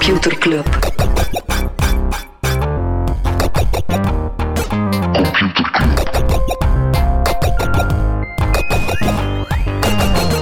Computer 0.00 0.32
Club. 0.38 0.66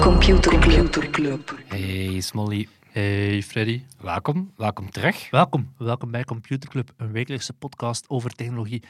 Computer 0.00 0.50
Computer 0.50 1.10
Club. 1.10 1.58
Hey 1.68 2.20
Smolly, 2.20 2.68
Hey 2.92 3.42
Freddy. 3.42 3.82
welkom. 4.00 4.52
Welkom 4.56 4.90
terug. 4.90 5.30
Welkom. 5.30 5.72
Welkom 5.78 6.10
bij 6.10 6.24
Computer 6.24 6.68
Club, 6.70 6.90
een 6.96 7.12
wekelijkse 7.12 7.52
podcast 7.52 8.04
over 8.08 8.30
technologie. 8.30 8.82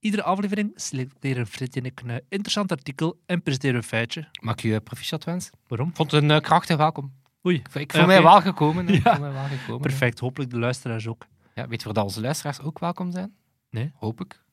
Iedere 0.00 0.22
aflevering 0.22 0.72
selecteren 0.74 1.46
Freddy 1.46 1.78
en 1.78 1.84
ik 1.84 2.00
een 2.06 2.20
interessant 2.28 2.72
artikel 2.72 3.18
en 3.26 3.42
presenteren 3.42 3.76
een 3.76 3.82
feitje. 3.82 4.28
Mag 4.40 4.54
ik 4.54 4.60
je 4.60 4.80
proficiat 4.80 5.24
wensen? 5.24 5.52
Waarom? 5.68 5.90
Vond 5.94 6.10
het 6.10 6.22
een 6.22 6.30
eh, 6.30 6.40
krachtig 6.40 6.76
welkom. 6.76 7.12
Oei, 7.46 7.62
Ik, 7.74 7.92
voel 7.92 8.06
mij 8.06 8.22
wel 8.22 8.40
gekomen. 8.40 8.86
hè. 8.86 8.92
Ik 8.92 9.02
Ja. 9.04 9.10
voel 9.16 9.24
mij 9.24 9.32
wel 9.32 9.44
gekomen 9.44 9.82
hè. 9.82 9.88
perfect. 9.88 10.18
Hopelijk 10.18 10.50
de 10.50 10.58
luisteraars 10.58 11.06
ook. 11.06 11.26
Ja, 11.54 11.68
weet 11.68 11.82
je 11.82 11.92
waar 11.92 12.04
onze 12.04 12.20
luisteraars 12.20 12.60
ook 12.60 12.78
welkom 12.78 13.12
zijn? 13.12 13.34
Nee. 13.70 13.92
Hoop 13.94 14.20
ik. 14.20 14.44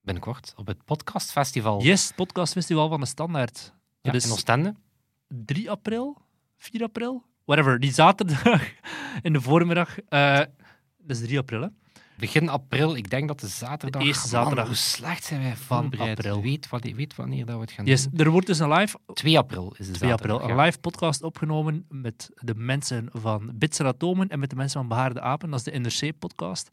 Binnenkort 0.00 0.52
op 0.56 0.66
het 0.66 0.84
podcastfestival 0.84 1.82
Yes, 1.82 2.12
podcastfestival 2.16 2.88
van 2.88 3.00
de 3.00 3.06
Standaard. 3.06 3.72
ja, 4.00 4.12
is 4.12 4.24
in 4.26 4.32
Oostende. 4.32 4.74
3 5.28 5.70
april, 5.70 6.16
4 6.58 6.82
april, 6.82 7.24
whatever. 7.44 7.80
Die 7.80 7.92
zaterdag 7.92 8.62
in 9.22 9.32
de 9.32 9.40
voormiddag. 9.40 9.98
eh 9.98 10.38
dat 10.98 11.16
is 11.16 11.20
3 11.20 11.38
april, 11.38 11.60
hè? 11.62 11.68
Begin 12.16 12.48
april, 12.48 12.94
ik 12.96 13.10
denk 13.10 13.28
dat 13.28 13.40
de 13.40 13.46
zaterdag... 13.46 14.00
De 14.00 14.06
eerste 14.08 14.28
Man, 14.34 14.42
zaterdag 14.42 14.66
hoe 14.66 14.74
slecht 14.76 15.24
zijn 15.24 15.42
wij 15.42 15.56
voorbereid. 15.56 16.16
april. 16.18 16.42
Weet, 16.42 16.68
weet 16.96 17.16
wanneer 17.16 17.46
dat 17.46 17.54
we 17.54 17.60
het 17.60 17.70
gaan 17.70 17.84
Yes, 17.84 18.04
doen. 18.08 18.20
er 18.26 18.30
wordt 18.30 18.46
dus 18.46 18.58
een 18.58 18.72
live 18.72 18.98
2 19.14 19.38
april 19.38 19.74
is 19.78 19.86
de 19.86 19.92
2 19.92 20.12
april. 20.12 20.28
zaterdag. 20.34 20.42
Een 20.50 20.56
ja. 20.56 20.62
live 20.64 20.78
podcast 20.78 21.22
opgenomen 21.22 21.84
met 21.88 22.30
de 22.34 22.54
mensen 22.54 23.08
van 23.12 23.50
Bits 23.54 23.78
en 23.78 23.86
Atomen 23.86 24.28
en 24.28 24.38
met 24.38 24.50
de 24.50 24.56
mensen 24.56 24.80
van 24.80 24.88
Behaarde 24.88 25.20
Apen. 25.20 25.50
Dat 25.50 25.66
is 25.66 25.72
de 25.72 25.78
NRC-podcast. 25.78 26.70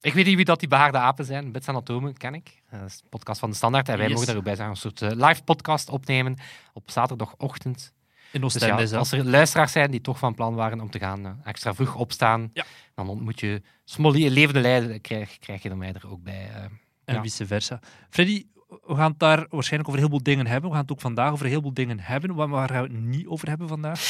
Ik 0.00 0.12
weet 0.14 0.26
niet 0.26 0.36
wie 0.36 0.44
dat 0.44 0.58
die 0.60 0.68
behaarde 0.68 0.98
apen 0.98 1.24
zijn. 1.24 1.52
Bits 1.52 1.66
en 1.66 1.74
Atomen 1.74 2.16
ken 2.16 2.34
ik. 2.34 2.62
Dat 2.70 2.80
is 2.86 2.98
de 3.00 3.06
podcast 3.08 3.40
van 3.40 3.50
de 3.50 3.56
Standaard. 3.56 3.88
En 3.88 3.96
wij 3.96 4.04
Yes. 4.06 4.12
mogen 4.14 4.28
daar 4.28 4.36
ook 4.36 4.44
bij 4.44 4.56
zijn. 4.56 4.68
Een 4.70 4.76
soort 4.76 5.02
eh, 5.02 5.10
live 5.28 5.42
podcast 5.42 5.88
opnemen 5.88 6.36
op 6.72 6.90
zaterdagochtend. 6.90 7.92
In 8.32 8.40
Dus 8.40 8.54
ja, 8.54 8.96
als 8.98 9.12
er 9.12 9.24
luisteraars 9.24 9.72
zijn 9.72 9.90
die 9.90 10.00
toch 10.00 10.18
van 10.18 10.34
plan 10.34 10.54
waren 10.54 10.80
om 10.80 10.90
te 10.90 10.98
gaan 10.98 11.26
eh, 11.26 11.32
extra 11.44 11.74
vroeg 11.74 11.94
opstaan, 11.94 12.50
Ja. 12.52 12.64
dan 12.94 13.08
ontmoet 13.08 13.40
je 13.40 13.62
Smolly, 13.84 14.26
een 14.26 14.32
levende 14.32 14.60
leider, 14.60 15.00
krijg, 15.00 15.38
krijg 15.38 15.62
je 15.62 15.68
er 15.70 15.76
mij 15.76 15.92
er 15.92 16.10
ook 16.10 16.22
bij. 16.22 16.48
eh. 16.54 16.62
En 17.04 17.14
Ja. 17.14 17.22
vice 17.22 17.46
versa. 17.46 17.80
Freddy, 18.10 18.44
we 18.68 18.94
gaan 18.94 19.10
het 19.10 19.18
daar 19.18 19.46
waarschijnlijk 19.48 19.88
over 19.88 20.00
heel 20.00 20.10
veel 20.10 20.22
dingen 20.22 20.46
hebben. 20.46 20.68
We 20.70 20.74
gaan 20.76 20.84
het 20.84 20.92
ook 20.92 21.00
vandaag 21.00 21.32
over 21.32 21.46
heel 21.46 21.60
veel 21.60 21.74
dingen 21.74 21.98
hebben. 22.00 22.34
Waar, 22.34 22.48
waar 22.48 22.68
gaan 22.68 22.82
we 22.82 22.88
het 22.94 23.02
niet 23.02 23.26
over 23.26 23.48
hebben 23.48 23.68
vandaag? 23.68 24.00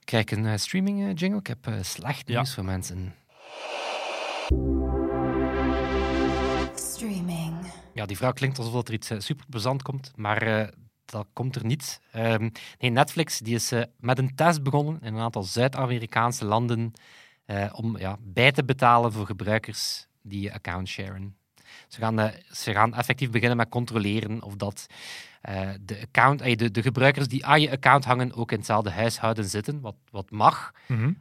Ik 0.00 0.04
krijg 0.04 0.30
een 0.30 0.46
eh, 0.46 0.56
streaming 0.56 1.00
eh, 1.08 1.14
jingle. 1.14 1.38
Ik 1.38 1.46
heb 1.46 1.66
eh, 1.66 1.74
slecht 1.82 2.28
Ja. 2.28 2.34
nieuws 2.34 2.54
voor 2.54 2.64
mensen. 2.64 3.14
Streaming. 6.74 7.54
Ja, 7.94 8.06
die 8.06 8.16
vrouw 8.16 8.32
klinkt 8.32 8.58
alsof 8.58 8.88
er 8.88 8.94
iets 8.94 9.10
super 9.18 9.46
plezant 9.50 9.82
komt, 9.82 10.12
maar 10.16 10.42
eh, 10.42 10.68
dat 11.10 11.26
komt 11.32 11.56
er 11.56 11.64
niet. 11.64 12.00
Ehm, 12.12 12.48
nee, 12.78 12.90
Netflix 12.90 13.38
die 13.38 13.54
is 13.54 13.72
eh, 13.72 13.82
met 13.96 14.18
een 14.18 14.34
test 14.34 14.62
begonnen 14.62 15.00
in 15.02 15.14
een 15.14 15.20
aantal 15.20 15.42
Zuid-Amerikaanse 15.42 16.44
landen 16.44 16.92
eh, 17.44 17.72
om 17.72 17.98
ja, 17.98 18.16
bij 18.20 18.52
te 18.52 18.64
betalen 18.64 19.12
voor 19.12 19.26
gebruikers 19.26 20.06
die 20.22 20.40
je 20.40 20.52
account 20.52 20.88
sharen. 20.88 21.36
Ze 21.88 22.00
gaan, 22.00 22.18
eh, 22.18 22.40
ze 22.50 22.72
gaan 22.72 22.94
effectief 22.94 23.30
beginnen 23.30 23.56
met 23.56 23.68
controleren 23.68 24.42
of 24.42 24.56
dat 24.56 24.86
eh, 25.40 25.68
de, 25.80 26.00
account, 26.00 26.40
eh, 26.40 26.56
de, 26.56 26.70
de 26.70 26.82
gebruikers 26.82 27.28
die 27.28 27.46
aan 27.46 27.60
je 27.60 27.70
account 27.70 28.04
hangen 28.04 28.34
ook 28.34 28.52
in 28.52 28.58
hetzelfde 28.58 28.90
huishouden 28.90 29.44
zitten, 29.44 29.80
wat, 29.80 29.94
wat 30.10 30.30
mag. 30.30 30.72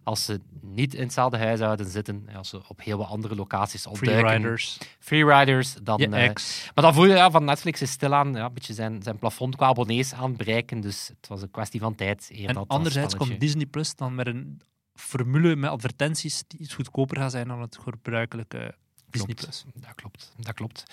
Als 0.03 0.25
ze 0.25 0.39
niet 0.61 0.93
in 0.93 1.01
hetzelfde 1.01 1.37
huishouden 1.37 1.85
zitten, 1.85 2.23
eh, 2.27 2.35
als 2.35 2.49
ze 2.49 2.61
op 2.67 2.83
heel 2.83 2.97
wat 2.97 3.07
andere 3.07 3.35
locaties 3.35 3.87
opduiken, 3.87 4.29
Freeriders, 4.29 4.77
freeriders, 4.99 5.73
dan... 5.83 5.97
je 5.97 6.07
ex. 6.09 6.71
maar 6.75 6.83
dan 6.83 6.93
voel 6.93 7.05
je 7.05 7.13
ja, 7.13 7.31
van 7.31 7.43
Netflix 7.43 7.81
is 7.81 7.91
stilaan 7.91 8.33
ja, 8.33 8.45
een 8.45 8.53
beetje 8.53 8.73
zijn, 8.73 9.03
zijn 9.03 9.17
plafond 9.17 9.55
qua 9.55 9.67
abonnees 9.67 10.13
aan 10.13 10.29
het 10.29 10.37
bereiken. 10.37 10.79
Dus 10.79 11.07
het 11.07 11.27
was 11.27 11.41
een 11.41 11.51
kwestie 11.51 11.79
van 11.79 11.95
tijd. 11.95 12.31
En 12.45 12.67
anderzijds 12.67 13.15
komt 13.15 13.39
Disney 13.39 13.65
Plus 13.65 13.95
dan 13.95 14.15
met 14.15 14.27
een 14.27 14.61
formule 14.93 15.55
met 15.55 15.69
advertenties 15.69 16.43
die 16.47 16.59
iets 16.59 16.73
goedkoper 16.73 17.17
gaat 17.17 17.31
zijn 17.31 17.47
dan 17.47 17.61
het 17.61 17.77
gebruikelijke 17.83 18.75
Disney 19.09 19.33
Klopt. 19.35 19.41
Plus. 19.63 19.65
Dat 19.85 19.95
klopt. 19.95 20.31
Dat 20.37 20.53
klopt. 20.53 20.83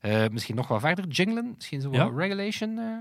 Eh, 0.00 0.24
misschien 0.28 0.54
nog 0.56 0.68
wat 0.68 0.80
verder 0.80 1.06
jinglen. 1.06 1.52
Misschien 1.56 1.80
zo 1.80 1.92
Ja. 1.92 2.08
regulation. 2.16 2.78
eh. 2.78 2.98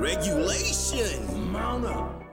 Regulation. 0.00 1.50
Mount 1.50 1.84
up. 1.84 2.24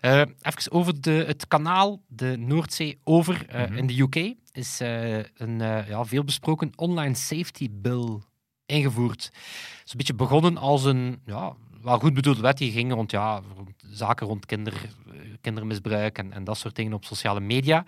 Eh, 0.00 0.20
even 0.20 0.72
over 0.72 1.00
de, 1.00 1.10
het 1.26 1.46
kanaal, 1.48 2.00
de 2.08 2.36
Noordzee 2.38 2.98
over 3.04 3.46
eh, 3.48 3.62
Mhm. 3.68 3.76
in 3.76 3.86
de 3.86 4.00
UK, 4.00 4.34
is 4.52 4.80
eh, 4.80 5.16
een 5.16 5.60
eh, 5.60 5.88
ja, 5.88 6.04
veelbesproken 6.04 6.72
online 6.76 7.14
safety 7.14 7.68
bill 7.70 8.18
ingevoerd. 8.66 9.24
Het 9.24 9.82
is 9.84 9.90
een 9.90 9.96
beetje 9.96 10.14
begonnen 10.14 10.56
als 10.56 10.84
een 10.84 11.20
ja, 11.26 11.52
wel 11.82 11.98
goed 11.98 12.14
bedoelde 12.14 12.40
wet 12.40 12.58
die 12.58 12.72
ging 12.72 12.92
rond, 12.92 13.10
ja, 13.10 13.40
rond 13.56 13.70
zaken 13.90 14.26
rond 14.26 14.46
kinder, 14.46 14.72
eh, 14.74 15.20
kindermisbruik 15.40 16.18
en, 16.18 16.32
en 16.32 16.44
dat 16.44 16.58
soort 16.58 16.76
dingen 16.76 16.92
op 16.92 17.04
sociale 17.04 17.40
media. 17.40 17.84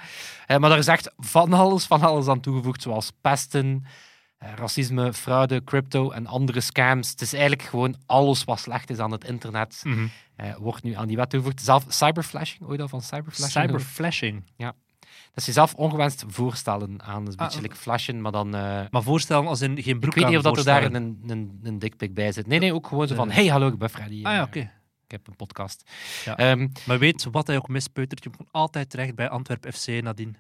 Eh, 0.47 0.57
maar 0.57 0.69
daar 0.69 0.79
is 0.79 0.87
echt 0.87 1.13
van 1.17 1.53
alles, 1.53 1.85
van 1.85 2.01
alles 2.03 2.29
aan 2.29 2.41
toegevoegd, 2.41 2.83
zoals 2.83 3.13
pesten, 3.21 3.85
eh, 4.39 4.53
racisme, 4.55 5.13
fraude, 5.13 5.65
crypto 5.65 6.11
en 6.11 6.27
andere 6.27 6.61
scams. 6.61 7.11
Het 7.11 7.21
is 7.21 7.33
eigenlijk 7.33 7.63
gewoon 7.63 7.97
alles 8.07 8.45
wat 8.45 8.61
slecht 8.61 8.91
is 8.91 8.99
aan 8.99 9.13
het 9.13 9.25
internet 9.25 9.83
eh, 10.37 10.55
wordt 10.57 10.83
nu 10.83 10.95
aan 10.95 11.07
die 11.07 11.17
wet 11.17 11.31
toegevoegd. 11.31 11.61
Zelf 11.61 11.85
cyberflashing, 11.89 12.63
ooit 12.69 12.81
al 12.81 12.89
van 12.89 13.03
cyberflashing? 13.03 13.65
Cyberflashing. 13.65 14.45
Dat 15.34 15.44
je 15.44 15.53
zelf 15.53 15.75
ongewenst 15.75 16.25
voorstellen 16.28 17.03
aan. 17.03 17.25
Dat 17.25 17.28
is 17.28 17.34
een 17.34 17.41
Ah, 17.41 17.47
beetje 17.47 17.60
like 17.62 17.76
flashen, 17.76 18.20
maar 18.20 18.32
dan... 18.32 18.54
eh, 18.54 18.81
Maar 18.91 19.03
voorstellen 19.03 19.47
als 19.47 19.60
in 19.60 19.82
geen 19.82 20.00
broek 20.00 20.15
ik 20.15 20.20
weet 20.20 20.28
niet 20.28 20.37
of 20.37 20.43
dat 20.43 20.59
er 20.59 20.65
daar 20.65 20.84
een, 20.84 20.94
een, 21.26 21.60
een 21.62 21.78
dikpik 21.78 22.15
bij 22.15 22.32
zit. 22.32 22.47
Nee, 22.47 22.59
nee, 22.59 22.75
ook 22.75 22.87
gewoon 22.87 23.09
zo 23.09 23.15
van... 23.15 23.31
Hey, 23.31 23.47
hallo, 23.47 23.69
ik 23.69 23.78
ben 23.78 23.91
Freddy. 23.91 24.15
Ah 24.25 24.32
ja, 24.32 24.37
Eh, 24.38 24.43
oké. 24.43 24.59
Ik 25.04 25.10
heb 25.19 25.26
een 25.26 25.37
podcast. 25.37 25.91
Ja. 26.25 26.37
Ehm, 26.37 26.69
Maar 26.87 26.98
weet 26.98 27.25
wat 27.31 27.47
hij 27.47 27.56
ook 27.56 27.69
mispeutert, 27.69 28.25
je 28.25 28.31
komt 28.37 28.48
altijd 28.53 28.91
terecht 28.91 29.15
bij 29.15 29.28
Antwerp 29.28 29.66
FC 29.75 29.87
nadien. 30.03 30.37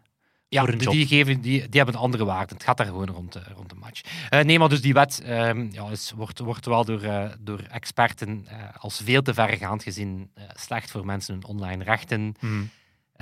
ja, 0.48 0.60
Voor 0.64 0.72
een 0.72 0.78
die, 0.78 1.06
geven, 1.06 1.40
die, 1.40 1.60
die 1.68 1.76
hebben 1.80 1.94
een 1.94 2.00
andere 2.00 2.24
waarde. 2.24 2.54
Het 2.54 2.62
gaat 2.64 2.76
daar 2.76 2.86
gewoon 2.86 3.08
rond, 3.08 3.34
eh, 3.36 3.42
rond 3.54 3.68
de 3.68 3.74
match. 3.74 4.00
Nee, 4.44 4.58
maar 4.58 4.68
dus 4.68 4.80
die 4.82 4.92
wet 4.92 5.22
ehm, 5.24 5.68
ja, 5.70 5.90
is, 5.90 6.12
wordt, 6.16 6.38
wordt 6.38 6.66
wel 6.66 6.84
door, 6.84 7.02
door 7.40 7.60
experten 7.60 8.46
als 8.78 9.00
veel 9.04 9.22
te 9.22 9.34
verregaand 9.34 9.82
gezien. 9.82 10.30
slecht 10.54 10.90
voor 10.90 11.04
mensen 11.06 11.34
hun 11.34 11.44
online 11.44 11.84
rechten. 11.84 12.34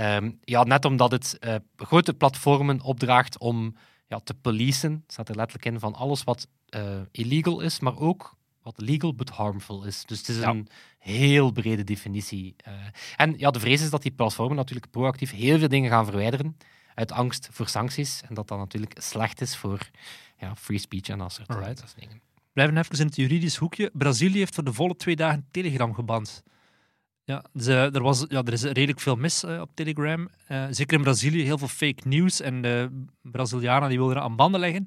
Ehm, 0.01 0.31
ja, 0.45 0.63
net 0.65 0.85
omdat 0.85 1.11
het 1.11 1.39
eh, 1.39 1.55
grote 1.77 2.15
platformen 2.15 2.81
opdraagt 2.81 3.39
om 3.39 3.77
ja, 4.07 4.19
te 4.19 4.35
policen, 4.35 5.05
staat 5.07 5.29
er 5.29 5.37
letterlijk 5.37 5.65
in, 5.67 5.81
van 5.81 5.95
alles 5.95 6.25
wat 6.25 6.49
eh, 6.69 7.01
illegal 7.11 7.61
is, 7.61 7.81
maar 7.81 7.99
ook 7.99 8.37
wat 8.63 8.81
legal 8.81 9.15
but 9.15 9.31
harmful 9.31 9.85
is. 9.85 10.05
Dus 10.05 10.19
het 10.19 10.29
is 10.29 10.39
Ja. 10.39 10.49
een 10.49 10.69
heel 10.99 11.51
brede 11.51 11.85
definitie. 11.85 12.55
eh. 12.57 12.73
en 13.17 13.35
ja, 13.39 13.51
de 13.51 13.61
vrees 13.61 13.83
is 13.83 13.91
dat 13.91 14.03
die 14.03 14.11
platformen 14.13 14.57
natuurlijk 14.57 14.91
proactief 14.91 15.31
heel 15.31 15.59
veel 15.59 15.69
dingen 15.69 15.91
gaan 15.91 16.05
verwijderen 16.05 16.57
uit 16.95 17.13
angst 17.13 17.49
voor 17.53 17.69
sancties. 17.69 18.23
En 18.29 18.35
dat 18.35 18.49
dat 18.49 18.59
natuurlijk 18.59 18.95
slecht 19.03 19.41
is 19.41 19.57
voor 19.57 19.91
ja, 20.39 20.57
free 20.57 20.79
speech 20.79 21.09
en 21.09 21.19
dat 21.19 21.33
soort, 21.33 21.49
Alright. 21.49 21.79
dat 21.81 21.89
soort 21.89 22.01
dingen. 22.01 22.21
Blijven 22.53 22.77
even 22.77 22.99
in 22.99 23.07
het 23.07 23.17
juridisch 23.17 23.57
hoekje. 23.57 23.91
Brazilië 23.93 24.39
heeft 24.39 24.55
voor 24.55 24.65
de 24.65 24.73
volle 24.73 24.97
twee 24.97 25.17
dagen 25.17 25.47
Telegram 25.51 25.95
geband. 25.95 26.43
Ja, 27.31 27.43
ze, 27.59 27.91
er, 27.93 28.03
was, 28.03 28.25
ja, 28.29 28.43
er 28.45 28.53
is 28.53 28.63
redelijk 28.63 29.01
veel 29.01 29.17
mis 29.17 29.45
eh, 29.45 29.61
op 29.61 29.71
Telegram. 29.75 30.29
Eh, 30.47 30.65
zeker 30.71 30.97
in 30.97 31.03
Brazilië 31.03 31.43
heel 31.43 31.59
veel 31.59 31.69
fake 31.69 32.09
news. 32.09 32.41
En 32.41 32.63
de 32.63 33.05
Brazilianen 33.23 33.89
die 33.89 33.99
wilden 33.99 34.23
aan 34.23 34.37
banden 34.37 34.61
leggen. 34.61 34.85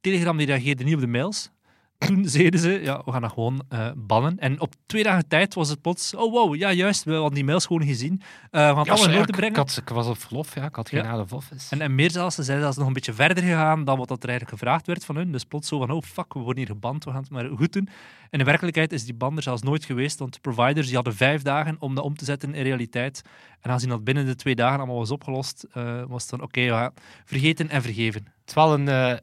Telegram 0.00 0.36
die 0.36 0.46
reageerde 0.46 0.84
niet 0.84 0.94
op 0.94 1.00
de 1.00 1.06
mails. 1.06 1.50
Toen 1.98 2.28
zeiden 2.28 2.60
ze, 2.60 2.70
ja, 2.82 3.02
we 3.04 3.12
gaan 3.12 3.20
dat 3.22 3.32
gewoon 3.32 3.62
eh, 3.68 3.90
bannen. 3.96 4.38
En 4.38 4.60
op 4.60 4.74
twee 4.86 5.02
dagen 5.02 5.28
tijd 5.28 5.54
was 5.54 5.68
het 5.68 5.80
plots, 5.80 6.14
oh 6.14 6.32
wow, 6.32 6.54
ja 6.54 6.72
juist, 6.72 7.04
we 7.04 7.12
hadden 7.12 7.34
die 7.34 7.44
mails 7.44 7.66
gewoon 7.66 7.86
gezien. 7.86 8.22
Eh, 8.50 8.68
we 8.68 8.74
gaan 8.84 8.84
Ja, 8.84 9.02
orde 9.02 9.18
ik, 9.18 9.26
brengen. 9.26 9.50
ik 9.50 9.56
had, 9.56 9.76
ik 9.82 9.88
was 9.88 10.06
op 10.06 10.18
verlof, 10.18 10.54
ja. 10.54 10.64
ik 10.64 10.74
had 10.74 10.88
geen 10.88 11.02
Ja. 11.04 11.24
office. 11.30 11.70
En, 11.74 11.80
en 11.80 11.94
meer 11.94 12.10
zelfs, 12.10 12.34
ze 12.34 12.42
zeiden 12.42 12.64
dat 12.64 12.74
ze 12.74 12.78
nog 12.80 12.88
een 12.88 12.94
beetje 12.94 13.12
verder 13.12 13.42
gegaan 13.44 13.84
dan 13.84 13.98
wat 13.98 14.08
dat 14.08 14.22
er 14.22 14.28
eigenlijk 14.28 14.58
gevraagd 14.58 14.86
werd 14.86 15.04
van 15.04 15.16
hun. 15.16 15.32
Dus 15.32 15.44
plots 15.44 15.68
zo 15.68 15.78
van, 15.78 15.90
oh 15.90 16.02
fuck, 16.02 16.32
we 16.34 16.38
worden 16.40 16.58
hier 16.64 16.72
geband, 16.72 17.04
we 17.04 17.10
gaan 17.10 17.20
het 17.20 17.30
maar 17.30 17.48
goed 17.56 17.72
doen. 17.72 17.88
En 18.30 18.38
in 18.38 18.44
werkelijkheid 18.44 18.92
is 18.92 19.04
die 19.04 19.14
band 19.14 19.36
er 19.36 19.42
zelfs 19.42 19.62
nooit 19.62 19.84
geweest, 19.84 20.18
want 20.18 20.32
de 20.32 20.40
providers 20.40 20.86
die 20.86 20.94
hadden 20.94 21.14
vijf 21.14 21.42
dagen 21.42 21.76
om 21.78 21.94
dat 21.94 22.04
om 22.04 22.16
te 22.16 22.24
zetten 22.24 22.54
in 22.54 22.62
realiteit. 22.62 23.22
En 23.60 23.70
aangezien 23.70 23.90
dat 23.90 24.04
binnen 24.04 24.26
de 24.26 24.34
twee 24.34 24.54
dagen 24.54 24.78
allemaal 24.78 24.96
was 24.96 25.10
opgelost, 25.10 25.66
eh, 25.72 26.02
was 26.08 26.22
het 26.22 26.30
dan 26.30 26.42
oké, 26.42 26.60
ja, 26.60 26.92
vergeten 27.24 27.68
en 27.70 27.82
vergeven. 27.82 28.22
Het 28.24 28.48
is 28.48 28.54
wel 28.54 28.74
een, 28.74 29.20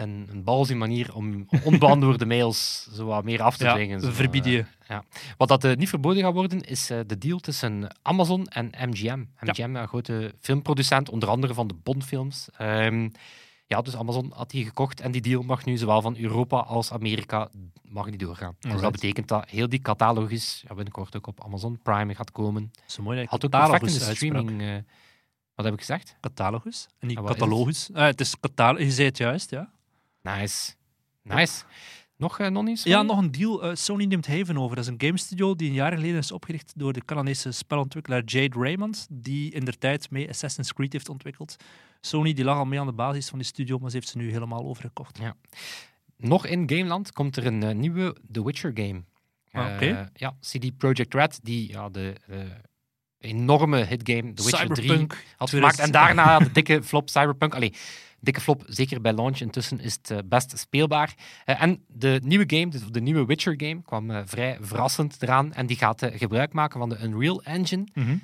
een, 0.00 0.26
een 0.30 0.44
balzie 0.44 0.76
manier 0.76 1.14
om 1.14 1.46
onbeantwoorde 1.64 2.26
mails 2.26 2.88
zo 2.94 3.06
wat 3.06 3.24
meer 3.24 3.42
af 3.42 3.56
te 3.56 3.64
Ja, 3.64 3.74
dwingen. 3.74 4.00
zo, 4.00 4.10
verbieden 4.10 4.52
eh, 4.52 4.58
je. 4.58 4.64
ja. 4.88 5.04
Wat 5.36 5.48
dat 5.48 5.64
eh, 5.64 5.76
niet 5.76 5.88
verboden 5.88 6.22
gaat 6.22 6.32
worden, 6.34 6.60
is 6.60 6.90
eh, 6.90 6.98
de 7.06 7.18
deal 7.18 7.38
tussen 7.38 7.96
Amazon 8.02 8.46
en 8.46 8.70
MGM. 8.88 9.24
MGM, 9.40 9.74
een 9.76 9.88
grote 9.88 10.34
filmproducent, 10.40 11.08
onder 11.08 11.28
andere 11.28 11.54
van 11.54 11.66
de 11.66 11.74
Bondfilms. 11.74 12.48
Ehm, 12.56 13.08
Ja, 13.68 13.82
dus 13.82 13.96
Amazon 13.96 14.32
had 14.34 14.50
die 14.50 14.64
gekocht 14.64 15.00
en 15.00 15.10
die 15.12 15.20
deal 15.20 15.42
mag 15.42 15.64
nu 15.64 15.76
zowel 15.76 16.00
van 16.02 16.16
Europa 16.18 16.58
als 16.58 16.92
Amerika 16.92 17.48
mag 17.82 18.06
niet 18.10 18.20
doorgaan. 18.20 18.56
Dus 18.60 18.80
dat 18.80 18.92
betekent 18.92 19.28
dat 19.28 19.48
heel 19.48 19.68
die 19.68 19.80
catalogus 19.80 20.62
ja, 20.68 20.74
binnenkort 20.74 21.16
ook 21.16 21.26
op 21.26 21.44
Amazon 21.44 21.78
Prime 21.82 22.14
gaat 22.14 22.30
komen. 22.32 22.70
Zo 22.86 23.02
mooi 23.02 23.18
dat 23.20 23.28
Had 23.28 23.44
ook 23.44 23.50
perfect 23.50 23.72
in 23.72 23.78
catalogus 23.80 23.98
de 23.98 24.06
uitsprak. 24.06 24.32
streaming... 24.42 24.84
wat 25.54 25.64
heb 25.64 25.74
ik 25.74 25.80
gezegd? 25.80 26.16
Catalogus 26.20 26.86
en 26.98 27.06
niet 27.08 27.18
Ah, 27.18 27.24
catalogus. 27.24 27.90
Eh, 27.92 28.04
het 28.04 28.20
is 28.20 28.40
catalogus. 28.40 28.84
Je 28.86 28.92
zei 28.92 29.08
het 29.08 29.16
juist, 29.18 29.50
ja. 29.50 29.70
Nice. 30.34 30.72
Nice. 31.22 31.64
Nog 32.16 32.38
uh, 32.40 32.46
non-nieuws? 32.46 32.82
Ja, 32.82 33.02
nog 33.02 33.18
een 33.18 33.30
deal. 33.30 33.62
Eh, 33.64 33.74
Sony 33.74 34.04
neemt 34.04 34.26
Haven 34.26 34.58
over. 34.58 34.76
Dat 34.76 34.84
is 34.84 34.90
een 34.90 35.00
game 35.00 35.18
studio 35.18 35.54
die 35.54 35.68
een 35.68 35.74
jaar 35.74 35.92
geleden 35.92 36.18
is 36.18 36.32
opgericht 36.32 36.72
door 36.76 36.92
de 36.92 37.04
Canadese 37.04 37.52
spelontwikkelaar 37.52 38.22
Jade 38.24 38.58
Raymond, 38.58 39.06
die 39.10 39.52
in 39.52 39.64
der 39.64 39.78
tijd 39.78 40.10
mee 40.10 40.28
Assassin's 40.28 40.72
Creed 40.72 40.92
heeft 40.92 41.08
ontwikkeld. 41.08 41.56
Sony 42.00 42.32
die 42.32 42.44
lag 42.44 42.56
al 42.56 42.64
mee 42.64 42.80
aan 42.80 42.86
de 42.86 42.92
basis 42.92 43.28
van 43.28 43.38
die 43.38 43.46
studio, 43.46 43.78
maar 43.78 43.90
ze 43.90 43.96
heeft 43.96 44.08
ze 44.08 44.16
nu 44.18 44.30
helemaal 44.30 44.64
overgekocht. 44.64 45.18
Nog 46.16 46.46
in 46.46 46.70
Gameland 46.70 47.12
komt 47.12 47.36
er 47.36 47.46
een 47.46 47.62
eh, 47.62 47.74
nieuwe 47.74 48.16
The 48.32 48.44
Witcher 48.44 48.70
game. 48.74 49.02
Ah, 49.50 49.80
Eh, 49.82 49.98
ja, 50.14 50.36
CD 50.40 50.76
Projekt 50.76 51.14
Red, 51.14 51.40
die 51.42 51.68
ja, 51.70 51.88
de 51.88 52.14
eh, 52.28 52.38
enorme 53.18 53.84
hitgame 53.84 54.32
The 54.32 54.42
Witcher 54.44 54.68
3 54.68 54.74
Cyberpunk. 54.88 55.24
had 55.36 55.48
2000. 55.48 55.52
gemaakt. 55.52 55.78
En 55.78 55.90
daarna 55.92 56.38
de 56.38 56.52
dikke 56.52 56.82
flop 56.82 57.08
Cyberpunk. 57.08 57.54
Allee, 57.54 57.72
dikke 58.26 58.40
flop, 58.40 58.62
zeker 58.66 59.00
bij 59.00 59.12
launch. 59.12 59.40
Intussen 59.40 59.80
is 59.80 59.92
het 59.94 60.10
eh, 60.10 60.18
best 60.24 60.58
speelbaar. 60.58 61.14
Eh, 61.44 61.62
en 61.62 61.84
de 61.88 62.20
nieuwe 62.24 62.44
game, 62.46 62.68
dus 62.68 62.82
de 62.90 63.00
nieuwe 63.00 63.24
Witcher 63.26 63.54
game, 63.56 63.82
kwam 63.82 64.10
eh, 64.10 64.22
vrij 64.24 64.58
verrassend 64.60 65.22
eraan. 65.22 65.52
En 65.52 65.66
die 65.66 65.76
gaat 65.76 66.06
gebruik 66.12 66.52
maken 66.52 66.78
van 66.78 66.88
de 66.88 66.98
Unreal 67.02 67.42
Engine. 67.42 67.84
Mhm. 67.94 68.16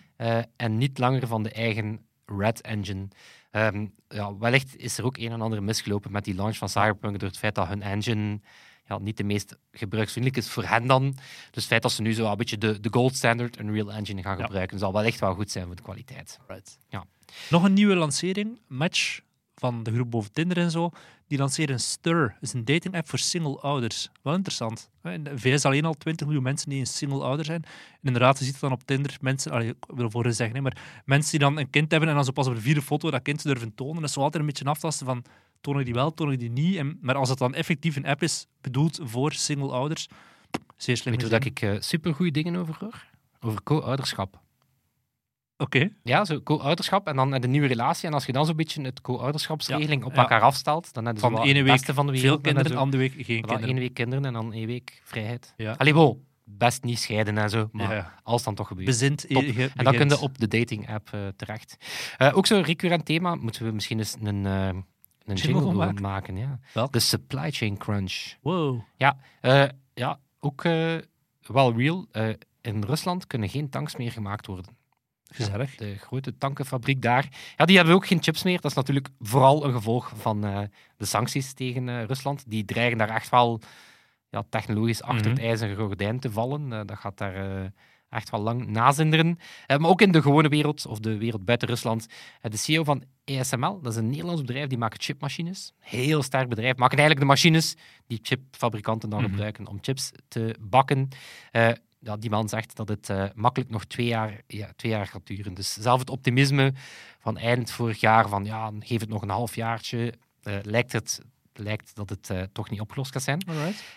en 0.56 0.78
niet 0.78 0.98
langer 0.98 1.26
van 1.26 1.42
de 1.42 1.50
eigen 1.50 2.00
Red 2.26 2.60
Engine. 2.60 3.08
Ehm, 3.50 3.86
ja, 4.08 4.36
wellicht 4.36 4.76
is 4.76 4.98
er 4.98 5.04
ook 5.04 5.16
een 5.16 5.32
en 5.32 5.40
ander 5.40 5.62
misgelopen 5.62 6.12
met 6.12 6.24
die 6.24 6.34
launch 6.34 6.56
van 6.56 6.68
Cyberpunk 6.68 7.18
door 7.18 7.28
het 7.28 7.38
feit 7.38 7.54
dat 7.54 7.68
hun 7.68 7.82
engine 7.82 8.40
ja, 8.86 8.98
niet 8.98 9.16
de 9.16 9.24
meest 9.24 9.56
gebruiksvriendelijk 9.72 10.44
is 10.44 10.50
voor 10.52 10.64
hen 10.64 10.86
dan. 10.86 11.10
Dus 11.50 11.62
het 11.62 11.64
feit 11.64 11.82
dat 11.82 11.92
ze 11.92 12.02
nu 12.02 12.12
zo 12.12 12.30
een 12.30 12.36
beetje 12.36 12.58
de, 12.58 12.80
de 12.80 12.88
gold 12.92 13.16
standard 13.16 13.58
Unreal 13.60 13.92
Engine 13.92 14.22
gaan 14.22 14.38
Ja. 14.38 14.44
gebruiken, 14.44 14.78
zal 14.78 14.92
wel 14.92 15.02
echt 15.02 15.20
wel 15.20 15.34
goed 15.34 15.50
zijn 15.50 15.66
voor 15.66 15.76
de 15.76 15.82
kwaliteit. 15.82 16.38
Right. 16.46 16.78
Ja. 16.88 17.04
Nog 17.50 17.62
een 17.64 17.72
nieuwe 17.72 17.94
lancering, 17.94 18.60
Match 18.66 19.20
van 19.62 19.82
de 19.82 19.92
groep 19.92 20.10
boven 20.10 20.32
Tinder 20.32 20.58
en 20.58 20.70
zo. 20.70 20.90
Die 21.26 21.38
lanceren 21.38 21.80
Stir. 21.80 22.36
Is 22.40 22.52
een 22.52 22.64
dating 22.64 22.94
app 22.94 23.08
voor 23.08 23.18
single 23.18 23.60
ouders. 23.60 24.10
Wel 24.22 24.34
interessant. 24.34 24.90
In 25.02 25.24
de 25.24 25.38
VS 25.38 25.64
alleen 25.64 25.84
al 25.84 25.94
20 25.94 26.26
miljoen 26.26 26.44
mensen 26.44 26.70
die 26.70 26.80
een 26.80 26.86
single 26.86 27.22
ouder 27.22 27.44
zijn. 27.44 27.62
En 27.64 27.98
inderdaad, 28.02 28.38
je 28.38 28.44
ziet 28.44 28.52
het 28.52 28.62
dan 28.62 28.72
op 28.72 28.82
Tinder 28.84 29.16
mensen, 29.20 29.52
allee, 29.52 29.68
ik 29.68 29.76
wil 29.86 30.10
voor 30.10 30.32
zeggen, 30.32 30.62
maar 30.62 31.02
mensen 31.04 31.30
die 31.30 31.40
dan 31.40 31.58
een 31.58 31.70
kind 31.70 31.90
hebben 31.90 32.08
en 32.08 32.14
dan 32.14 32.24
zo 32.24 32.32
pas 32.32 32.46
op 32.46 32.54
de 32.54 32.60
vierde 32.60 32.82
foto 32.82 33.10
dat 33.10 33.22
kind 33.22 33.42
durven 33.42 33.74
tonen. 33.74 33.94
Dat 33.94 34.04
is 34.04 34.12
zo 34.12 34.20
altijd 34.20 34.42
een 34.42 34.48
beetje 34.48 34.64
aftasten 34.64 35.06
van 35.06 35.24
toon 35.60 35.78
ik 35.78 35.84
die 35.84 35.94
wel, 35.94 36.14
toon 36.14 36.32
ik 36.32 36.38
die 36.38 36.50
niet. 36.50 36.76
En, 36.76 36.98
maar 37.00 37.14
als 37.14 37.28
het 37.28 37.38
dan 37.38 37.54
effectief 37.54 37.96
een 37.96 38.06
app 38.06 38.22
is, 38.22 38.46
bedoeld 38.60 39.00
voor 39.02 39.32
single 39.32 39.72
ouders, 39.72 40.08
zeer 40.76 40.96
slim. 40.96 41.14
Weet 41.14 41.22
je 41.22 41.28
dat 41.28 41.44
ik 41.44 41.62
uh, 41.62 41.80
supergoeie 41.80 42.32
dingen 42.32 42.56
over 42.56 42.76
hoor? 42.78 43.04
Over 43.40 43.62
co-ouderschap. 43.62 44.41
Oké. 45.62 45.90
Ja, 46.02 46.24
zo 46.24 46.40
co-ouderschap 46.42 47.06
en 47.06 47.16
dan 47.16 47.30
de 47.30 47.48
nieuwe 47.48 47.66
relatie. 47.66 48.08
En 48.08 48.14
als 48.14 48.26
je 48.26 48.32
dan 48.32 48.46
zo'n 48.46 48.56
beetje 48.56 48.82
het 48.82 49.00
co-ouderschapsregeling 49.00 50.04
op 50.04 50.14
Ja. 50.14 50.20
elkaar 50.20 50.40
afstelt, 50.40 50.92
dan 50.94 51.04
heb 51.06 51.14
je 51.14 51.20
Van 51.20 51.32
wat 51.32 51.44
ene 51.46 51.62
week 51.62 51.84
van 51.84 52.06
de 52.06 52.12
Veel 52.12 52.20
wereld. 52.22 52.42
kinderen, 52.42 52.70
zo- 52.70 52.76
andere 52.78 53.02
week 53.02 53.12
geen 53.12 53.24
voilà, 53.24 53.46
kinderen. 53.46 53.68
één 53.68 53.78
week 53.78 53.94
kinderen 53.94 54.24
en 54.24 54.32
dan 54.32 54.52
één 54.52 54.66
week 54.66 55.00
vrijheid. 55.04 55.54
Ja. 55.56 55.72
Allee, 55.78 55.94
wow, 55.94 56.18
best 56.44 56.84
niet 56.84 56.98
scheiden 56.98 57.38
en 57.38 57.50
zo, 57.50 57.68
maar 57.72 57.88
Ja, 57.90 57.94
ja. 57.94 58.14
als 58.22 58.42
dan 58.42 58.54
toch 58.54 58.66
gebeurt. 58.66 58.86
Bezint 58.86 59.24
je 59.28 59.70
En 59.76 59.84
dan 59.84 59.94
kun 59.96 60.08
je 60.08 60.20
op 60.20 60.38
de 60.38 60.48
dating-app 60.48 61.08
eh, 61.12 61.20
terecht. 61.36 61.76
Eh, 62.18 62.36
ook 62.36 62.46
zo'n 62.46 62.62
recurrent 62.62 63.04
thema 63.04 63.34
moeten 63.34 63.64
we 63.64 63.70
misschien 63.72 63.98
eens 63.98 64.16
een, 64.22 64.46
eh 64.46 64.68
een 65.24 65.34
jingle 65.34 65.72
maken? 65.72 66.02
maken. 66.02 66.36
ja. 66.36 66.58
Welk? 66.74 66.92
De 66.92 66.98
supply 67.00 67.50
chain 67.50 67.76
crunch. 67.78 68.34
Wow. 68.40 68.80
Eh, 69.40 69.64
ja, 69.94 70.18
ook 70.40 70.62
wel 71.42 71.72
real. 71.76 72.06
In 72.60 72.82
Rusland 72.82 73.26
kunnen 73.26 73.48
geen 73.48 73.68
tanks 73.70 73.96
meer 73.96 74.12
gemaakt 74.12 74.46
worden. 74.46 74.80
Gezellig. 75.34 75.74
De 75.76 75.98
grote 75.98 76.38
tankenfabriek 76.38 77.02
daar. 77.02 77.28
Ja, 77.56 77.64
die 77.64 77.76
hebben 77.76 77.94
ook 77.94 78.06
geen 78.06 78.22
chips 78.22 78.42
meer. 78.42 78.60
Dat 78.60 78.70
is 78.70 78.76
natuurlijk 78.76 79.08
vooral 79.20 79.64
een 79.64 79.72
gevolg 79.72 80.12
van 80.16 80.44
eh, 80.44 80.60
de 80.96 81.04
sancties 81.04 81.52
tegen 81.52 81.88
eh, 81.88 82.04
Rusland. 82.04 82.44
Die 82.46 82.64
dreigen 82.64 82.98
daar 82.98 83.10
echt 83.10 83.28
wel 83.30 83.60
ja, 84.30 84.42
technologisch 84.48 85.02
achter 85.02 85.30
Mhm. 85.30 85.34
het 85.40 85.46
ijzeren 85.48 85.76
gordijn 85.76 86.20
te 86.20 86.30
vallen. 86.30 86.72
Eh, 86.72 86.80
dat 86.86 86.98
gaat 86.98 87.18
daar 87.18 87.70
echt 88.08 88.30
wel 88.30 88.40
lang 88.40 88.66
nazinderen. 88.66 89.38
Maar 89.66 89.84
ook 89.90 90.00
in 90.00 90.12
de 90.12 90.22
gewone 90.22 90.48
wereld, 90.48 90.86
of 90.86 90.98
de 90.98 91.16
wereld 91.18 91.44
buiten 91.44 91.68
Rusland. 91.68 92.06
De 92.40 92.56
CEO 92.56 92.84
van 92.84 93.02
ASML, 93.24 93.80
dat 93.82 93.92
is 93.92 93.98
een 93.98 94.08
Nederlands 94.10 94.40
bedrijf, 94.40 94.66
die 94.68 94.78
maakt 94.78 95.04
chipmachines. 95.04 95.72
Heel 95.78 96.22
sterk 96.22 96.48
bedrijf. 96.48 96.76
Maken 96.76 96.98
eigenlijk 96.98 97.20
de 97.20 97.26
machines 97.34 97.76
die 98.06 98.18
chipfabrikanten 98.22 99.10
dan 99.10 99.20
Mhm. 99.20 99.30
gebruiken 99.30 99.66
om 99.66 99.78
chips 99.80 100.10
te 100.28 100.56
bakken. 100.60 101.08
Ja, 102.04 102.16
die 102.16 102.30
man 102.30 102.48
zegt 102.48 102.76
dat 102.76 102.88
het 102.88 103.10
eh, 103.10 103.24
makkelijk 103.34 103.70
nog 103.70 103.84
twee 103.84 104.06
jaar, 104.06 104.40
ja, 104.46 104.72
twee 104.76 104.92
jaar 104.92 105.06
gaat 105.06 105.26
duren. 105.26 105.54
Dus 105.54 105.72
zelf 105.72 106.00
het 106.00 106.10
optimisme 106.10 106.72
van 107.18 107.38
eind 107.38 107.70
vorig 107.70 108.00
jaar, 108.00 108.28
van 108.28 108.44
ja, 108.44 108.72
geef 108.78 109.00
het 109.00 109.08
nog 109.08 109.22
een 109.22 109.28
half 109.28 109.54
jaartje, 109.54 110.14
eh, 110.42 110.58
lijkt, 110.62 110.92
het, 110.92 111.20
lijkt 111.52 111.94
dat 111.94 112.10
het 112.10 112.30
eh, 112.30 112.42
toch 112.52 112.70
niet 112.70 112.80
opgelost 112.80 113.12
gaat 113.12 113.22
zijn. 113.22 113.44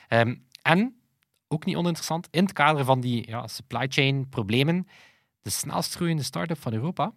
Ehm, 0.07 0.36
en, 0.62 1.00
ook 1.48 1.66
niet 1.66 1.75
oninteressant, 1.75 2.28
in 2.31 2.44
het 2.44 2.54
kader 2.54 2.86
van 2.86 3.02
die 3.02 3.28
ja, 3.28 3.48
supply 3.48 3.86
chain 3.90 4.30
problemen, 4.30 4.88
de 5.42 5.50
snelst 5.50 5.96
groeiende 5.96 6.24
start-up 6.24 6.62
van 6.62 6.74
Europa 6.74 7.13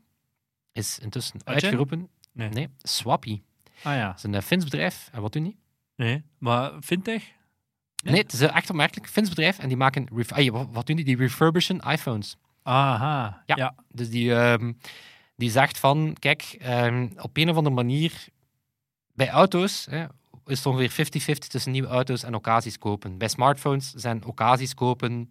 is 0.72 0.98
intussen 0.98 1.40
uitgeroepen. 1.44 2.08
Nee. 2.32 2.48
Nee, 2.48 2.68
Swappy. 2.78 3.42
Ah 3.82 3.94
ja. 3.94 4.06
Dat 4.06 4.16
is 4.16 4.22
een 4.22 4.42
Fins 4.42 4.64
bedrijf. 4.64 5.08
En 5.12 5.22
wat 5.22 5.32
doen 5.32 5.42
die? 5.42 5.58
Nee. 5.96 6.24
Maar 6.38 6.72
fintech? 6.80 7.36
Nee? 8.02 8.20
Het 8.22 8.32
is 8.32 8.40
een 8.40 8.50
echt 8.50 8.70
opmerkelijk 8.70 9.08
Fins 9.08 9.28
bedrijf. 9.28 9.58
En 9.58 9.68
die 9.68 9.76
maken... 9.76 10.08
ref- 10.14 10.32
ah, 10.32 10.66
wat, 10.72 10.86
doen 10.86 10.96
die? 10.96 11.04
Die 11.04 11.16
refurbishen 11.16 11.80
iPhones. 11.80 12.36
Aha. 12.62 13.42
Ja. 13.46 13.56
ja. 13.56 13.74
Dus 13.92 14.10
die, 14.10 14.34
ehm, 14.34 14.72
die 15.36 15.50
zegt 15.50 15.78
van, 15.78 16.16
kijk, 16.18 16.56
ehm, 16.58 17.08
op 17.16 17.36
een 17.36 17.50
of 17.50 17.56
andere 17.56 17.74
manier, 17.74 18.12
bij 19.14 19.30
auto's 19.30 19.86
hè, 19.90 20.04
is 20.46 20.56
het 20.58 20.66
ongeveer 20.66 20.90
50-50 20.90 21.48
tussen 21.48 21.72
nieuwe 21.72 21.88
auto's 21.88 22.22
en 22.22 22.34
occasies 22.34 22.78
kopen. 22.78 23.18
Bij 23.18 23.28
smartphones 23.28 23.92
zijn 23.92 24.24
occasies 24.24 24.74
kopen 24.74 25.30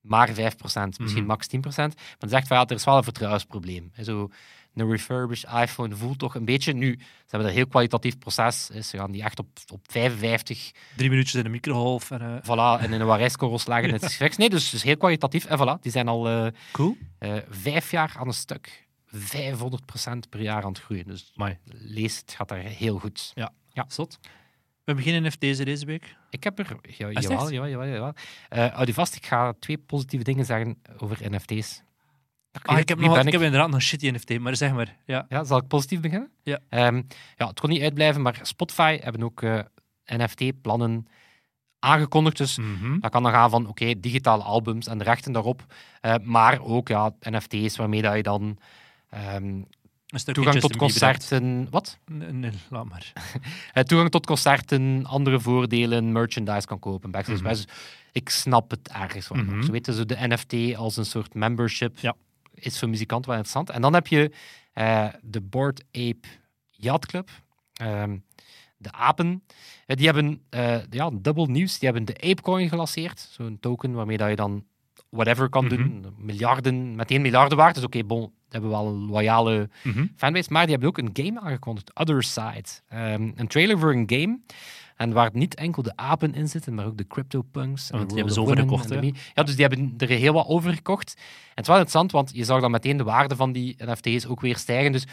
maar 0.00 0.28
5%, 0.28 0.98
misschien 0.98 1.22
Mhm. 1.22 1.26
max 1.26 1.46
10%. 1.46 1.94
Maar 1.96 2.16
dan 2.18 2.28
zegt 2.28 2.46
van, 2.46 2.56
ja, 2.56 2.64
er 2.66 2.74
is 2.76 2.84
wel 2.84 2.96
een 2.96 3.02
vertrouwensprobleem. 3.04 3.92
Zo, 4.02 4.30
een 4.74 4.90
refurbished 4.90 5.52
iPhone 5.52 5.96
voelt 5.96 6.18
toch 6.18 6.34
een 6.34 6.44
beetje... 6.44 6.72
Nu, 6.72 6.96
ze 6.98 7.04
hebben 7.26 7.48
een 7.48 7.54
heel 7.54 7.66
kwalitatief 7.66 8.18
proces. 8.18 8.68
hè, 8.72 8.82
Ze 8.82 8.96
gaan 8.96 9.10
die 9.10 9.22
echt 9.22 9.38
op, 9.38 9.48
op 9.72 9.80
55 9.90 10.70
Drie 10.96 11.10
minuutjes 11.10 11.34
in 11.34 11.42
de 11.42 11.48
microgolf. 11.48 12.10
En, 12.10 12.20
eh, 12.20 12.36
voilà, 12.42 12.82
en 12.82 12.92
in 12.92 13.00
een 13.00 13.06
Warijskorrel 13.06 13.58
slagen. 13.58 13.90
Het 13.90 14.02
is 14.10 14.16
gefixt. 14.16 14.38
Nee, 14.38 14.50
dus, 14.50 14.70
dus 14.70 14.82
heel 14.82 14.96
kwalitatief. 14.96 15.44
En 15.44 15.58
voilà, 15.58 15.80
die 15.80 15.92
zijn 15.92 16.08
al... 16.08 16.28
eh, 16.28 16.46
cool. 16.72 16.96
eh, 17.18 17.36
vijf 17.48 17.90
jaar 17.90 18.14
aan 18.18 18.26
een 18.26 18.32
stuk 18.34 18.86
500% 19.16 19.18
per 20.30 20.40
jaar 20.40 20.62
aan 20.62 20.72
het 20.72 20.80
groeien. 20.80 21.06
Dus 21.06 21.32
Amai. 21.36 21.58
lees, 21.64 22.16
het 22.18 22.32
gaat 22.32 22.48
daar 22.48 22.58
heel 22.58 22.98
goed. 22.98 23.32
Zot. 23.88 24.18
We 24.22 24.94
hebben 24.94 25.04
geen 25.04 25.22
NFT's 25.22 25.64
deze 25.64 25.86
week. 25.86 26.16
Ik 26.30 26.44
heb 26.44 26.58
er... 26.58 26.76
Ja, 26.82 27.10
jawel, 27.10 27.52
jawel, 27.52 27.68
jawel, 27.70 27.86
jawel. 27.88 28.12
Houd 28.48 28.86
je 28.86 28.94
vast, 28.94 29.14
ik 29.14 29.26
ga 29.26 29.52
twee 29.58 29.78
positieve 29.78 30.24
dingen 30.24 30.44
zeggen 30.44 30.82
over 30.96 31.30
NFT's. 31.30 31.82
Ah, 32.62 32.78
ik 32.78 32.88
heb, 32.88 32.98
nog, 33.00 33.14
ben 33.14 33.26
ik 33.26 33.32
heb 33.32 33.42
inderdaad 33.42 33.70
nog 33.70 33.82
shitty 33.82 34.10
NFT, 34.10 34.38
maar 34.38 34.56
zeg 34.56 34.72
maar. 34.72 34.96
Ja. 35.04 35.26
Ja, 35.28 35.44
zal 35.44 35.58
ik 35.58 35.66
positief 35.66 36.00
beginnen? 36.00 36.30
Ja. 36.42 36.58
Ehm, 36.68 37.02
ja, 37.36 37.46
het 37.46 37.60
kon 37.60 37.70
niet 37.70 37.82
uitblijven, 37.82 38.22
maar 38.22 38.38
Spotify 38.42 38.98
hebben 39.02 39.22
ook 39.22 39.42
eh, 39.42 39.58
NFT-plannen 40.06 41.06
aangekondigd. 41.78 42.36
Dus 42.36 42.56
Mhm. 42.58 42.98
dat 43.00 43.10
kan 43.10 43.22
dan 43.22 43.32
gaan 43.32 43.50
van, 43.50 43.66
oké, 43.66 44.00
digitale 44.00 44.42
albums 44.42 44.86
en 44.86 44.98
de 44.98 45.04
rechten 45.04 45.32
daarop. 45.32 45.64
Eh, 46.00 46.14
maar 46.22 46.60
ook 46.60 46.88
ja, 46.88 47.14
NFT's 47.20 47.76
waarmee 47.76 48.02
dat 48.02 48.16
je 48.16 48.22
dan 48.22 48.58
ehm, 49.10 49.62
toegang 50.32 50.60
tot 50.60 50.76
concerten... 50.76 51.66
Wat? 51.70 51.98
Nee, 52.06 52.32
nee, 52.32 52.50
laat 52.70 52.88
maar. 52.88 53.12
Eh, 53.72 53.82
toegang 53.82 54.10
tot 54.10 54.26
concerten, 54.26 55.06
andere 55.06 55.40
voordelen, 55.40 56.12
merchandise 56.12 56.66
kan 56.66 56.78
kopen. 56.78 57.10
Backstage. 57.10 57.42
Dus 57.42 57.64
ik 58.12 58.28
snap 58.28 58.70
het 58.70 58.88
ergens 58.88 59.28
wel. 59.28 59.42
Mhm. 59.42 59.62
Ze 59.62 59.70
weten 59.72 59.94
zo 59.94 60.04
de 60.04 60.16
NFT 60.18 60.76
als 60.76 60.96
een 60.96 61.04
soort 61.04 61.34
membership 61.34 61.98
Ja. 61.98 62.14
Is 62.60 62.78
voor 62.78 62.88
muzikanten 62.88 63.30
wel 63.30 63.38
interessant. 63.38 63.70
En 63.76 63.82
dan 63.82 63.94
heb 63.94 64.06
je 64.06 64.30
eh, 64.72 65.08
de 65.22 65.40
Board 65.40 65.84
Ape 65.92 66.28
Yacht 66.70 67.06
Club. 67.06 67.28
Ehm, 67.72 68.16
de 68.76 68.92
apen. 68.92 69.42
Eh, 69.86 69.96
die 69.96 70.06
hebben 70.06 70.42
eh 70.50 70.76
ja, 70.90 71.10
dubbel 71.12 71.46
nieuws. 71.46 71.78
Die 71.78 71.88
hebben 71.88 72.06
de 72.14 72.20
Apecoin 72.30 72.68
gelanceerd. 72.68 73.20
Zo'n 73.30 73.56
token 73.60 73.92
waarmee 73.92 74.16
dat 74.16 74.28
je 74.28 74.36
dan 74.36 74.64
whatever 75.10 75.48
kan 75.48 75.64
Mhm. 75.64 75.76
doen. 75.76 76.06
Miljarden, 76.18 76.94
meteen 76.96 77.22
miljarden 77.22 77.58
waard. 77.58 77.74
Dus 77.74 77.84
oké, 77.84 78.04
bon, 78.04 78.20
die 78.20 78.30
hebben 78.48 78.70
wel 78.70 78.86
een 78.86 79.06
loyale 79.06 79.68
Mhm. 79.82 80.06
fanbase. 80.16 80.52
Maar 80.52 80.62
die 80.62 80.70
hebben 80.70 80.88
ook 80.88 80.98
een 80.98 81.10
game 81.12 81.40
aangekondigd, 81.40 81.94
Other 81.94 82.22
Side. 82.22 82.64
Ehm, 82.88 83.30
een 83.34 83.46
trailer 83.48 83.78
voor 83.78 83.92
een 83.92 84.10
game. 84.10 84.38
En 84.98 85.12
waar 85.12 85.30
niet 85.32 85.54
enkel 85.54 85.82
de 85.82 85.92
apen 85.96 86.34
in 86.34 86.48
zitten, 86.48 86.74
maar 86.74 86.86
ook 86.86 86.96
de 86.96 87.06
CryptoPunks. 87.06 87.90
en 87.90 87.96
Want 87.96 88.08
die 88.08 88.16
hebben 88.18 88.34
ze 88.34 88.40
overgekocht, 88.40 88.88
Ja, 89.34 89.42
dus 89.42 89.56
die 89.56 89.64
hebben 89.66 89.94
er 89.98 90.08
heel 90.08 90.32
wat 90.32 90.46
overgekocht. 90.46 91.14
En 91.16 91.22
het 91.54 91.60
is 91.60 91.66
wel 91.66 91.76
interessant, 91.76 92.12
want 92.12 92.30
je 92.34 92.44
zag 92.44 92.60
dan 92.60 92.70
meteen 92.70 92.96
de 92.96 93.04
waarde 93.04 93.36
van 93.36 93.52
die 93.52 93.76
NFT's 93.78 94.26
ook 94.26 94.40
weer 94.40 94.56
stijgen. 94.56 94.92
Dus 94.92 95.00
het 95.02 95.10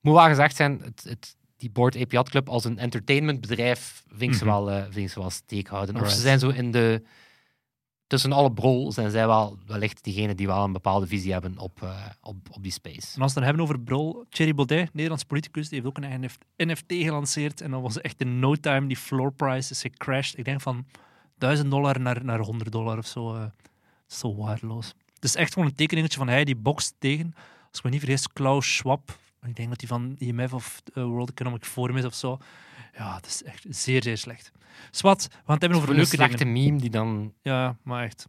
moet 0.00 0.14
wel 0.14 0.24
gezegd 0.24 0.56
zijn, 0.56 0.80
het, 0.84 1.04
het, 1.08 1.36
die 1.56 1.70
Board 1.70 1.96
AP 1.96 2.12
Yacht 2.12 2.28
Club 2.30 2.48
als 2.48 2.64
een 2.64 2.78
entertainmentbedrijf 2.78 4.04
vind 4.08 4.32
ik 4.32 4.38
ze 4.38 4.44
Mhm. 4.44 4.52
wel, 4.54 4.70
eh, 4.70 4.82
vind 4.82 4.96
ik 4.96 5.10
ze 5.10 5.20
wel 5.20 5.30
steek 5.30 5.68
houden. 5.68 6.00
Of 6.00 6.10
ze 6.10 6.20
zijn 6.20 6.38
zo 6.38 6.48
in 6.48 6.70
de... 6.70 7.02
Tussen 8.12 8.32
alle 8.32 8.52
brol 8.52 8.92
zijn 8.92 9.10
zij 9.10 9.26
wel 9.26 9.58
wellicht 9.66 10.04
diegenen 10.04 10.36
die 10.36 10.46
wel 10.46 10.64
een 10.64 10.72
bepaalde 10.72 11.06
visie 11.06 11.32
hebben 11.32 11.58
op, 11.58 11.82
eh, 11.82 12.06
op, 12.20 12.36
op 12.50 12.62
die 12.62 12.72
space. 12.72 12.94
En 12.96 13.00
als 13.00 13.14
we 13.14 13.22
het 13.22 13.34
dan 13.34 13.42
hebben 13.42 13.62
over 13.62 13.80
Brol, 13.80 14.24
Thierry 14.28 14.54
Baudet, 14.54 14.94
Nederlands 14.94 15.24
politicus, 15.24 15.68
die 15.68 15.80
heeft 15.80 15.96
ook 15.96 16.04
een 16.04 16.30
NFT 16.56 16.84
gelanceerd. 16.86 17.60
En 17.60 17.70
dan 17.70 17.82
was 17.82 18.00
echt 18.00 18.20
in 18.20 18.38
no 18.38 18.54
time 18.54 18.86
die 18.86 18.96
floor 18.96 19.32
price 19.32 19.70
is 19.70 19.80
gecrashed. 19.80 20.38
Ik 20.38 20.44
denk 20.44 20.60
van 20.60 20.86
1000 21.38 21.70
dollar 21.70 22.00
naar, 22.00 22.24
naar 22.24 22.38
100 22.38 22.72
dollar 22.72 22.98
of 22.98 23.06
zo. 23.06 23.34
eh, 23.34 23.44
zo 24.06 24.34
waardeloos. 24.36 24.94
Het 25.14 25.24
is 25.24 25.34
echt 25.34 25.52
gewoon 25.52 25.68
een 25.68 25.74
tekeningetje 25.74 26.18
van 26.18 26.28
hij 26.28 26.44
die 26.44 26.56
bokst 26.56 26.94
tegen, 26.98 27.34
als 27.68 27.78
ik 27.78 27.84
me 27.84 27.90
niet 27.90 28.00
vergis, 28.00 28.28
Klaus 28.28 28.76
Schwab. 28.76 29.18
Ik 29.42 29.56
denk 29.56 29.68
dat 29.68 29.80
hij 29.80 29.88
van 29.88 30.16
IMF 30.18 30.52
of 30.52 30.82
eh, 30.94 31.04
World 31.04 31.30
Economic 31.30 31.64
Forum 31.64 31.96
is 31.96 32.04
of 32.04 32.14
zo. 32.14 32.38
Ja, 32.96 33.14
het 33.16 33.26
is 33.26 33.42
echt 33.42 33.64
zeer, 33.68 34.02
zeer 34.02 34.18
slecht. 34.18 34.52
Swat, 34.90 35.22
we 35.22 35.30
gaan 35.30 35.40
het 35.54 35.60
hebben 35.60 35.78
over 35.78 35.90
een 35.90 35.96
leuke 35.96 36.10
slechte 36.10 36.36
dingen. 36.36 36.52
meme 36.52 36.78
die 36.80 36.90
dan... 36.90 37.32
Ja, 37.42 37.76
maar 37.82 38.04
echt. 38.04 38.26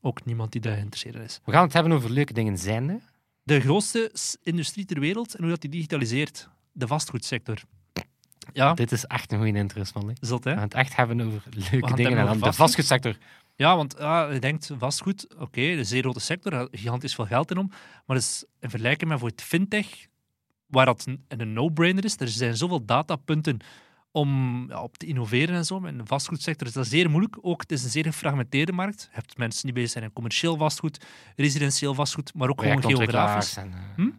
Ook 0.00 0.24
niemand 0.24 0.52
die 0.52 0.60
daar 0.60 0.74
geïnteresseerd 0.74 1.16
is. 1.16 1.40
We 1.44 1.52
gaan 1.52 1.64
het 1.64 1.72
hebben 1.72 1.92
over 1.92 2.10
leuke 2.10 2.32
dingen 2.32 2.58
zijnde. 2.58 3.00
de 3.42 3.60
grootste 3.60 4.12
industrie 4.42 4.84
ter 4.84 5.00
wereld 5.00 5.34
en 5.34 5.40
hoe 5.42 5.50
dat 5.50 5.60
die 5.60 5.70
digitaliseert. 5.70 6.48
De 6.72 6.86
vastgoedsector. 6.86 7.58
Ja, 8.52 8.74
Dit 8.74 8.92
is 8.92 9.04
echt 9.04 9.32
een 9.32 9.38
goede 9.38 9.58
interest, 9.58 9.94
man. 9.94 10.08
hè. 10.08 10.14
zot 10.20 10.44
We 10.44 10.50
gaan 10.50 10.62
het 10.62 10.74
echt 10.74 10.96
hebben 10.96 11.20
over 11.20 11.42
leuke 11.70 11.94
dingen. 11.94 12.18
En 12.18 12.24
dan 12.24 12.32
de 12.32 12.38
vastgoed. 12.38 12.54
vastgoedsector. 12.54 13.16
Ja, 13.56 13.76
want 13.76 13.94
ja, 13.98 14.30
je 14.30 14.38
denkt 14.40 14.70
vastgoed, 14.78 15.26
oké, 15.38 15.60
een 15.60 15.86
zeer 15.86 16.02
grote 16.02 16.20
sector, 16.20 16.68
gigantisch 16.70 17.14
veel 17.14 17.26
geld 17.26 17.50
in 17.50 17.58
om. 17.58 17.66
Maar 17.68 18.16
dat 18.16 18.16
is 18.16 18.44
in 18.60 18.70
vergelijking 18.70 19.10
met 19.10 19.18
voor 19.18 19.28
het 19.28 19.42
fintech, 19.42 20.06
waar 20.66 20.86
dat 20.86 21.06
een 21.28 21.52
no-brainer 21.52 22.04
is, 22.04 22.16
er 22.16 22.28
zijn 22.28 22.56
zoveel 22.56 22.84
datapunten 22.84 23.58
om 24.12 24.64
ja, 24.68 24.82
op 24.82 24.96
te 24.96 25.06
innoveren 25.06 25.54
en 25.54 25.64
zo. 25.64 25.84
In 25.84 25.98
de 25.98 26.06
vastgoedsector 26.06 26.66
is 26.66 26.72
dat 26.72 26.86
zeer 26.86 27.10
moeilijk. 27.10 27.38
Ook, 27.40 27.60
het 27.60 27.72
is 27.72 27.84
een 27.84 27.90
zeer 27.90 28.04
gefragmenteerde 28.04 28.72
markt. 28.72 29.02
Je 29.02 29.14
hebt 29.14 29.38
mensen 29.38 29.64
die 29.64 29.72
bezig 29.72 29.90
zijn 29.90 30.04
in 30.04 30.12
commercieel 30.12 30.56
vastgoed, 30.56 31.04
residentieel 31.36 31.94
vastgoed, 31.94 32.34
maar 32.34 32.48
ook 32.48 32.60
gewoon 32.60 32.82
geografisch. 32.82 33.56
En, 33.56 33.72
Hm? 33.96 34.10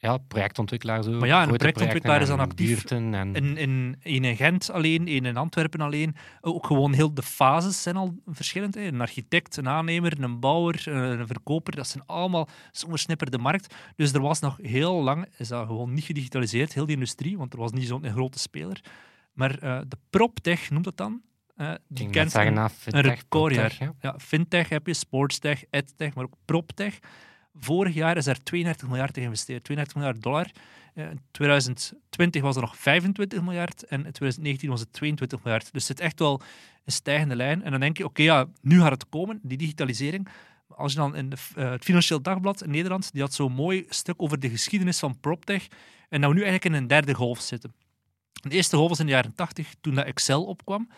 Ja, 0.00 0.18
projectontwikkelaars 0.18 1.06
ook. 1.06 1.18
Maar 1.18 1.28
ja, 1.28 1.42
en 1.42 1.48
een 1.48 1.56
projectontwikkelaar 1.56 2.20
is 2.20 2.28
dan 2.28 2.40
actief 2.40 2.84
En, 2.84 3.34
In, 3.34 3.56
in, 3.56 3.96
in 4.02 4.36
Gent 4.36 4.70
alleen, 4.70 5.06
één 5.06 5.24
in 5.24 5.36
Antwerpen 5.36 5.80
alleen. 5.80 6.16
Ook 6.40 6.66
gewoon 6.66 6.92
heel 6.92 7.14
de 7.14 7.22
fases 7.22 7.82
zijn 7.82 7.96
al 7.96 8.14
verschillend. 8.26 8.74
Hè. 8.74 8.80
Een 8.80 9.00
architect, 9.00 9.56
een 9.56 9.68
aannemer, 9.68 10.22
een 10.22 10.40
bouwer, 10.40 10.88
een 10.88 11.26
verkoper, 11.26 11.76
dat 11.76 11.86
zijn 11.86 12.04
allemaal 12.06 12.48
zo'n 12.72 13.16
markt. 13.40 13.74
Dus 13.96 14.12
er 14.12 14.20
was 14.20 14.40
nog 14.40 14.58
heel 14.62 15.02
lang, 15.02 15.26
is 15.36 15.48
dat 15.48 15.66
gewoon 15.66 15.92
niet 15.92 16.04
gedigitaliseerd, 16.04 16.74
heel 16.74 16.86
die 16.86 16.94
industrie, 16.94 17.38
want 17.38 17.52
er 17.52 17.58
was 17.58 17.72
niet 17.72 17.86
zo'n 17.86 18.10
grote 18.10 18.38
speler. 18.38 18.80
Maar 19.38 19.58
eh, 19.58 19.80
de 19.88 19.96
PropTech 20.10 20.70
noemt 20.70 20.84
dat 20.84 20.96
dan. 20.96 21.20
eh, 21.56 21.72
die 21.88 22.10
kent 22.10 22.34
een, 22.34 22.54
na 22.54 22.64
een 22.64 22.70
fintech, 22.70 23.04
recordjaar. 23.04 23.94
ja. 24.00 24.14
Fintech 24.18 24.68
heb 24.68 24.86
je, 24.86 24.94
sportstech, 24.94 25.64
edtech, 25.70 26.14
maar 26.14 26.24
ook 26.24 26.34
proptech. 26.44 26.98
Vorig 27.54 27.94
jaar 27.94 28.16
is 28.16 28.26
er 28.26 28.42
32 28.42 28.88
miljard 28.88 29.16
in 29.16 29.22
geïnvesteerd, 29.22 29.64
32 29.64 29.96
miljard 29.96 30.22
dollar. 30.22 30.50
Eh, 30.94 31.10
In 31.10 31.20
2020 31.30 32.42
was 32.42 32.54
er 32.56 32.60
nog 32.62 32.76
25 32.76 33.42
miljard 33.42 33.82
en 33.84 33.96
in 34.06 34.12
2019 34.12 34.70
was 34.70 34.80
het 34.80 34.92
22 34.92 35.42
miljard. 35.44 35.72
Dus 35.72 35.88
het 35.88 35.96
zit 35.96 36.06
echt 36.06 36.18
wel 36.18 36.40
een 36.84 36.92
stijgende 36.92 37.36
lijn. 37.36 37.62
En 37.62 37.70
dan 37.70 37.80
denk 37.80 37.96
je, 37.98 38.04
oké, 38.04 38.22
ja, 38.22 38.46
nu 38.60 38.80
gaat 38.80 38.90
het 38.90 39.08
komen, 39.08 39.40
die 39.42 39.58
digitalisering. 39.58 40.28
Maar 40.66 40.78
Als 40.78 40.92
je 40.92 40.98
dan 40.98 41.16
in 41.16 41.28
de, 41.30 41.36
het 41.60 41.84
Financieel 41.84 42.22
Dagblad 42.22 42.62
in 42.62 42.70
Nederland, 42.70 43.12
die 43.12 43.20
had 43.20 43.34
zo'n 43.34 43.52
mooi 43.52 43.86
stuk 43.88 44.22
over 44.22 44.40
de 44.40 44.50
geschiedenis 44.50 44.98
van 44.98 45.20
PropTech 45.20 45.66
en 46.08 46.20
we 46.20 46.26
nu 46.26 46.32
eigenlijk 46.42 46.64
in 46.64 46.72
een 46.72 46.86
derde 46.86 47.14
golf 47.14 47.40
zitten. 47.40 47.74
De 48.40 48.54
eerste 48.54 48.76
golf 48.76 48.88
was 48.88 49.00
in 49.00 49.06
de 49.06 49.12
jaren 49.12 49.34
80, 49.34 49.74
toen 49.80 49.94
dat 49.94 50.04
Excel 50.04 50.44
opkwam 50.44 50.88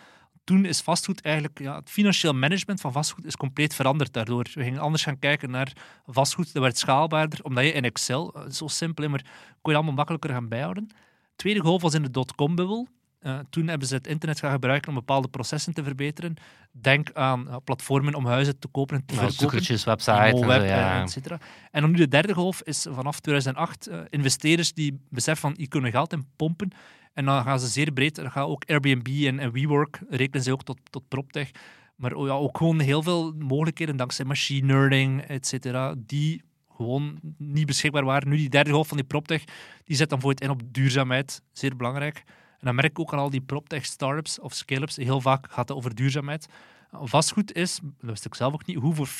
toen 0.45 0.65
is 0.65 0.81
vastgoed 0.81 1.21
eigenlijk, 1.21 1.59
ja, 1.59 1.77
het 1.77 1.91
financieel 1.91 2.35
management 2.35 2.81
van 2.81 2.93
vastgoed 2.93 3.25
is 3.25 3.37
compleet 3.37 3.75
veranderd 3.75 4.13
daardoor. 4.13 4.47
We 4.55 4.63
gingen 4.63 4.81
anders 4.81 5.03
gaan 5.03 5.19
kijken 5.19 5.51
naar 5.51 5.73
vastgoed, 6.07 6.53
dat 6.53 6.63
werd 6.63 6.79
schaalbaarder, 6.79 7.39
omdat 7.43 7.65
je 7.65 7.73
in 7.73 7.85
Excel, 7.85 8.35
eh, 8.35 8.51
zo 8.51 8.67
simpel, 8.67 9.09
maar 9.09 9.25
kon 9.61 9.73
je 9.73 9.79
allemaal 9.79 9.95
makkelijker 9.95 10.31
gaan 10.31 10.49
bijhouden. 10.49 10.89
Tweede 11.37 11.61
golf 11.61 11.83
was 11.83 11.95
in 11.95 12.03
de 12.03 12.11
dotcom-bubbel. 12.11 12.89
Eh, 13.21 13.39
toen 13.51 13.69
hebben 13.69 13.89
ze 13.89 13.95
het 13.95 14.07
internet 14.07 14.39
gaan 14.39 14.51
gebruiken 14.53 14.89
om 14.89 14.95
bepaalde 14.95 15.29
processen 15.29 15.75
te 15.75 15.83
verbeteren. 15.83 16.35
Denk 16.73 17.13
aan 17.13 17.47
ja, 17.49 17.59
platformen 17.59 18.15
om 18.15 18.27
huizen 18.27 18.59
te 18.59 18.69
kopen 18.69 18.97
en 18.97 19.05
te 19.05 19.15
Ja, 19.15 19.21
verkopen. 19.21 19.41
zoekertjes, 19.43 19.85
websites 19.85 20.41
en 20.41 20.49
ja. 20.49 20.97
eh, 20.97 21.01
et 21.03 21.11
cetera. 21.11 21.39
En 21.71 21.81
dan 21.81 21.91
nu 21.91 21.97
de 21.97 22.09
derde 22.09 22.35
golf 22.35 22.63
is 22.63 22.87
vanaf 22.91 23.21
2008 23.21 23.87
eh, 23.87 24.01
investeerders 24.09 24.73
die 24.73 25.01
beseffen 25.09 25.49
van, 25.49 25.59
hier 25.59 25.69
kunnen 25.69 25.91
geld 25.91 26.13
in 26.13 26.27
pompen. 26.37 26.73
En 27.13 27.25
dan 27.25 27.43
gaan 27.43 27.61
ze 27.61 27.67
zeer 27.67 27.93
breed, 27.93 28.15
dan 28.15 28.31
gaan 28.31 28.47
ook 28.47 28.65
Airbnb 28.65 29.27
en, 29.27 29.53
WeWork, 29.53 30.01
rekenen 30.09 30.43
ze 30.43 30.53
ook 30.53 30.63
tot, 30.63 30.79
tot 30.91 31.09
PropTech. 31.09 31.51
Maar 31.97 32.13
oh 32.13 32.27
ja, 32.27 32.33
ook 32.33 32.57
gewoon 32.57 32.81
heel 32.81 33.03
veel 33.03 33.33
mogelijkheden 33.39 33.97
dankzij 33.97 34.25
machine 34.25 34.67
learning, 34.67 35.23
et 35.23 35.47
cetera, 35.47 35.95
die 35.97 36.43
gewoon 36.77 37.19
niet 37.39 37.67
beschikbaar 37.67 38.05
waren. 38.05 38.29
Nu 38.29 38.37
die 38.37 38.49
derde 38.49 38.71
golf 38.71 38.89
van 38.89 38.97
die 38.97 39.07
PropTech, 39.07 39.45
die 39.85 39.97
zet 39.97 40.09
dan 40.11 40.21
voor 40.21 40.31
het 40.31 40.41
in 40.41 40.51
op 40.51 40.63
duurzaamheid, 40.65 41.43
zeer 41.53 41.77
belangrijk. 41.77 42.23
En 42.27 42.67
dan 42.67 42.75
merk 42.75 42.91
ik 42.91 42.99
ook 42.99 43.13
aan 43.13 43.19
al 43.19 43.31
die 43.31 43.41
PropTech 43.41 43.85
startups 43.85 44.41
of 44.41 44.55
scale-ups, 44.55 44.97
heel 44.97 45.21
vaak 45.21 45.47
gaat 45.51 45.69
het 45.69 45.77
over 45.77 45.95
duurzaamheid. 45.95 46.49
Vastgoed 46.93 47.53
is, 47.53 47.81
dat 47.83 48.11
wist 48.11 48.25
ik 48.25 48.35
zelf 48.35 48.53
ook 48.53 48.67
niet, 48.67 48.77
hoe 48.77 48.95
voor 48.95 49.09
40% 49.09 49.11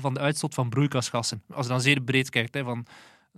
van 0.00 0.14
de 0.14 0.20
uitstoot 0.20 0.54
van 0.54 0.68
broeikasgassen. 0.68 1.42
Als 1.50 1.66
je 1.66 1.72
dan 1.72 1.80
zeer 1.80 2.00
breed 2.00 2.30
kijkt, 2.30 2.54
hè, 2.54 2.64
van... 2.64 2.86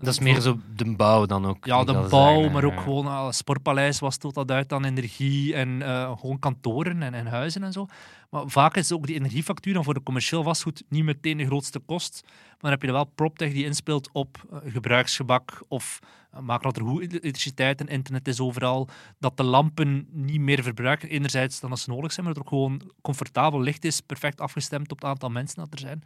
Dat 0.01 0.13
is 0.13 0.21
meer 0.21 0.41
zo 0.41 0.59
de 0.77 0.97
bouw 0.97 1.27
dan 1.27 1.47
ook. 1.47 1.65
Ja, 1.65 1.85
de 1.85 1.93
bouw, 1.93 2.35
zeggen, 2.35 2.53
maar 2.53 2.65
ook 2.65 2.81
gewoon 2.81 3.07
uh, 3.07 3.31
Sportpaleis 3.31 3.99
was 3.99 4.17
tot 4.17 4.35
dat 4.35 4.51
uit 4.51 4.73
aan 4.73 4.85
energie 4.85 5.55
en 5.55 5.83
eh, 5.83 6.19
gewoon 6.19 6.39
kantoren 6.39 7.03
en, 7.03 7.15
en 7.15 7.27
huizen 7.27 7.63
en 7.63 7.73
zo. 7.73 7.87
Maar 8.31 8.43
vaak 8.47 8.77
is 8.77 8.93
ook 8.93 9.07
die 9.07 9.15
energiefactuur 9.15 9.75
dan 9.75 9.85
voor 9.85 9.95
de 9.95 10.03
commercieel 10.03 10.43
vastgoed 10.43 10.83
niet 10.89 11.05
meteen 11.05 11.37
de 11.37 11.47
grootste 11.47 11.79
kost. 11.79 12.23
Maar 12.25 12.57
dan 12.59 12.71
heb 12.71 12.81
je 12.81 12.87
er 12.87 12.93
wel 12.93 13.05
PropTech 13.05 13.53
die 13.53 13.65
inspeelt 13.65 14.09
op 14.13 14.39
eh, 14.51 14.73
gebruiksgebak 14.73 15.63
of 15.69 15.99
maken 16.41 16.73
dat 16.73 16.77
er 16.77 16.83
goed 16.83 17.01
elektriciteit 17.01 17.81
en 17.81 17.89
internet 17.89 18.29
is 18.29 18.41
overal. 18.41 18.89
Dat 19.19 19.37
de 19.37 19.45
lampen 19.45 20.09
niet 20.11 20.41
meer 20.41 20.63
verbruiken 20.63 21.09
enerzijds 21.09 21.61
dan 21.61 21.71
als 21.71 21.83
ze 21.83 21.91
nodig 21.91 22.13
zijn, 22.13 22.27
maar 22.27 22.35
dat 22.35 22.45
er 22.45 22.53
ook 22.53 22.59
gewoon 22.59 22.91
comfortabel 23.01 23.61
licht 23.61 23.85
is, 23.85 24.01
perfect 24.01 24.41
afgestemd 24.41 24.93
op 24.93 25.01
het 25.01 25.11
aantal 25.11 25.29
mensen 25.29 25.57
dat 25.57 25.73
er 25.73 25.79
zijn. 25.79 26.03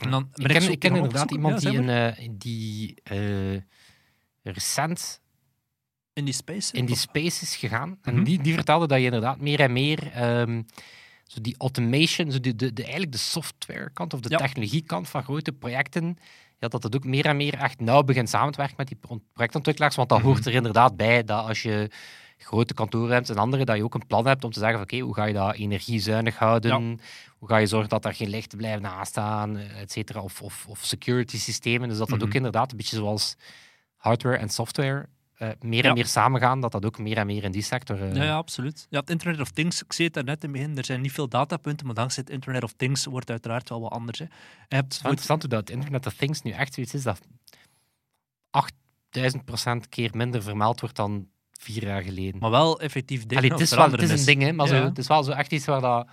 En 0.00 0.10
dan 0.10 0.28
ben 0.32 0.44
Ik 0.50 0.60
ken, 0.60 0.70
ik 0.70 0.84
inderdaad 0.84 1.30
iemand 1.30 1.62
Ja, 1.62 1.70
die, 1.70 1.80
maar. 1.82 1.88
een, 1.96 2.14
eh, 2.16 2.28
die 2.30 2.94
eh, 3.02 3.60
recent 4.42 5.20
in 6.12 6.24
die 6.24 6.34
space. 6.34 6.72
in 6.76 6.86
die 6.86 6.96
space 6.96 7.42
is 7.42 7.56
gegaan. 7.56 7.98
En 8.02 8.14
Mhm. 8.14 8.24
die, 8.24 8.42
die 8.42 8.54
vertelde 8.54 8.86
dat 8.86 8.98
je 8.98 9.04
inderdaad 9.04 9.40
meer 9.40 9.60
en 9.60 9.72
meer 9.72 10.10
ehm, 10.12 10.62
zo 11.24 11.40
die 11.40 11.54
automation, 11.58 12.32
zo 12.32 12.40
de, 12.40 12.56
de, 12.56 12.72
de, 12.72 12.82
eigenlijk 12.82 13.12
de 13.12 13.18
softwarekant 13.18 14.14
of 14.14 14.20
de 14.20 14.30
Ja. 14.30 14.36
technologiekant 14.36 15.08
van 15.08 15.22
grote 15.22 15.52
projecten, 15.52 16.16
ja, 16.58 16.68
dat 16.68 16.82
het 16.82 16.96
ook 16.96 17.04
meer 17.04 17.26
en 17.26 17.36
meer 17.36 17.54
echt 17.54 17.80
nauw 17.80 18.02
begint 18.02 18.28
samen 18.28 18.52
te 18.52 18.58
werken 18.58 18.76
met 18.78 18.88
die 18.88 18.96
pro- 18.96 19.20
projectontwikkelaars. 19.32 19.96
Want 19.96 20.08
dat 20.08 20.18
Mhm. 20.18 20.26
hoort 20.26 20.46
er 20.46 20.52
inderdaad 20.54 20.96
bij 20.96 21.24
dat 21.24 21.44
als 21.46 21.62
je 21.62 21.90
grote 22.38 22.74
kantoren 22.74 23.12
hebt 23.14 23.30
en 23.30 23.36
andere, 23.36 23.64
dat 23.64 23.76
je 23.76 23.84
ook 23.84 23.94
een 23.94 24.06
plan 24.06 24.26
hebt 24.26 24.44
om 24.44 24.50
te 24.50 24.58
zeggen 24.58 24.78
van 24.78 24.86
oké, 24.86 24.98
hoe 24.98 25.14
ga 25.14 25.24
je 25.24 25.32
dat 25.34 25.54
energiezuinig 25.54 26.36
houden? 26.36 27.00
Hoe 27.40 27.48
ga 27.48 27.56
je 27.56 27.66
zorgen 27.66 27.88
dat 27.88 28.04
er 28.04 28.14
geen 28.14 28.28
lichten 28.28 28.58
blijven 28.58 28.86
aanstaan, 28.86 29.56
et 29.56 29.92
cetera, 29.92 30.20
of, 30.20 30.42
of, 30.42 30.66
of 30.68 30.84
security 30.84 31.38
systemen. 31.38 31.88
Dus 31.88 31.98
dat 31.98 32.08
dat 32.08 32.22
ook 32.22 32.28
Mhm. 32.28 32.36
inderdaad 32.36 32.70
een 32.70 32.76
beetje 32.76 32.96
zoals 32.96 33.36
hardware 33.96 34.36
en 34.36 34.48
software 34.48 35.08
eh, 35.36 35.48
meer 35.60 35.82
en 35.82 35.88
Ja. 35.88 35.94
meer 35.94 36.06
samengaan, 36.06 36.60
dat 36.60 36.72
dat 36.72 36.84
ook 36.84 36.98
meer 36.98 37.16
en 37.16 37.26
meer 37.26 37.44
in 37.44 37.50
die 37.52 37.62
sector... 37.62 38.02
eh, 38.02 38.14
Ja, 38.14 38.22
ja, 38.24 38.36
absoluut. 38.36 38.86
Ja, 38.90 39.00
het 39.00 39.10
Internet 39.10 39.40
of 39.40 39.50
Things, 39.50 39.82
ik 39.82 39.92
zei 39.92 40.06
het 40.06 40.14
daarnet 40.16 40.42
in 40.44 40.48
het 40.50 40.58
begin, 40.58 40.76
er 40.78 40.84
zijn 40.84 41.00
niet 41.00 41.12
veel 41.12 41.28
datapunten, 41.28 41.86
maar 41.86 41.94
dankzij 41.94 42.22
het 42.26 42.32
Internet 42.32 42.62
of 42.62 42.72
Things 42.72 43.04
wordt 43.04 43.20
het 43.20 43.30
uiteraard 43.30 43.68
wel 43.68 43.80
wat 43.80 43.92
anders. 43.92 44.18
Hè. 44.18 44.24
Je 44.24 44.30
hebt 44.68 44.84
Het 44.84 44.92
is 44.94 45.00
wel 45.02 45.10
interessant 45.10 45.42
hoe 45.42 45.50
dat 45.50 45.70
Internet 45.70 46.06
of 46.06 46.14
Things 46.14 46.42
nu 46.42 46.50
echt 46.50 46.74
zoiets 46.74 46.94
is 46.94 47.02
dat 47.02 47.20
8000% 48.50 49.88
keer 49.88 50.10
minder 50.16 50.42
vermeld 50.42 50.80
wordt 50.80 50.96
dan 50.96 51.28
vier 51.52 51.84
jaar 51.84 52.02
geleden. 52.02 52.40
maar 52.40 52.50
wel 52.50 52.80
effectief 52.80 53.20
dingen 53.26 53.36
Allee, 53.36 53.50
het, 53.50 53.60
is 53.60 53.70
wel, 53.70 53.78
het 53.78 53.88
veranderen 53.90 54.14
is 54.16 54.20
een 54.20 54.26
ding, 54.34 54.42
hè, 54.42 54.52
maar 54.52 54.66
Ja. 54.66 54.76
zo, 54.80 54.84
het 54.84 54.98
is 54.98 55.06
wel 55.06 55.22
zo 55.22 55.30
echt 55.32 55.52
iets 55.52 55.64
waar 55.66 55.80
dat, 55.80 56.08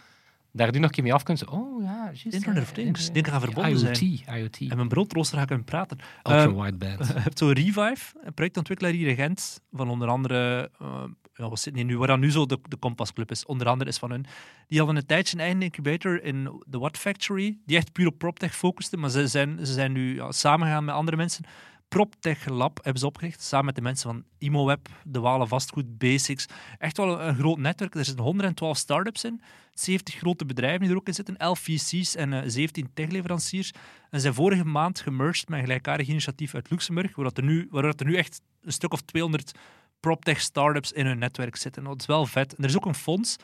daar 0.58 0.72
nu 0.72 0.78
nog 0.80 0.88
een 0.88 0.96
keer 0.96 1.04
mee 1.04 1.14
af 1.14 1.24
kunt. 1.24 1.46
Oh 1.46 1.84
ja, 1.84 2.04
juist. 2.06 2.26
Internet 2.26 2.64
of 2.64 2.72
Things, 2.72 3.10
gaan 3.14 3.42
verbonden 3.42 3.72
IoT, 3.72 3.98
zijn. 3.98 4.40
IoT, 4.40 4.58
En 4.58 4.76
mijn 4.76 4.88
broodrooster 4.88 5.38
ga 5.38 5.44
ik 5.44 5.50
hem 5.50 5.64
praten. 5.64 5.98
ultra 6.18 6.44
Ehm, 6.44 6.62
wideband. 6.62 7.08
Je 7.14 7.20
hebt 7.20 7.38
zo 7.38 7.50
Revive, 7.50 8.20
een 8.24 8.34
projectontwikkelaar 8.34 8.94
hier 8.94 9.08
in 9.08 9.16
Gent, 9.16 9.62
van 9.72 9.90
onder 9.90 10.08
andere, 10.08 10.72
eh 10.80 11.04
ja, 11.38 11.84
nu, 11.84 11.98
waar 11.98 12.08
dan 12.08 12.20
nu 12.20 12.32
zo 12.32 12.46
de, 12.46 12.60
de 12.68 12.80
Compass 12.80 13.14
Club 13.14 13.32
is, 13.32 13.46
onder 13.46 13.68
andere 13.68 13.90
is 13.90 13.98
van 13.98 14.12
hun. 14.12 14.26
Die 14.68 14.78
hadden 14.78 14.96
een 14.96 15.06
tijdje 15.06 15.36
een 15.36 15.42
eigen 15.44 15.62
incubator 15.62 16.24
in 16.24 16.64
de 16.66 16.78
What 16.78 16.98
Factory, 16.98 17.58
die 17.66 17.78
echt 17.78 17.92
puur 17.92 18.08
op 18.08 18.18
PropTech 18.18 18.56
focuste, 18.56 18.98
maar 18.98 19.10
ze 19.10 19.28
zijn, 19.28 19.66
ze 19.66 19.74
zijn 19.74 19.92
nu 19.92 20.16
ja, 20.16 20.32
samengegaan 20.32 20.86
met 20.86 20.96
andere 20.96 21.18
mensen. 21.18 21.46
PropTech 21.88 22.46
Lab 22.46 22.80
hebben 22.84 23.00
ze 23.00 23.06
opgericht, 23.06 23.42
samen 23.42 23.66
met 23.66 23.76
de 23.76 23.82
mensen 23.82 24.10
van 24.10 24.24
ImoWeb, 24.38 24.90
de 25.04 25.20
Walen 25.20 25.48
Vastgoed, 25.48 25.98
Basics. 25.98 26.46
Echt 26.78 26.98
wel 26.98 27.22
een, 27.22 27.36
groot 27.36 27.58
netwerk. 27.58 27.96
Er 27.96 28.06
zitten 28.06 28.24
112 28.24 28.78
start-ups 28.78 29.24
in, 29.24 29.42
70 29.72 30.16
grote 30.16 30.46
bedrijven 30.46 30.82
die 30.82 30.90
er 30.90 30.96
ook 30.96 31.08
in 31.08 31.14
zitten, 31.14 31.38
11 31.38 31.60
VC's 31.60 32.16
en 32.16 32.34
eh, 32.34 32.42
17 32.46 32.90
techleveranciers. 32.94 33.72
En 34.10 34.22
zijn 34.22 34.34
vorige 34.34 34.66
maand 34.66 35.00
gemerged 35.00 35.50
met 35.50 35.60
een 35.60 35.66
gelijkaardig 35.66 36.08
initiatief 36.08 36.56
uit 36.56 36.70
Luxemburg, 36.70 37.16
waar 37.16 37.32
er 37.34 37.44
nu, 37.44 37.70
er 37.72 38.06
nu 38.06 38.16
echt 38.16 38.42
een 38.62 38.72
stuk 38.72 38.94
of 38.94 39.02
200 39.02 39.52
proptech 40.00 40.42
startups 40.42 40.92
in 40.92 41.06
hun 41.06 41.18
netwerk 41.18 41.56
zitten. 41.56 41.84
Dat 41.84 42.00
is 42.00 42.06
wel 42.06 42.26
vet. 42.26 42.56
En 42.56 42.64
er 42.64 42.70
is 42.70 42.76
ook 42.76 42.86
een 42.86 42.96
fonds, 42.96 43.36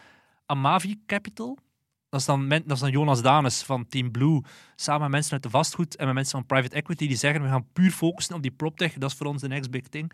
Amavi 0.46 0.96
Capital. 1.06 1.58
Dat 2.13 2.22
is, 2.22 2.27
dan, 2.27 2.50
dat 2.50 2.72
is 2.72 2.79
dan 2.79 2.91
Jonas 2.91 3.22
Danes 3.22 3.63
van 3.63 3.88
Team 3.88 4.12
Blue, 4.12 4.41
samen 4.75 5.01
met 5.01 5.12
mensen 5.12 5.32
uit 5.32 5.43
de 5.43 5.50
vastgoed 5.50 5.96
en 5.96 6.05
met 6.05 6.15
mensen 6.15 6.38
van 6.38 6.46
private 6.46 6.75
equity, 6.75 7.08
die 7.08 7.17
zeggen 7.17 7.41
we 7.41 7.48
gaan 7.48 7.67
puur 7.74 7.91
focussen 7.91 8.36
op 8.36 8.41
die 8.41 8.51
proptech, 8.51 8.93
dat 8.93 9.12
is 9.12 9.17
voor 9.17 9.25
ons 9.25 9.41
de 9.41 9.48
next 9.48 9.72
big 9.72 9.88
thing. 9.88 10.12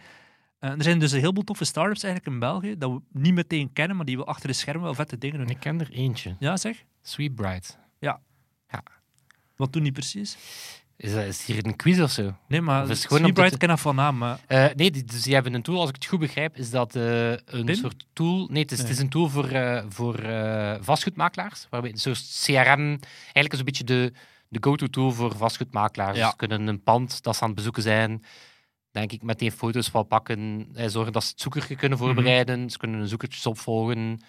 Eh, 0.60 0.70
er 0.70 0.84
zijn 0.84 1.00
dus 1.00 1.12
een 1.12 1.20
heleboel 1.20 1.44
toffe 1.44 1.66
startups 1.66 2.04
eigenlijk 2.04 2.34
in 2.34 2.40
België, 2.40 2.78
dat 2.78 2.92
we 2.92 3.02
niet 3.12 3.34
meteen 3.34 3.74
kennen, 3.74 3.96
maar 3.96 4.06
die 4.06 4.18
wel 4.18 4.28
achter 4.28 4.48
de 4.48 4.54
schermen 4.54 4.84
wel 4.84 4.94
vette 4.94 5.18
dingen 5.18 5.38
doen. 5.38 5.50
Ik 5.50 5.60
ken 5.60 5.80
er 5.80 5.92
eentje. 5.92 6.36
Ja, 6.40 6.58
zeg? 6.58 6.84
Sweetbright. 7.02 7.78
Wat 9.56 9.74
doen 9.74 9.84
die 9.84 9.92
precies? 9.92 10.38
Is, 11.02 11.14
dat- 11.14 11.24
is 11.26 11.46
hier 11.46 11.66
een 11.66 11.76
quiz 11.76 12.00
of 12.00 12.12
zo? 12.12 12.36
Nee, 12.48 12.62
maar 12.62 12.88
te- 12.88 13.58
ken 13.58 13.68
dat 13.68 13.80
van 13.80 13.96
naam, 13.96 14.18
maar 14.18 14.40
nee, 14.76 14.92
die, 14.92 15.04
dus 15.04 15.22
die 15.22 15.34
hebben 15.34 15.54
een 15.54 15.62
tool, 15.62 15.80
als 15.80 15.90
ik 15.90 15.96
het 15.96 16.06
goed 16.06 16.20
begrijp, 16.20 16.58
is 16.58 16.70
dat 16.70 16.96
eh, 16.96 17.32
een 17.32 17.76
soort 17.76 18.06
tool. 18.14 18.48
Nee, 18.52 18.62
het 18.62 18.72
is, 18.72 18.78
het 18.78 18.88
Nee. 18.88 18.96
is 18.96 19.02
een 19.04 19.10
tool 19.10 19.30
voor, 19.30 19.50
eh, 19.50 19.84
voor 19.90 20.16
eh, 20.20 20.76
vastgoedmakelaars. 20.82 21.68
Waarbij 21.70 21.92
een 21.92 21.98
soort 21.98 22.40
CRM, 22.46 23.00
eigenlijk 23.24 23.54
is 23.54 23.60
een 23.60 23.66
beetje 23.66 23.84
de, 23.84 24.14
de 24.48 24.58
go-to 24.62 24.88
tool 24.88 25.12
voor 25.12 25.36
vastgoedmakelaars. 25.38 26.18
Ja. 26.18 26.30
Ze 26.30 26.36
kunnen 26.36 26.68
een 26.68 26.84
pand 26.84 27.24
dat 27.24 27.36
ze 27.36 27.42
aan 27.42 27.48
het 27.48 27.58
bezoeken 27.58 27.84
zijn, 27.84 28.24
denk 28.92 29.12
ik, 29.12 29.22
meteen 29.24 29.52
foto's 29.52 29.88
van 29.90 30.08
pakken. 30.08 30.68
zorgen 30.86 31.14
dat 31.14 31.24
ze 31.24 31.30
het 31.30 31.42
zoekertje 31.42 31.76
kunnen 31.76 31.98
Mhm. 31.98 32.08
voorbereiden. 32.08 32.70
Ze 32.70 32.78
kunnen 32.78 33.00
een 33.00 33.08
zoekertjes 33.08 33.46
opvolgen. 33.46 34.20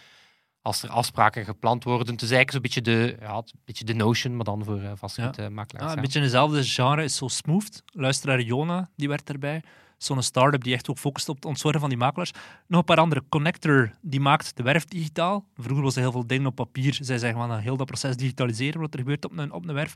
Als 0.62 0.82
er 0.82 0.88
afspraken 0.88 1.44
gepland 1.44 1.84
worden. 1.84 2.12
Het 2.12 2.22
is 2.22 2.30
eigenlijk 2.30 2.50
zo'n 2.50 2.62
beetje 2.62 2.82
de, 2.82 3.16
ja, 3.20 3.36
een 3.36 3.60
beetje 3.64 3.84
de 3.84 3.94
notion, 3.94 4.36
maar 4.36 4.44
dan 4.44 4.64
voor 4.64 4.80
eh, 4.80 4.90
vastgoedmakelaars. 4.94 5.84
Ja, 5.84 5.86
ja. 5.86 5.94
een 5.94 6.00
beetje 6.00 6.18
in 6.18 6.24
dezelfde 6.24 6.64
genre 6.64 7.04
is 7.04 7.16
zo 7.16 7.28
Smooth. 7.28 7.82
Luisteraar 7.86 8.40
Jona, 8.40 8.88
die 8.96 9.08
werkt 9.08 9.28
erbij. 9.30 9.62
Zo'n 9.98 10.22
start-up 10.22 10.64
die 10.64 10.74
echt 10.74 10.90
ook 10.90 10.98
focust 10.98 11.28
op 11.28 11.34
het 11.34 11.44
ontzorgen 11.44 11.80
van 11.80 11.88
die 11.88 11.98
makelaars. 11.98 12.32
Nog 12.66 12.78
een 12.78 12.84
paar 12.86 12.96
andere. 12.96 13.22
Connector, 13.28 13.90
die 14.00 14.20
maakt 14.20 14.56
de 14.56 14.62
werf 14.62 14.84
digitaal. 14.84 15.44
Vroeger 15.56 15.84
was 15.84 15.94
er 15.94 16.00
heel 16.00 16.12
veel 16.12 16.26
dingen 16.26 16.46
op 16.46 16.54
papier. 16.54 16.98
Zij 17.00 17.18
zeggen, 17.18 17.40
we 17.42 17.48
gaan 17.48 17.58
heel 17.58 17.76
dat 17.76 17.86
proces 17.86 18.16
digitaliseren, 18.16 18.80
wat 18.80 18.92
er 18.92 18.98
gebeurt 18.98 19.24
op 19.24 19.38
een, 19.38 19.52
op 19.52 19.68
een 19.68 19.74
werf. 19.74 19.94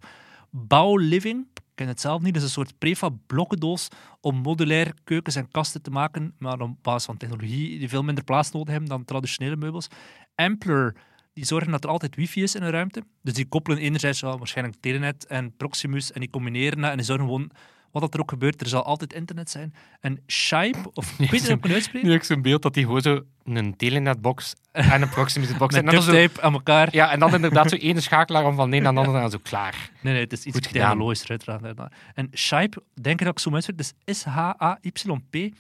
Bouw 0.57 0.97
Living, 0.97 1.47
ik 1.55 1.63
ken 1.75 1.89
het 1.89 2.01
zelf 2.01 2.23
niet, 2.23 2.35
dat 2.35 2.43
is 2.43 2.49
een 2.49 2.55
soort 2.55 2.79
prefab 2.79 3.15
blokkendoos 3.27 3.89
om 4.21 4.37
modulair 4.37 4.95
keukens 5.05 5.37
en 5.37 5.51
kasten 5.51 5.83
te 5.83 5.91
maken, 5.91 6.35
maar 6.39 6.61
op 6.61 6.83
basis 6.83 7.05
van 7.05 7.17
technologie 7.17 7.79
die 7.79 7.89
veel 7.89 8.03
minder 8.03 8.25
plaats 8.25 8.51
nodig 8.51 8.71
hebben 8.71 8.89
dan 8.89 9.05
traditionele 9.05 9.57
meubels. 9.57 9.89
Ampler, 10.35 10.97
die 11.33 11.45
zorgen 11.45 11.71
dat 11.71 11.85
er 11.85 11.91
altijd 11.91 12.17
wifi 12.17 12.43
is 12.43 12.55
in 12.55 12.63
een 12.63 12.71
ruimte. 12.71 13.03
Dus 13.23 13.35
die 13.35 13.49
koppelen 13.49 13.79
enerzijds 13.79 14.21
wel 14.21 14.39
waarschijnlijk 14.39 14.77
Telenet 14.81 15.27
en 15.27 15.57
Proximus 15.57 16.13
en 16.13 16.21
die 16.21 16.31
combineren 16.31 16.81
dat 16.81 16.91
en 16.91 16.97
die 16.97 17.07
zorgen 17.07 17.27
gewoon, 17.27 17.51
wat 17.95 18.03
dat 18.03 18.15
er 18.15 18.21
ook 18.21 18.31
gebeurt, 18.31 18.61
er 18.61 18.67
zal 18.67 18.85
altijd 18.85 19.13
internet 19.13 19.51
zijn. 19.51 19.75
En 20.01 20.23
Shipe, 20.27 20.91
of 20.95 21.17
weet 21.17 21.49
het 21.49 21.49
uitspreken, 21.49 22.07
Nu 22.07 22.11
heb 22.11 22.21
ik 22.21 22.27
zo'n 22.27 22.43
beeld 22.43 22.63
dat 22.63 22.75
die 22.75 22.85
gewoon 22.85 23.01
zo 23.01 23.23
een 23.45 23.77
telenetbox 23.77 24.55
en 24.73 25.03
een 25.03 25.09
Proximus-box 25.09 25.75
en 25.75 25.87
dan 25.87 26.03
zo 26.03 26.27
aan 26.41 26.53
elkaar. 26.53 26.89
Ja, 26.91 27.11
en 27.11 27.19
dan 27.19 27.35
inderdaad 27.41 27.71
zo 27.71 27.77
ene 27.77 28.01
schakelaar 28.01 28.47
om 28.47 28.55
van 28.55 28.71
de 28.71 28.77
een 28.77 28.83
naar 28.83 28.93
de 28.93 28.99
ander 28.99 29.15
en 29.15 29.21
dan 29.21 29.31
zo 29.31 29.39
klaar. 29.43 29.91
Nee, 30.01 30.13
nee, 30.13 30.23
het 30.23 30.33
is 30.33 30.45
iets 30.45 30.61
technologisch 30.61 31.29
uiteraard. 31.29 31.65
uiteraard. 31.65 31.95
En 32.15 32.31
Shipe, 32.33 32.83
denk 33.01 33.19
ik 33.19 33.27
dat 33.27 33.35
ik 33.35 33.39
zo 33.39 33.51
uitspreek, 33.51 33.79
dus 33.79 33.93
S-H-A-Y-P, 34.19 35.55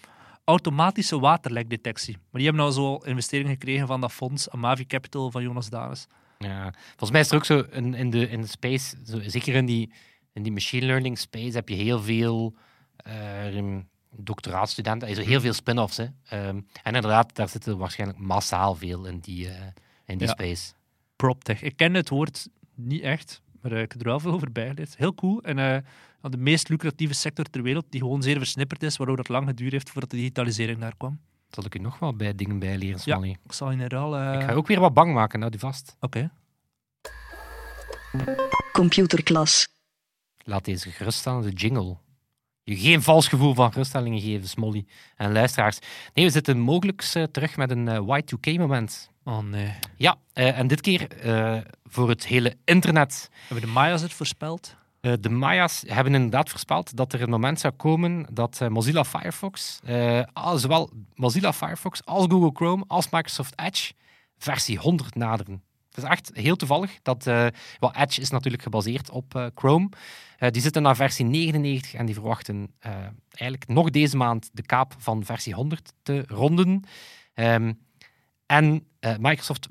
automatische 0.44 1.18
waterlekdetectie. 1.18 2.14
Maar 2.14 2.40
die 2.40 2.44
hebben 2.44 2.62
nou 2.62 2.74
zo 2.74 2.96
investeringen 2.96 3.52
gekregen 3.52 3.86
van 3.86 4.00
dat 4.00 4.12
fonds 4.12 4.50
Amavi 4.50 4.86
Capital 4.86 5.30
van 5.30 5.42
Jonas 5.42 5.68
Danes. 5.68 6.06
Ja. 6.38 6.72
Volgens 6.86 7.10
mij 7.10 7.20
is 7.20 7.30
er 7.30 7.36
ook 7.36 7.44
zo 7.44 7.64
in, 7.70 7.94
in, 7.94 8.10
de, 8.10 8.28
in 8.28 8.40
de 8.40 8.46
space, 8.46 8.96
zo, 9.04 9.20
zeker 9.26 9.54
in 9.54 9.66
die, 9.66 9.92
in 10.34 10.42
die 10.42 10.52
machine 10.52 10.86
learning 10.86 11.18
space, 11.18 11.56
heb 11.56 11.68
je 11.68 11.74
heel 11.74 12.00
veel 12.02 12.54
uh, 13.06 13.78
doctoraatstudenten, 14.16 15.08
also 15.08 15.22
heel 15.22 15.40
veel 15.40 15.52
spin-offs. 15.52 15.96
Hè. 15.96 16.04
Um, 16.48 16.66
en 16.82 16.94
inderdaad, 16.94 17.34
daar 17.34 17.48
zitten 17.48 17.78
waarschijnlijk 17.78 18.18
massaal 18.20 18.74
veel 18.74 19.06
in 19.06 19.18
die, 19.18 19.46
uh, 19.46 19.52
in 20.06 20.18
die 20.18 20.26
Ja. 20.26 20.32
space. 20.32 20.72
PropTech. 21.16 21.62
Ik 21.62 21.76
ken 21.76 21.94
het 21.94 22.08
woord 22.08 22.48
niet 22.74 23.02
echt, 23.02 23.42
maar 23.60 23.72
eh, 23.72 23.80
ik 23.82 23.92
heb 23.92 24.00
er 24.00 24.06
wel 24.06 24.20
veel 24.20 24.32
over 24.32 24.52
bijgeleerd. 24.52 24.96
Heel 24.96 25.14
cool. 25.14 25.42
En 25.42 25.58
eh, 25.58 25.64
ja, 26.22 26.28
de 26.28 26.36
meest 26.36 26.68
lucratieve 26.68 27.14
sector 27.14 27.44
ter 27.44 27.62
wereld, 27.62 27.84
die 27.88 28.00
gewoon 28.00 28.22
zeer 28.22 28.36
versnipperd 28.36 28.82
is, 28.82 28.96
waardoor 28.96 29.18
het 29.18 29.28
lang 29.28 29.46
geduurd 29.48 29.72
heeft 29.72 29.90
voordat 29.90 30.10
de 30.10 30.16
digitalisering 30.16 30.80
daar 30.80 30.96
kwam. 30.96 31.20
Zal 31.50 31.64
ik 31.64 31.74
u 31.74 31.78
nog 31.78 31.98
wel 31.98 32.16
bij 32.16 32.34
dingen 32.34 32.58
bijleren, 32.58 33.00
Smally? 33.00 33.36
Ik 33.44 33.52
zal 33.52 33.70
eh, 33.70 33.80
Ik 33.80 34.42
ga 34.42 34.50
je 34.50 34.56
ook 34.56 34.66
weer 34.66 34.80
wat 34.80 34.94
bang 34.94 35.14
maken, 35.14 35.38
nou 35.38 35.50
die 35.50 35.60
vast. 35.60 35.96
Oké. 36.00 36.30
Computerklas. 38.72 39.68
Laat 40.44 40.64
deze 40.64 40.90
geruststellen, 40.90 41.42
de 41.42 41.50
jingle. 41.50 41.96
Je 42.62 42.76
geen 42.76 43.02
vals 43.02 43.28
gevoel 43.28 43.54
van 43.54 43.72
geruststellingen 43.72 44.20
geven, 44.20 44.48
Smolly 44.48 44.86
en 45.16 45.32
luisteraars. 45.32 45.78
Nee, 46.14 46.24
we 46.24 46.30
zitten 46.30 46.58
mogelijk 46.58 47.12
uh, 47.16 47.22
terug 47.22 47.56
met 47.56 47.70
een 47.70 47.86
uh, 47.86 48.20
Y2K-moment. 48.20 49.10
Oh 49.24 49.38
nee. 49.38 49.72
Ja, 49.96 50.16
uh, 50.34 50.58
en 50.58 50.66
dit 50.66 50.80
keer 50.80 51.08
voor 51.84 52.08
het 52.08 52.26
hele 52.26 52.56
internet. 52.64 53.30
Hebben 53.46 53.66
de 53.66 53.72
Maya's 53.72 54.02
het 54.02 54.12
voorspeld? 54.12 54.76
De 55.20 55.28
Maya's 55.28 55.84
hebben 55.86 56.14
inderdaad 56.14 56.48
voorspeld 56.48 56.96
dat 56.96 57.12
er 57.12 57.22
een 57.22 57.30
moment 57.30 57.60
zou 57.60 57.74
komen 57.74 58.26
dat 58.32 58.60
Mozilla 58.68 59.04
Firefox, 59.04 59.80
uh, 59.88 60.22
zowel 60.54 60.90
Mozilla 61.14 61.52
Firefox 61.52 62.04
als 62.04 62.26
Google 62.28 62.50
Chrome 62.52 62.84
als 62.86 63.10
Microsoft 63.10 63.60
Edge, 63.60 63.92
versie 64.38 64.78
100 64.78 65.14
naderen. 65.14 65.62
Het 65.94 66.04
is 66.04 66.10
echt 66.10 66.30
heel 66.32 66.56
toevallig. 66.56 66.98
Dat, 67.02 67.26
uh, 67.26 67.46
well, 67.78 67.90
Edge 67.92 68.20
is 68.20 68.30
natuurlijk 68.30 68.62
gebaseerd 68.62 69.10
op 69.10 69.34
uh, 69.34 69.46
Chrome. 69.54 69.88
Uh, 70.38 70.50
die 70.50 70.62
zitten 70.62 70.82
naar 70.82 70.96
versie 70.96 71.24
99 71.24 71.94
en 71.94 72.06
die 72.06 72.14
verwachten 72.14 72.74
eigenlijk 73.28 73.70
nog 73.70 73.90
deze 73.90 74.16
maand 74.16 74.50
de 74.52 74.62
kaap 74.62 74.94
van 74.98 75.24
versie 75.24 75.54
100 75.54 75.92
te 76.02 76.24
ronden. 76.26 76.84
Um, 77.34 77.78
en 78.46 78.86
Microsoft 79.18 79.68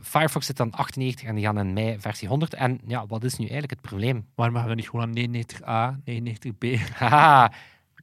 Firefox 0.00 0.46
zit 0.46 0.60
aan 0.60 0.70
98 0.70 1.26
en 1.26 1.34
die 1.34 1.44
gaan 1.44 1.58
in 1.58 1.72
mei 1.72 2.00
versie 2.00 2.28
100. 2.28 2.54
En 2.54 2.80
ja, 2.86 3.06
wat 3.06 3.24
is 3.24 3.36
nu 3.36 3.44
eigenlijk 3.44 3.72
het 3.72 3.80
probleem? 3.80 4.26
Waarom 4.34 4.56
gaan 4.56 4.68
we 4.68 4.74
niet 4.74 4.88
gewoon 4.88 5.06
aan 5.06 5.94
99a, 5.94 6.10
99b? 6.10 6.80
Haha, 6.94 7.52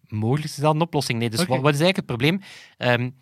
mogelijk 0.07 0.45
is 0.45 0.55
dat 0.55 0.75
een 0.75 0.81
oplossing. 0.81 1.19
Nee, 1.19 1.29
dus 1.29 1.45
wat 1.45 1.73
is 1.73 1.81
eigenlijk 1.81 1.95
het 1.95 2.05
probleem? 2.05 2.41
Um, 2.77 3.15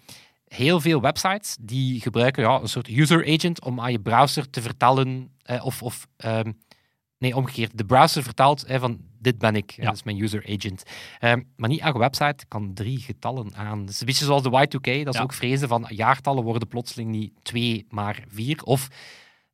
heel 0.47 0.79
veel 0.81 1.01
websites 1.01 1.57
die 1.61 2.01
gebruiken 2.01 2.43
ja, 2.43 2.59
een 2.61 2.67
soort 2.67 2.89
user 2.89 3.33
agent 3.33 3.63
om 3.63 3.79
aan 3.79 3.91
je 3.91 3.99
browser 3.99 4.49
te 4.49 4.61
vertellen, 4.61 5.31
eh, 5.41 5.65
of, 5.65 5.83
of 5.83 6.07
um, 6.25 6.57
nee, 7.17 7.35
omgekeerd. 7.35 7.77
De 7.77 7.85
browser 7.85 8.23
vertelt 8.23 8.63
eh, 8.63 8.79
van 8.79 8.99
dit 9.19 9.37
ben 9.37 9.55
ik, 9.55 9.71
Ja. 9.71 9.83
dat 9.85 9.93
is 9.93 10.03
mijn 10.03 10.21
user 10.21 10.43
agent. 10.57 10.83
Um, 11.21 11.51
maar 11.55 11.69
niet 11.69 11.79
elke 11.79 11.99
website 11.99 12.45
kan 12.47 12.73
drie 12.73 12.99
getallen 12.99 13.55
aan. 13.55 13.85
Dus 13.85 13.99
een 13.99 14.05
beetje 14.05 14.25
zoals 14.25 14.43
de 14.43 14.49
Y2K, 14.67 15.03
dat 15.03 15.13
is 15.13 15.19
Ja. 15.19 15.21
ook 15.21 15.33
vrezen 15.33 15.67
van 15.67 15.85
jaartallen 15.89 16.43
worden 16.43 16.67
plotseling 16.67 17.09
niet 17.09 17.33
twee, 17.41 17.85
maar 17.89 18.23
vier. 18.27 18.63
Of 18.63 18.87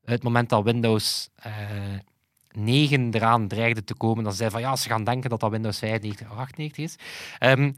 het 0.04 0.24
moment 0.24 0.50
dat 0.50 0.64
Windows 0.64 1.30
eh 1.36 1.52
9 2.56 3.14
eraan 3.14 3.48
dreigde 3.48 3.84
te 3.84 3.96
komen, 3.96 4.24
dan 4.24 4.34
zei 4.34 4.50
van 4.50 4.62
ja, 4.62 4.76
ze 4.76 4.90
gaan 4.90 5.04
denken 5.04 5.30
dat 5.30 5.40
dat 5.40 5.52
Windows 5.52 5.80
95 5.80 6.32
of 6.32 6.38
98 6.38 6.84
is. 6.84 6.96
Ehm, 7.40 7.72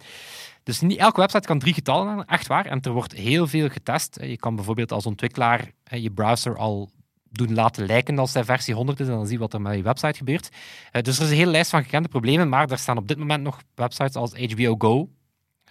dus 0.65 0.81
niet 0.81 0.97
elke 0.97 1.19
website 1.19 1.47
kan 1.47 1.59
drie 1.59 1.73
getallen 1.73 2.07
aan, 2.07 2.25
echt 2.25 2.47
waar. 2.47 2.65
En 2.65 2.81
er 2.81 2.91
wordt 2.91 3.13
heel 3.13 3.47
veel 3.47 3.69
getest. 3.69 4.17
Je 4.21 4.37
kan 4.37 4.55
bijvoorbeeld 4.55 4.91
als 4.91 5.05
ontwikkelaar 5.05 5.71
je 5.83 6.11
browser 6.11 6.57
al 6.57 6.89
doen 7.29 7.53
laten 7.53 7.85
lijken 7.85 8.19
als 8.19 8.33
hij 8.33 8.43
versie 8.43 8.73
100 8.73 8.99
is 8.99 9.07
en 9.07 9.13
dan 9.13 9.25
zie 9.25 9.33
je 9.33 9.39
wat 9.39 9.53
er 9.53 9.61
met 9.61 9.75
je 9.75 9.81
website 9.81 10.17
gebeurt. 10.17 10.49
Uh, 10.91 11.01
dus 11.01 11.17
er 11.17 11.23
is 11.23 11.29
een 11.29 11.35
hele 11.35 11.51
lijst 11.51 11.69
van 11.69 11.83
gekende 11.83 12.07
problemen, 12.07 12.49
maar 12.49 12.69
er 12.69 12.77
staan 12.77 12.97
op 12.97 13.07
dit 13.07 13.17
moment 13.17 13.43
nog 13.43 13.61
websites 13.75 14.15
als 14.15 14.33
HBO 14.33 14.75
Go, 14.77 15.09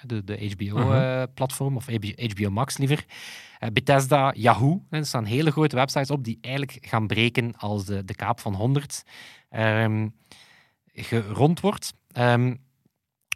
de, 0.02 0.24
de 0.24 0.54
HBO-platform, 0.54 1.76
uh 1.76 1.82
-huh. 1.86 1.94
uh, 1.94 2.14
of 2.16 2.32
HBO 2.32 2.50
Max 2.50 2.78
liever, 2.78 3.04
uh, 3.60 3.68
Bethesda, 3.72 4.32
Yahoo. 4.36 4.84
Er 4.90 5.06
staan 5.06 5.24
hele 5.24 5.50
grote 5.50 5.76
websites 5.76 6.10
op 6.10 6.24
die 6.24 6.38
eigenlijk 6.40 6.78
gaan 6.80 7.06
breken 7.06 7.56
als 7.56 7.84
de, 7.84 8.04
de 8.04 8.14
kaap 8.14 8.40
van 8.40 8.54
100 8.54 9.02
um, 9.50 10.14
gerond 10.92 11.60
wordt. 11.60 11.94
Um, 12.18 12.63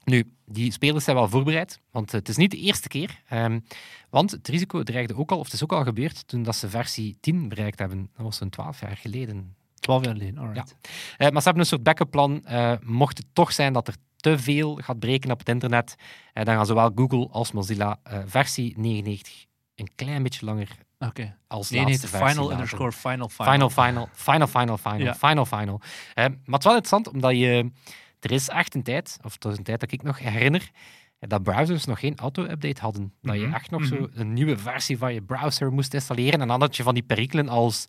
nu, 0.09 0.33
die 0.45 0.73
spelers 0.73 1.05
zijn 1.05 1.17
wel 1.17 1.29
voorbereid, 1.29 1.81
want 1.91 2.13
het 2.13 2.29
is 2.29 2.37
niet 2.37 2.51
de 2.51 2.57
eerste 2.57 2.89
keer. 2.89 3.23
Um, 3.33 3.65
want 4.11 4.31
het 4.31 4.49
risico 4.49 4.83
dreigde 4.83 5.17
ook 5.17 5.31
al, 5.31 5.39
of 5.39 5.45
het 5.45 5.55
is 5.55 5.63
ook 5.63 5.73
al 5.73 5.85
gebeurd, 5.85 6.29
toen 6.29 6.43
dat 6.43 6.57
ze 6.57 6.69
versie 6.69 7.17
10 7.21 7.49
bereikt 7.49 7.79
hebben. 7.79 8.11
Dat 8.17 8.25
was 8.25 8.37
zo'n 8.37 8.51
12 8.51 8.81
jaar 8.81 8.97
geleden. 8.97 9.57
12 9.81 10.05
jaar 10.05 10.15
geleden, 10.15 10.39
alright. 10.39 10.77
Ja. 10.83 11.27
Uh, 11.27 11.33
maar 11.33 11.43
ze 11.43 11.49
hebben 11.49 11.63
een 11.63 11.69
soort 11.69 11.83
backup 11.83 12.11
plan. 12.11 12.45
Uh, 12.51 12.73
mocht 12.83 13.19
het 13.19 13.27
toch 13.33 13.53
zijn 13.53 13.73
dat 13.73 13.89
er 13.89 13.95
te 14.17 14.39
veel 14.39 14.75
gaat 14.77 14.99
breken 14.99 15.31
op 15.31 15.39
het 15.39 15.49
internet, 15.49 15.95
uh, 16.35 16.45
dan 16.45 16.55
gaan 16.55 16.67
zowel 16.67 16.93
Google 16.95 17.29
als 17.31 17.53
Mozilla 17.53 17.99
eh, 18.03 18.19
versie 18.27 18.75
99 18.77 19.47
een 19.75 19.89
klein 19.95 20.23
beetje 20.23 20.45
langer 20.45 20.69
okay. 20.99 21.35
als 21.47 21.71
nee, 21.71 21.85
laatste 21.85 22.09
versie 22.09 22.29
final 22.29 22.51
underscore 22.51 22.93
final 22.93 23.29
final. 23.29 23.53
Final, 23.53 23.71
final, 23.71 24.09
final, 24.13 24.47
final, 24.47 24.77
final, 24.77 24.99
Ja. 24.99 25.15
final, 25.15 25.45
final. 25.45 25.81
Eh, 26.15 26.25
maar 26.25 26.35
het 26.45 26.59
is 26.59 26.65
wel 26.65 26.77
interessant, 26.77 27.09
omdat 27.09 27.31
je... 27.31 27.71
Er 28.21 28.31
is 28.31 28.49
echt 28.49 28.75
een 28.75 28.83
tijd, 28.83 29.19
of 29.23 29.39
dat 29.39 29.53
is 29.53 29.59
een 29.59 29.65
tijd 29.65 29.81
dat 29.81 29.93
ik 29.93 30.03
nog 30.03 30.19
herinner, 30.19 30.71
dat 31.19 31.43
browsers 31.43 31.85
nog 31.85 32.01
geen 32.01 32.17
auto-update 32.17 32.81
hadden. 32.81 33.13
Dat 33.23 33.37
je 33.37 33.47
mhm, 33.47 33.55
echt 33.55 33.71
nog 33.71 33.85
zo 33.85 33.95
mhm. 33.95 34.21
een 34.21 34.33
nieuwe 34.33 34.59
versie 34.59 34.99
van 34.99 35.15
je 35.15 35.23
browser 35.23 35.73
moest 35.73 35.95
installeren. 35.95 36.41
En 36.41 36.49
dan 36.49 36.61
had 36.61 36.77
je 36.77 36.83
van 36.83 36.95
die 36.95 37.03
perikelen 37.03 37.49
als 37.49 37.87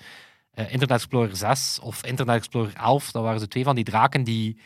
eh, 0.51 0.63
Internet 0.63 0.97
Explorer 0.97 1.35
6 1.35 1.79
of 1.81 2.05
Internet 2.05 2.35
Explorer 2.35 2.73
11. 2.75 3.11
Dat 3.11 3.23
waren 3.23 3.39
zo 3.39 3.45
twee 3.45 3.63
van 3.63 3.75
die 3.75 3.83
draken 3.83 4.23
die 4.23 4.59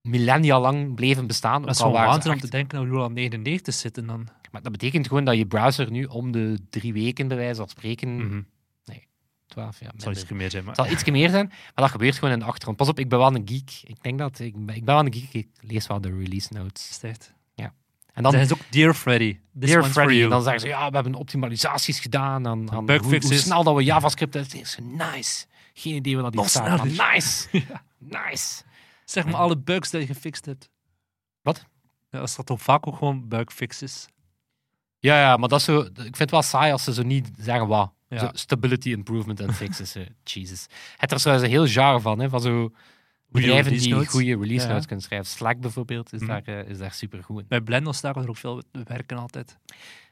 millennia 0.00 0.60
lang 0.60 0.94
bleven 0.94 1.26
bestaan. 1.26 1.62
Dat 1.62 1.74
is 1.74 1.82
wel 1.82 1.92
water 1.92 2.32
om 2.32 2.40
te 2.40 2.50
denken 2.50 2.78
dat 2.78 2.86
we 2.86 2.92
nu 2.92 2.98
al 3.00 3.10
99 3.10 3.74
zitten 3.74 4.06
dan. 4.06 4.28
Maar 4.50 4.62
dat 4.62 4.72
betekent 4.72 5.08
gewoon 5.08 5.24
dat 5.24 5.36
je 5.36 5.46
browser 5.46 5.90
nu 5.90 6.04
om 6.04 6.32
de 6.32 6.58
drie 6.70 6.92
weken, 6.92 7.28
bij 7.28 7.36
wijze 7.36 7.54
van 7.54 7.68
spreken. 7.68 8.16
Mhm. 8.16 8.40
12, 9.50 9.78
zal 9.96 10.12
iets 10.12 10.28
meer 10.28 10.50
zijn. 10.50 10.64
Maar... 10.64 10.90
Iets 10.90 11.04
meer 11.04 11.30
zijn, 11.30 11.46
maar 11.46 11.72
dat 11.74 11.90
gebeurt 11.90 12.14
gewoon 12.14 12.30
in 12.30 12.38
de 12.38 12.44
achtergrond. 12.44 12.76
Pas 12.76 12.88
op, 12.88 12.98
ik 12.98 13.08
ben 13.08 13.18
wel 13.18 13.34
een 13.34 13.48
geek. 13.48 13.80
Ik 13.82 14.02
denk 14.02 14.18
dat, 14.18 14.38
ik 14.38 14.66
ben, 14.66 14.76
ik 14.76 14.84
ben 14.84 14.94
wel 14.94 15.04
een 15.04 15.12
geek, 15.12 15.32
ik 15.32 15.48
lees 15.60 15.86
wel 15.86 16.00
de 16.00 16.08
release 16.08 16.48
notes. 16.52 16.92
Sticht. 16.92 17.34
Ja. 17.54 17.72
En 18.12 18.22
dan 18.22 18.34
is 18.34 18.52
ook 18.52 18.60
Dear 18.70 18.94
Freddy. 18.94 19.38
Dear 19.52 19.84
Freddy. 19.84 20.22
En 20.22 20.28
dan 20.28 20.42
zeggen 20.42 20.60
ze, 20.60 20.68
ja, 20.68 20.88
we 20.88 20.94
hebben 20.94 21.14
optimalisaties 21.14 22.00
gedaan 22.00 22.46
aan, 22.46 22.72
aan 22.72 22.90
hoe, 22.90 23.20
hoe, 23.20 23.34
snel 23.34 23.64
dat 23.64 23.74
we 23.74 23.84
JavaScript 23.84 24.34
hebben. 24.34 24.96
Nice. 24.96 25.46
Geen 25.74 25.94
idee 25.94 26.16
wat 26.16 26.32
dat 26.32 26.44
is 26.44 26.50
staat, 26.50 26.84
nice. 26.84 27.48
Nice. 27.98 28.62
Zeg 29.04 29.24
maar 29.24 29.34
alle 29.34 29.58
bugs 29.58 29.90
die 29.90 30.00
je 30.00 30.06
gefixt 30.06 30.44
hebt. 30.44 30.70
Wat? 31.42 31.64
Ja, 32.10 32.18
als 32.18 32.36
dat 32.36 32.46
dan 32.46 32.58
vaak 32.58 32.86
ook 32.86 32.96
gewoon 32.96 33.28
bugfixes. 33.28 34.06
Ja, 34.98 35.20
ja, 35.20 35.36
maar 35.36 35.48
dat 35.48 35.62
zo, 35.62 35.80
ik 35.80 35.94
vind 35.94 36.18
het 36.18 36.30
wel 36.30 36.42
saai 36.42 36.72
als 36.72 36.84
ze 36.84 36.94
zo 36.94 37.02
niet 37.02 37.30
zeggen 37.38 37.66
wat. 37.66 37.92
Ja. 38.10 38.18
Zo 38.18 38.28
stability 38.32 38.90
improvement 38.90 39.40
en 39.40 39.54
fixes. 39.54 39.94
eh, 39.94 40.02
Jesus. 40.24 40.66
Het 40.96 41.12
er 41.12 41.18
trouwens 41.18 41.46
een 41.46 41.52
heel 41.52 41.66
genre 41.66 42.00
van, 42.00 42.18
hè, 42.20 42.28
van 42.28 42.40
zo 42.40 42.72
bedrijven 43.28 43.72
die 43.72 44.06
goede 44.06 44.36
release 44.36 44.66
Ja. 44.66 44.70
notes 44.72 44.86
kunnen 44.86 45.04
schrijven. 45.04 45.26
Slack 45.28 45.60
bijvoorbeeld 45.60 46.12
is, 46.12 46.20
Mhm. 46.20 46.28
daar, 46.30 46.42
eh, 46.44 46.68
is 46.68 46.78
daar 46.78 46.92
super 46.92 47.24
goed 47.24 47.40
in. 47.40 47.44
Bij 47.48 47.60
Blender 47.60 47.94
staken 47.94 48.22
er 48.22 48.28
ook 48.28 48.36
veel 48.36 48.62
werken 48.84 49.16
altijd. 49.18 49.58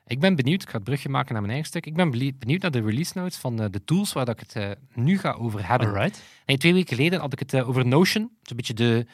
Ik 0.06 0.20
ben 0.20 0.34
benieuwd, 0.36 0.62
ik 0.62 0.68
ga 0.68 0.74
het 0.74 0.84
brugje 0.84 1.08
maken 1.08 1.32
naar 1.32 1.40
mijn 1.42 1.52
eigen 1.52 1.70
stuk. 1.70 1.86
Ik 1.86 1.94
ben 1.94 2.10
benieuwd 2.38 2.62
naar 2.62 2.70
de 2.70 2.80
release 2.82 3.12
notes 3.18 3.36
van 3.36 3.60
eh, 3.60 3.66
de 3.70 3.84
tools 3.84 4.12
waar 4.12 4.24
dat 4.24 4.40
ik 4.40 4.50
het 4.52 4.78
nu 4.94 5.18
ga 5.18 5.32
over 5.32 5.66
hebben. 5.68 5.88
Alright. 5.88 6.22
Nee, 6.46 6.56
twee 6.58 6.72
weken 6.72 6.96
geleden 6.96 7.20
had 7.20 7.32
ik 7.32 7.38
het 7.38 7.54
over 7.62 7.86
Notion. 7.86 8.22
Het 8.22 8.32
is 8.44 8.50
een 8.50 8.56
beetje 8.56 8.74
de, 8.74 9.06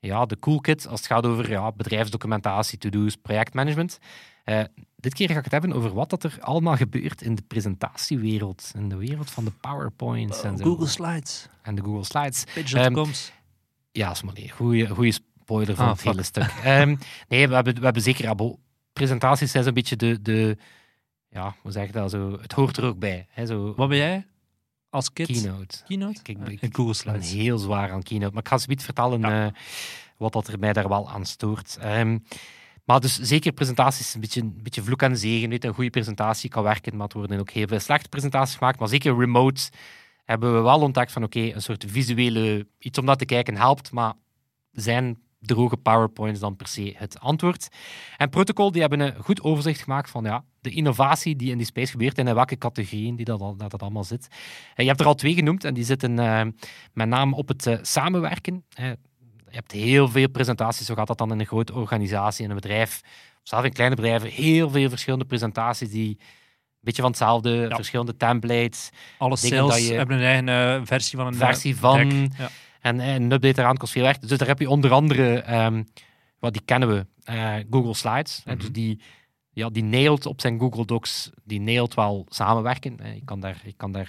ja, 0.00 0.26
de 0.26 0.38
coolkit 0.38 0.86
als 0.86 1.00
het 1.00 1.08
gaat 1.08 1.26
over 1.26 1.50
ja, 1.50 1.72
bedrijfsdocumentatie, 1.72 2.78
to-do's, 2.78 3.16
projectmanagement. 3.16 3.98
Eh, 4.58 4.64
dit 4.96 5.14
keer 5.14 5.28
ga 5.30 5.38
ik 5.38 5.44
het 5.44 5.52
hebben 5.52 5.72
over 5.72 5.92
wat 5.94 6.10
dat 6.10 6.24
er 6.24 6.36
allemaal 6.40 6.76
gebeurt 6.76 7.22
in 7.22 7.34
de 7.34 7.42
presentatiewereld. 7.42 8.70
In 8.74 8.88
de 8.88 8.96
wereld 8.96 9.30
van 9.30 9.44
de 9.44 9.50
PowerPoints 9.50 10.42
en, 10.42 10.56
zo. 10.56 10.64
Google 10.64 10.86
Slides. 10.86 11.48
en 11.62 11.74
de 11.74 11.82
Google 11.82 12.04
Slides. 12.04 12.44
Page.coms. 12.54 13.32
Ja, 13.92 14.14
Smolly, 14.14 14.48
goede 14.48 14.88
goede 14.88 15.12
spoiler 15.12 15.74
van 15.76 15.84
Ah, 15.84 15.90
het 15.90 16.00
fuck. 16.00 16.10
hele 16.10 16.22
stuk. 16.22 16.52
Ehm, 16.64 16.96
nee, 17.28 17.48
we 17.48 17.54
hebben, 17.54 17.74
we 17.74 17.84
hebben 17.84 18.02
zeker... 18.02 18.24
ja, 18.24 18.34
bo- 18.34 18.58
presentaties 18.92 19.50
zijn 19.50 19.64
zo'n 19.64 19.74
beetje 19.74 19.96
de, 19.96 20.22
de... 20.22 20.56
Ja, 21.28 21.54
hoe 21.62 21.72
zeg 21.72 21.86
je 21.86 21.92
dat? 21.92 22.10
Zo, 22.10 22.38
het 22.40 22.52
hoort 22.52 22.76
er 22.76 22.84
ook 22.84 22.98
bij. 22.98 23.26
Hè, 23.30 23.46
zo, 23.46 23.74
Wat 23.76 23.88
ben 23.88 23.98
jij 23.98 24.26
als? 24.90 25.12
Keynote. 25.12 25.82
Keynote? 25.86 26.22
Kijk, 26.22 26.38
Ah, 26.40 26.48
ik- 26.52 26.62
en 26.62 26.74
Google 26.74 26.94
Slides. 26.94 27.32
heel 27.32 27.58
zwaar 27.58 27.90
aan 27.92 28.02
Keynote. 28.02 28.32
Maar 28.32 28.42
ik 28.42 28.48
ga 28.48 28.58
zoiets 28.58 28.84
vertellen 28.84 29.20
Ja. 29.20 29.46
eh, 29.46 29.52
wat 30.16 30.32
dat 30.32 30.48
er 30.48 30.58
mij 30.58 30.72
daar 30.72 30.88
wel 30.88 31.10
aan 31.10 31.26
stoort. 31.26 31.76
Ehm, 31.80 32.18
maar 32.84 33.00
dus 33.00 33.18
zeker 33.18 33.52
presentaties, 33.52 34.14
een 34.14 34.20
beetje, 34.20 34.40
een 34.40 34.60
beetje 34.62 34.82
vloek 34.82 35.02
en 35.02 35.16
zegen. 35.16 35.48
Weet, 35.48 35.64
een 35.64 35.74
goede 35.74 35.90
presentatie 35.90 36.50
kan 36.50 36.62
werken, 36.62 36.96
maar 36.96 37.06
het 37.06 37.12
worden 37.12 37.40
ook 37.40 37.50
heel 37.50 37.66
veel 37.66 37.80
slechte 37.80 38.08
presentaties 38.08 38.56
gemaakt. 38.56 38.78
Maar 38.78 38.88
zeker 38.88 39.18
remote 39.18 39.70
hebben 40.24 40.54
we 40.54 40.60
wel 40.60 40.80
ontdekt 40.80 41.12
van 41.12 41.22
oké, 41.22 41.40
een 41.40 41.62
soort 41.62 41.84
visuele 41.88 42.66
iets 42.78 42.98
om 42.98 43.04
naar 43.04 43.16
te 43.16 43.24
kijken 43.24 43.56
helpt, 43.56 43.92
maar 43.92 44.12
zijn 44.72 45.18
droge 45.40 45.76
powerpoints 45.76 46.40
dan 46.40 46.56
per 46.56 46.66
se 46.66 46.94
het 46.96 47.20
antwoord. 47.20 47.68
En 48.16 48.30
Protocol 48.30 48.72
die 48.72 48.80
hebben 48.80 49.00
een 49.00 49.14
goed 49.22 49.42
overzicht 49.42 49.82
gemaakt 49.82 50.10
van 50.10 50.24
ja, 50.24 50.44
de 50.60 50.70
innovatie 50.70 51.36
die 51.36 51.50
in 51.50 51.56
die 51.56 51.66
space 51.66 51.90
gebeurt 51.90 52.18
en 52.18 52.28
in 52.28 52.34
welke 52.34 52.58
categorieën 52.58 53.16
die 53.16 53.24
dat, 53.24 53.38
dat, 53.38 53.70
dat 53.70 53.82
allemaal 53.82 54.04
zit. 54.04 54.28
Eh, 54.74 54.76
je 54.76 54.86
hebt 54.86 55.00
er 55.00 55.06
al 55.06 55.14
twee 55.14 55.34
genoemd 55.34 55.64
en 55.64 55.74
die 55.74 55.84
zitten 55.84 56.18
eh, 56.18 56.46
met 56.92 57.08
name 57.08 57.36
op 57.36 57.48
het 57.48 57.66
eh, 57.66 57.78
samenwerken. 57.82 58.64
Je 59.50 59.56
hebt 59.56 59.72
heel 59.72 60.08
veel 60.08 60.28
presentaties, 60.28 60.86
zo 60.86 60.94
gaat 60.94 61.06
dat 61.06 61.18
dan 61.18 61.32
in 61.32 61.40
een 61.40 61.46
grote 61.46 61.74
organisatie, 61.74 62.44
in 62.44 62.50
een 62.50 62.56
bedrijf, 62.56 63.00
of 63.34 63.40
zelfs 63.48 63.64
in 63.66 63.72
kleine 63.72 63.94
bedrijven, 63.96 64.28
heel 64.28 64.70
veel 64.70 64.88
verschillende 64.88 65.24
presentaties 65.24 65.90
die 65.90 66.08
een 66.08 66.18
beetje 66.80 67.02
van 67.02 67.10
hetzelfde, 67.10 67.50
Ja. 67.50 67.74
verschillende 67.74 68.16
templates, 68.16 68.90
Alle 69.18 69.36
sales 69.36 69.72
dat 69.74 69.86
je- 69.86 69.94
hebben 69.94 70.16
een 70.16 70.24
eigen 70.24 70.48
eh, 70.48 70.80
versie 70.86 71.18
van 71.18 71.26
een 71.26 71.32
eh, 71.32 71.38
versie 71.38 71.76
van. 71.76 72.30
Ja. 72.38 72.48
En 72.80 73.00
eh, 73.00 73.14
een 73.14 73.32
update 73.32 73.60
eraan 73.60 73.76
kost 73.76 73.92
veel 73.92 74.02
werk. 74.02 74.20
Dus 74.28 74.38
daar 74.38 74.48
heb 74.48 74.58
je 74.58 74.70
onder 74.70 74.90
andere, 74.92 75.38
ehm, 75.40 75.82
wat 76.38 76.52
die 76.52 76.62
kennen 76.64 76.88
we, 76.88 77.06
Google 77.70 77.94
Slides. 77.94 78.42
Mhm. 78.44 78.58
dus 78.58 78.72
die, 78.72 79.00
ja, 79.52 79.68
die 79.70 79.82
nailt 79.84 80.26
op 80.26 80.40
zijn 80.40 80.58
Google 80.60 80.84
Docs, 80.84 81.30
die 81.44 81.60
nailt 81.60 81.94
wel 81.94 82.26
samenwerken. 82.28 82.96
Je, 83.14 83.24
kan 83.24 83.40
daar, 83.40 83.60
je 83.64 83.72
kan 83.72 83.92
daar 83.92 84.08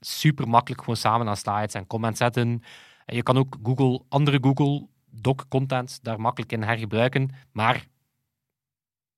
super 0.00 0.48
makkelijk 0.48 0.80
gewoon 0.80 0.96
samen 0.96 1.28
aan 1.28 1.36
slides 1.36 1.74
en 1.74 1.86
comments 1.86 2.18
zetten. 2.18 2.62
En 3.04 3.16
je 3.16 3.22
kan 3.22 3.36
ook 3.38 3.56
Google, 3.62 4.02
andere 4.08 4.38
Google 4.40 4.86
Doc 5.10 5.36
content 5.48 5.98
daar 6.02 6.20
makkelijk 6.20 6.52
in 6.52 6.62
hergebruiken. 6.62 7.30
Maar, 7.52 7.74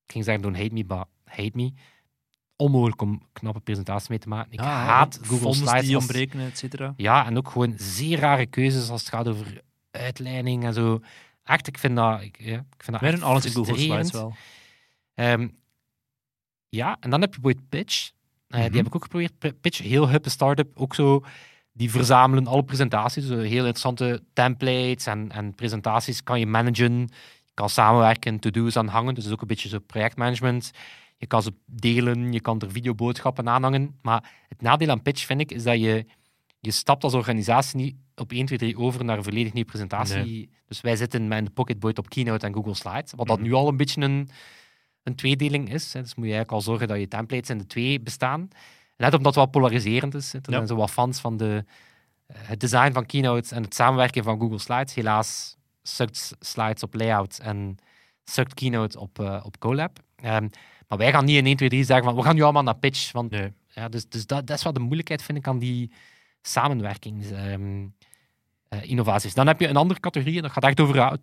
ik 0.06 0.12
ging 0.12 0.24
zeggen, 0.24 0.42
don't 0.42 0.56
hate 0.56 0.72
me, 0.72 0.84
but 0.84 1.04
hate 1.24 1.50
me. 1.54 1.72
Onmogelijk 2.56 3.00
om 3.02 3.22
knappe 3.32 3.60
presentaties 3.60 4.08
mee 4.08 4.18
te 4.18 4.28
maken. 4.28 4.52
Ik 4.52 4.60
Ja, 4.60 4.84
haat 4.84 5.18
Google 5.22 5.38
fonds 5.38 5.58
Slides. 5.58 5.86
die 5.86 5.96
ontbreken, 5.96 6.40
et 6.40 6.58
cetera. 6.58 6.92
ja, 6.96 7.26
en 7.26 7.36
ook 7.36 7.48
gewoon 7.48 7.74
zeer 7.76 8.18
rare 8.18 8.46
keuzes 8.46 8.88
als 8.90 9.00
het 9.00 9.10
gaat 9.10 9.28
over 9.28 9.60
uitleiding 9.90 10.64
en 10.64 10.72
zo. 10.74 11.00
Echt, 11.44 11.66
ik 11.66 11.78
vind 11.78 11.96
dat... 11.96 12.20
Ik, 12.22 12.40
ja, 12.40 12.56
ik 12.58 12.82
vind 12.82 13.00
dat 13.00 13.00
Wij 13.00 13.20
alles 13.20 13.44
in 13.44 13.52
Google. 13.52 13.78
Slides 13.78 14.10
wel. 14.10 14.34
Ehm, 15.14 15.48
ja, 16.68 16.96
en 17.00 17.10
dan 17.10 17.20
heb 17.20 17.34
je 17.34 17.40
bijvoorbeeld 17.40 17.68
Pitch. 17.68 18.10
Eh, 18.48 18.58
Mhm. 18.60 18.68
Die 18.68 18.76
heb 18.76 18.86
ik 18.86 18.94
ook 18.94 19.02
geprobeerd. 19.02 19.60
Pitch, 19.60 19.78
heel 19.78 20.08
hippe 20.08 20.30
start-up. 20.30 20.70
Ook 20.78 20.94
zo, 20.94 21.24
die 21.76 21.90
verzamelen 21.90 22.46
alle 22.46 22.64
presentaties. 22.64 23.26
Zo 23.26 23.38
heel 23.38 23.58
interessante 23.58 24.22
templates 24.32 25.06
en, 25.06 25.30
en 25.32 25.54
presentaties 25.54 26.22
kan 26.22 26.38
je 26.38 26.46
managen. 26.46 26.98
Je 27.44 27.54
kan 27.54 27.68
samenwerken, 27.70 28.38
to-do's 28.38 28.76
aan 28.76 28.88
hangen. 28.88 29.14
Dus 29.14 29.22
het 29.24 29.26
is 29.26 29.32
ook 29.32 29.40
een 29.42 29.46
beetje 29.54 29.68
zo 29.68 29.78
projectmanagement. 29.78 30.70
Je 31.16 31.26
kan 31.26 31.42
ze 31.42 31.52
delen, 31.66 32.32
je 32.32 32.40
kan 32.40 32.60
er 32.60 32.70
videoboodschappen 32.70 33.48
aan 33.48 33.62
hangen. 33.62 33.98
Maar 34.02 34.32
het 34.48 34.60
nadeel 34.62 34.88
aan 34.90 35.02
Pitch, 35.02 35.24
vind 35.26 35.40
ik, 35.40 35.50
is 35.50 35.62
dat 35.62 35.80
je, 35.80 36.06
je 36.60 36.70
stapt 36.70 37.04
als 37.04 37.14
organisatie 37.14 37.76
niet 37.76 37.94
op 38.16 38.32
1, 38.32 38.46
2, 38.46 38.58
3 38.58 38.78
over 38.78 39.04
naar 39.04 39.16
een 39.16 39.24
volledig 39.24 39.52
nieuwe 39.52 39.68
presentatie. 39.68 40.50
Dus 40.68 40.80
wij 40.80 40.96
zitten 40.96 41.28
met 41.28 41.38
een 41.38 41.52
Pocketboard 41.52 41.98
op 41.98 42.08
Keynote 42.08 42.46
en 42.46 42.54
Google 42.54 42.74
Slides. 42.74 43.12
Wat 43.16 43.26
dat 43.26 43.38
Mhm. 43.38 43.46
nu 43.46 43.52
al 43.52 43.68
een 43.68 43.76
beetje 43.76 44.00
een, 44.02 44.28
een 45.02 45.14
tweedeling 45.14 45.72
is. 45.72 45.90
Dus 45.90 46.14
moet 46.14 46.26
je 46.26 46.32
eigenlijk 46.34 46.52
al 46.52 46.60
zorgen 46.60 46.88
dat 46.88 46.98
je 46.98 47.08
templates 47.08 47.50
in 47.50 47.58
de 47.58 47.66
twee 47.66 48.00
bestaan. 48.00 48.48
Net 48.96 49.12
omdat 49.14 49.24
het 49.24 49.35
wel 49.35 49.46
polariserend 49.46 50.14
is. 50.14 50.33
Er 50.33 50.40
Ja. 50.42 50.52
zijn 50.52 50.66
zo 50.66 50.76
wat 50.76 50.90
fans 50.90 51.20
van 51.20 51.37
de, 51.37 51.64
eh, 52.26 52.37
het 52.40 52.61
design 52.61 52.92
van 52.92 53.07
Keynote 53.07 53.54
en 53.54 53.62
het 53.62 53.74
samenwerken 53.74 54.24
van 54.24 54.40
Google 54.40 54.59
Slides. 54.59 54.94
Helaas 54.94 55.57
sukt 55.83 56.33
Slides 56.40 56.83
op 56.83 56.94
layout 56.94 57.38
en 57.38 57.76
sukt 58.24 58.54
Keynote 58.54 59.00
op, 59.00 59.18
eh, 59.18 59.40
op 59.44 59.59
Colab. 59.59 59.98
Ehm, 60.16 60.48
maar 60.88 60.98
wij 60.98 61.12
gaan 61.12 61.24
niet 61.24 61.37
in 61.37 61.46
1, 61.46 61.57
2, 61.57 61.68
3 61.68 61.85
zeggen 61.85 62.07
van 62.07 62.14
we 62.16 62.22
gaan 62.22 62.35
nu 62.35 62.42
allemaal 62.42 62.62
naar 62.62 62.76
pitch. 62.76 63.12
Want 63.12 63.30
Nee. 63.30 63.52
ja, 63.68 63.88
dus 63.88 64.09
dus 64.09 64.26
dat, 64.26 64.46
dat 64.46 64.57
is 64.57 64.62
wat 64.64 64.74
de 64.74 64.80
moeilijkheid, 64.80 65.22
vind 65.22 65.38
ik, 65.38 65.46
aan 65.46 65.59
die 65.59 65.92
samenwerkingsinnovaties. 66.42 69.35
Dan 69.35 69.46
heb 69.46 69.61
je 69.61 69.68
een 69.68 69.76
andere 69.76 70.00
categorie, 70.00 70.37
en 70.37 70.42
dat 70.42 70.52
gaat 70.52 70.64
echt 70.64 70.80
over 70.80 71.18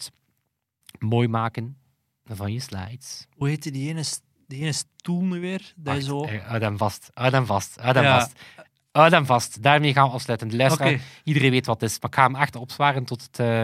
mooi 0.99 1.27
maken 1.27 1.77
van 2.25 2.53
je 2.53 2.59
slides. 2.59 3.27
Hoe 3.35 3.47
heette 3.47 3.71
die 3.71 3.89
ene, 3.89 4.03
die 4.51 4.61
ene 4.61 4.71
stoel 4.71 5.21
nu 5.23 5.39
weer? 5.39 5.73
Dat 5.75 6.03
zo... 6.03 6.27
Houd 6.27 6.61
hem 6.61 6.77
vast, 6.77 7.09
houd 7.13 7.31
hem 7.31 7.45
vast, 7.45 7.77
houd 7.79 7.95
hem 7.95 8.03
Ja. 8.03 8.19
vast. 8.19 8.33
Hem 9.13 9.25
vast. 9.25 9.61
Daarmee 9.63 9.93
gaan 9.93 10.07
we 10.07 10.13
afsluiten. 10.13 10.47
De 10.47 10.55
luisteraar, 10.55 10.93
Oké. 10.93 11.01
iedereen 11.23 11.51
weet 11.51 11.65
wat 11.65 11.81
het 11.81 11.89
is. 11.89 11.99
Maar 11.99 12.09
ik 12.09 12.15
ga 12.15 12.23
hem 12.23 12.35
echt 12.35 12.55
opzwaren 12.55 13.03
tot 13.05 13.21
het, 13.21 13.39
eh, 13.39 13.63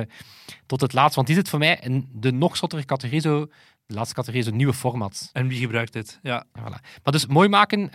tot 0.65 0.81
het 0.81 0.93
laatste. 0.93 1.15
Want 1.15 1.27
die 1.27 1.35
zit 1.35 1.49
voor 1.49 1.59
mij 1.59 1.77
in 1.81 2.09
de 2.13 2.31
nog 2.31 2.57
zottere 2.57 2.85
categorie, 2.85 3.21
zo, 3.21 3.45
de 3.85 3.93
laatste 3.93 4.15
categorie, 4.15 4.43
zo 4.43 4.51
nieuwe 4.51 4.73
formats. 4.73 5.29
En 5.33 5.47
wie 5.47 5.59
gebruikt 5.59 5.93
dit? 5.93 6.19
Ja. 6.21 6.45
Ja, 6.53 6.61
voilà. 6.61 6.81
Maar 7.03 7.13
dus 7.13 7.25
mooi 7.25 7.49
maken, 7.49 7.89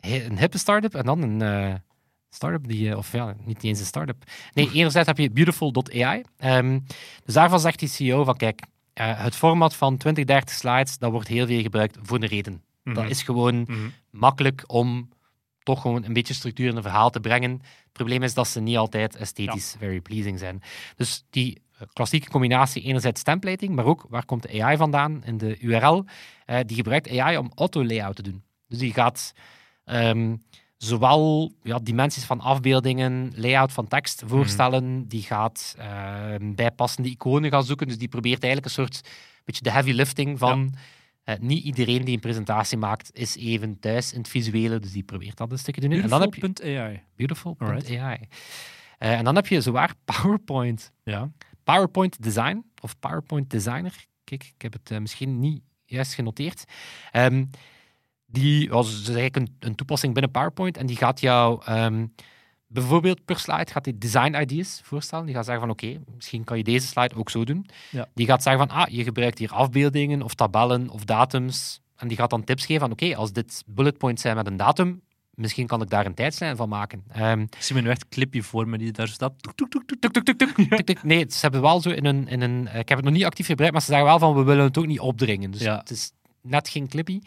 he- 0.00 0.24
een 0.24 0.38
hippe 0.38 0.58
start-up 0.58 0.94
en 0.94 1.04
dan 1.04 1.22
een 1.22 1.42
eh, 1.42 1.74
start-up 2.30 2.68
die, 2.68 2.90
eh, 2.90 2.96
of 2.96 3.12
ja, 3.12 3.34
niet 3.44 3.62
eens 3.64 3.78
een 3.80 3.86
start-up. 3.86 4.24
Nee, 4.52 4.70
enerzijds 4.72 5.08
heb 5.08 5.18
je 5.18 5.30
beautiful.ai. 5.30 6.22
Ehm, 6.36 6.78
dus 7.24 7.34
daarvan 7.34 7.60
zegt 7.60 7.78
die 7.78 7.88
CEO 7.88 8.24
van, 8.24 8.36
kijk, 8.36 8.62
eh, 8.94 9.22
het 9.22 9.34
format 9.34 9.74
van 9.74 9.96
20, 9.96 10.24
30 10.24 10.54
slides, 10.54 10.98
dat 10.98 11.10
wordt 11.10 11.28
heel 11.28 11.46
veel 11.46 11.62
gebruikt 11.62 11.98
voor 12.02 12.16
een 12.22 12.28
reden. 12.28 12.62
Dat 12.84 12.94
Mhm. 12.96 13.06
is 13.06 13.22
gewoon 13.22 13.60
Mhm. 13.60 13.88
makkelijk 14.10 14.64
om 14.66 15.08
toch 15.62 15.80
gewoon 15.80 16.04
een 16.04 16.12
beetje 16.12 16.34
structuur 16.34 16.68
in 16.68 16.76
een 16.76 16.82
verhaal 16.82 17.10
te 17.10 17.20
brengen. 17.20 17.50
Het 17.52 17.92
probleem 17.92 18.22
is 18.22 18.34
dat 18.34 18.48
ze 18.48 18.60
niet 18.60 18.76
altijd 18.76 19.16
esthetisch 19.16 19.74
very 19.78 20.00
pleasing 20.00 20.38
zijn. 20.38 20.62
Dus 20.96 21.24
die 21.30 21.60
eh, 21.78 21.88
klassieke 21.92 22.30
combinatie, 22.30 22.82
enerzijds 22.82 23.22
templating, 23.22 23.74
maar 23.74 23.84
ook 23.84 24.06
waar 24.08 24.24
komt 24.24 24.42
de 24.42 24.62
AI 24.62 24.76
vandaan 24.76 25.24
in 25.24 25.38
de 25.38 25.58
URL? 25.58 26.04
Eh, 26.46 26.58
die 26.66 26.76
gebruikt 26.76 27.18
AI 27.18 27.36
om 27.36 27.52
auto-layout 27.54 28.16
te 28.16 28.22
doen. 28.22 28.42
Dus 28.68 28.78
die 28.78 28.92
gaat 28.92 29.32
ehm, 29.84 30.36
zowel 30.84 31.52
ja, 31.62 31.78
dimensies 31.78 32.24
van 32.24 32.40
afbeeldingen, 32.40 33.32
layout 33.36 33.72
van 33.72 33.88
tekst 33.88 34.22
voorstellen, 34.26 35.08
die 35.08 35.22
gaat 35.22 35.74
ehm, 35.78 36.54
bijpassende 36.54 37.08
iconen 37.08 37.50
gaan 37.50 37.64
zoeken. 37.64 37.86
Dus 37.86 37.98
die 37.98 38.08
probeert 38.08 38.42
eigenlijk 38.42 38.64
een 38.64 38.84
soort 38.84 39.08
beetje 39.44 39.62
de 39.62 39.70
heavy 39.70 39.92
lifting 39.92 40.38
van 40.38 40.74
eh, 41.24 41.34
niet 41.38 41.64
iedereen 41.64 42.04
die 42.04 42.14
een 42.14 42.20
presentatie 42.20 42.78
maakt 42.78 43.10
is 43.12 43.36
even 43.36 43.78
thuis 43.78 44.12
in 44.12 44.18
het 44.18 44.28
visuele, 44.28 44.78
dus 44.78 44.92
die 44.92 45.02
probeert 45.02 45.36
dat 45.36 45.52
een 45.52 45.58
stukje 45.58 45.80
te 45.80 45.88
doen. 45.88 46.00
En 46.00 46.08
dan 46.08 46.20
heb 46.20 46.34
je 46.34 46.40
Beautiful.ai. 46.40 47.00
beautiful.ai. 47.16 48.18
Eh, 48.98 49.18
en 49.18 49.24
dan 49.24 49.34
heb 49.34 49.46
je 49.46 49.60
zowaar 49.60 49.94
PowerPoint. 50.12 50.92
Ja. 51.04 51.30
PowerPoint 51.64 52.22
Design 52.22 52.64
of 52.80 52.98
PowerPoint 52.98 53.50
Designer. 53.50 54.06
Kijk, 54.24 54.52
ik 54.56 54.62
heb 54.62 54.72
het 54.72 54.90
eh, 54.90 54.98
misschien 54.98 55.38
niet 55.38 55.62
juist 55.84 56.14
genoteerd. 56.14 56.64
Ehm, 57.10 57.44
die 58.32 58.68
was 58.70 58.90
dus 58.90 59.14
eigenlijk 59.16 59.36
een, 59.36 59.56
een 59.58 59.74
toepassing 59.74 60.12
binnen 60.12 60.30
PowerPoint 60.32 60.76
en 60.76 60.86
die 60.86 60.96
gaat 60.96 61.20
jou 61.20 61.62
ehm, 61.64 62.06
bijvoorbeeld 62.66 63.24
per 63.24 63.38
slide 63.38 63.70
gaat 63.70 63.84
die 63.84 63.98
design 63.98 64.34
ideas 64.40 64.80
voorstellen. 64.84 65.26
Die 65.26 65.34
gaat 65.34 65.44
zeggen 65.44 65.62
van 65.62 65.72
oké, 65.72 66.00
misschien 66.14 66.44
kan 66.44 66.56
je 66.56 66.64
deze 66.64 66.86
slide 66.86 67.14
ook 67.14 67.30
zo 67.30 67.44
doen. 67.44 67.66
Ja. 67.90 68.08
Die 68.14 68.26
gaat 68.26 68.42
zeggen 68.42 68.68
van 68.68 68.76
ah, 68.76 68.88
je 68.88 69.02
gebruikt 69.04 69.38
hier 69.38 69.52
afbeeldingen 69.52 70.22
of 70.22 70.34
tabellen 70.34 70.88
of 70.88 71.04
datums. 71.04 71.80
En 71.96 72.08
die 72.08 72.16
gaat 72.16 72.30
dan 72.30 72.44
tips 72.44 72.66
geven 72.66 72.80
van 72.80 72.90
oké, 72.92 73.16
als 73.16 73.32
dit 73.32 73.62
bullet 73.66 73.98
points 73.98 74.22
zijn 74.22 74.36
met 74.36 74.46
een 74.46 74.56
datum, 74.56 75.00
misschien 75.34 75.66
kan 75.66 75.82
ik 75.82 75.90
daar 75.90 76.06
een 76.06 76.14
tijdslijn 76.14 76.56
van 76.56 76.68
maken. 76.68 77.04
Ehm, 77.08 77.40
Ik 77.40 77.56
zie 77.58 77.74
me 77.76 77.82
nu 77.82 77.88
echt 77.88 78.08
clipje 78.08 78.42
voor 78.42 78.68
me 78.68 78.78
die 78.78 78.92
daar 78.92 79.08
staat. 79.08 79.32
Nee, 81.02 81.24
ze 81.28 81.38
hebben 81.40 81.60
wel 81.60 81.80
zo 81.80 81.90
in 81.90 82.04
een, 82.04 82.28
in 82.28 82.40
een... 82.40 82.68
eh, 82.68 82.78
Ik 82.78 82.88
heb 82.88 82.98
het 82.98 83.06
nog 83.06 83.14
niet 83.16 83.24
actief 83.24 83.46
gebruikt, 83.46 83.72
maar 83.72 83.82
ze 83.82 83.88
zeggen 83.88 84.06
wel 84.06 84.18
van 84.18 84.34
we 84.34 84.42
willen 84.42 84.64
het 84.64 84.78
ook 84.78 84.86
niet 84.86 85.00
opdringen. 85.00 85.50
Dus 85.50 85.60
Ja. 85.60 85.76
het 85.78 85.90
is 85.90 86.12
net 86.42 86.68
geen 86.68 86.88
clippy. 86.88 87.20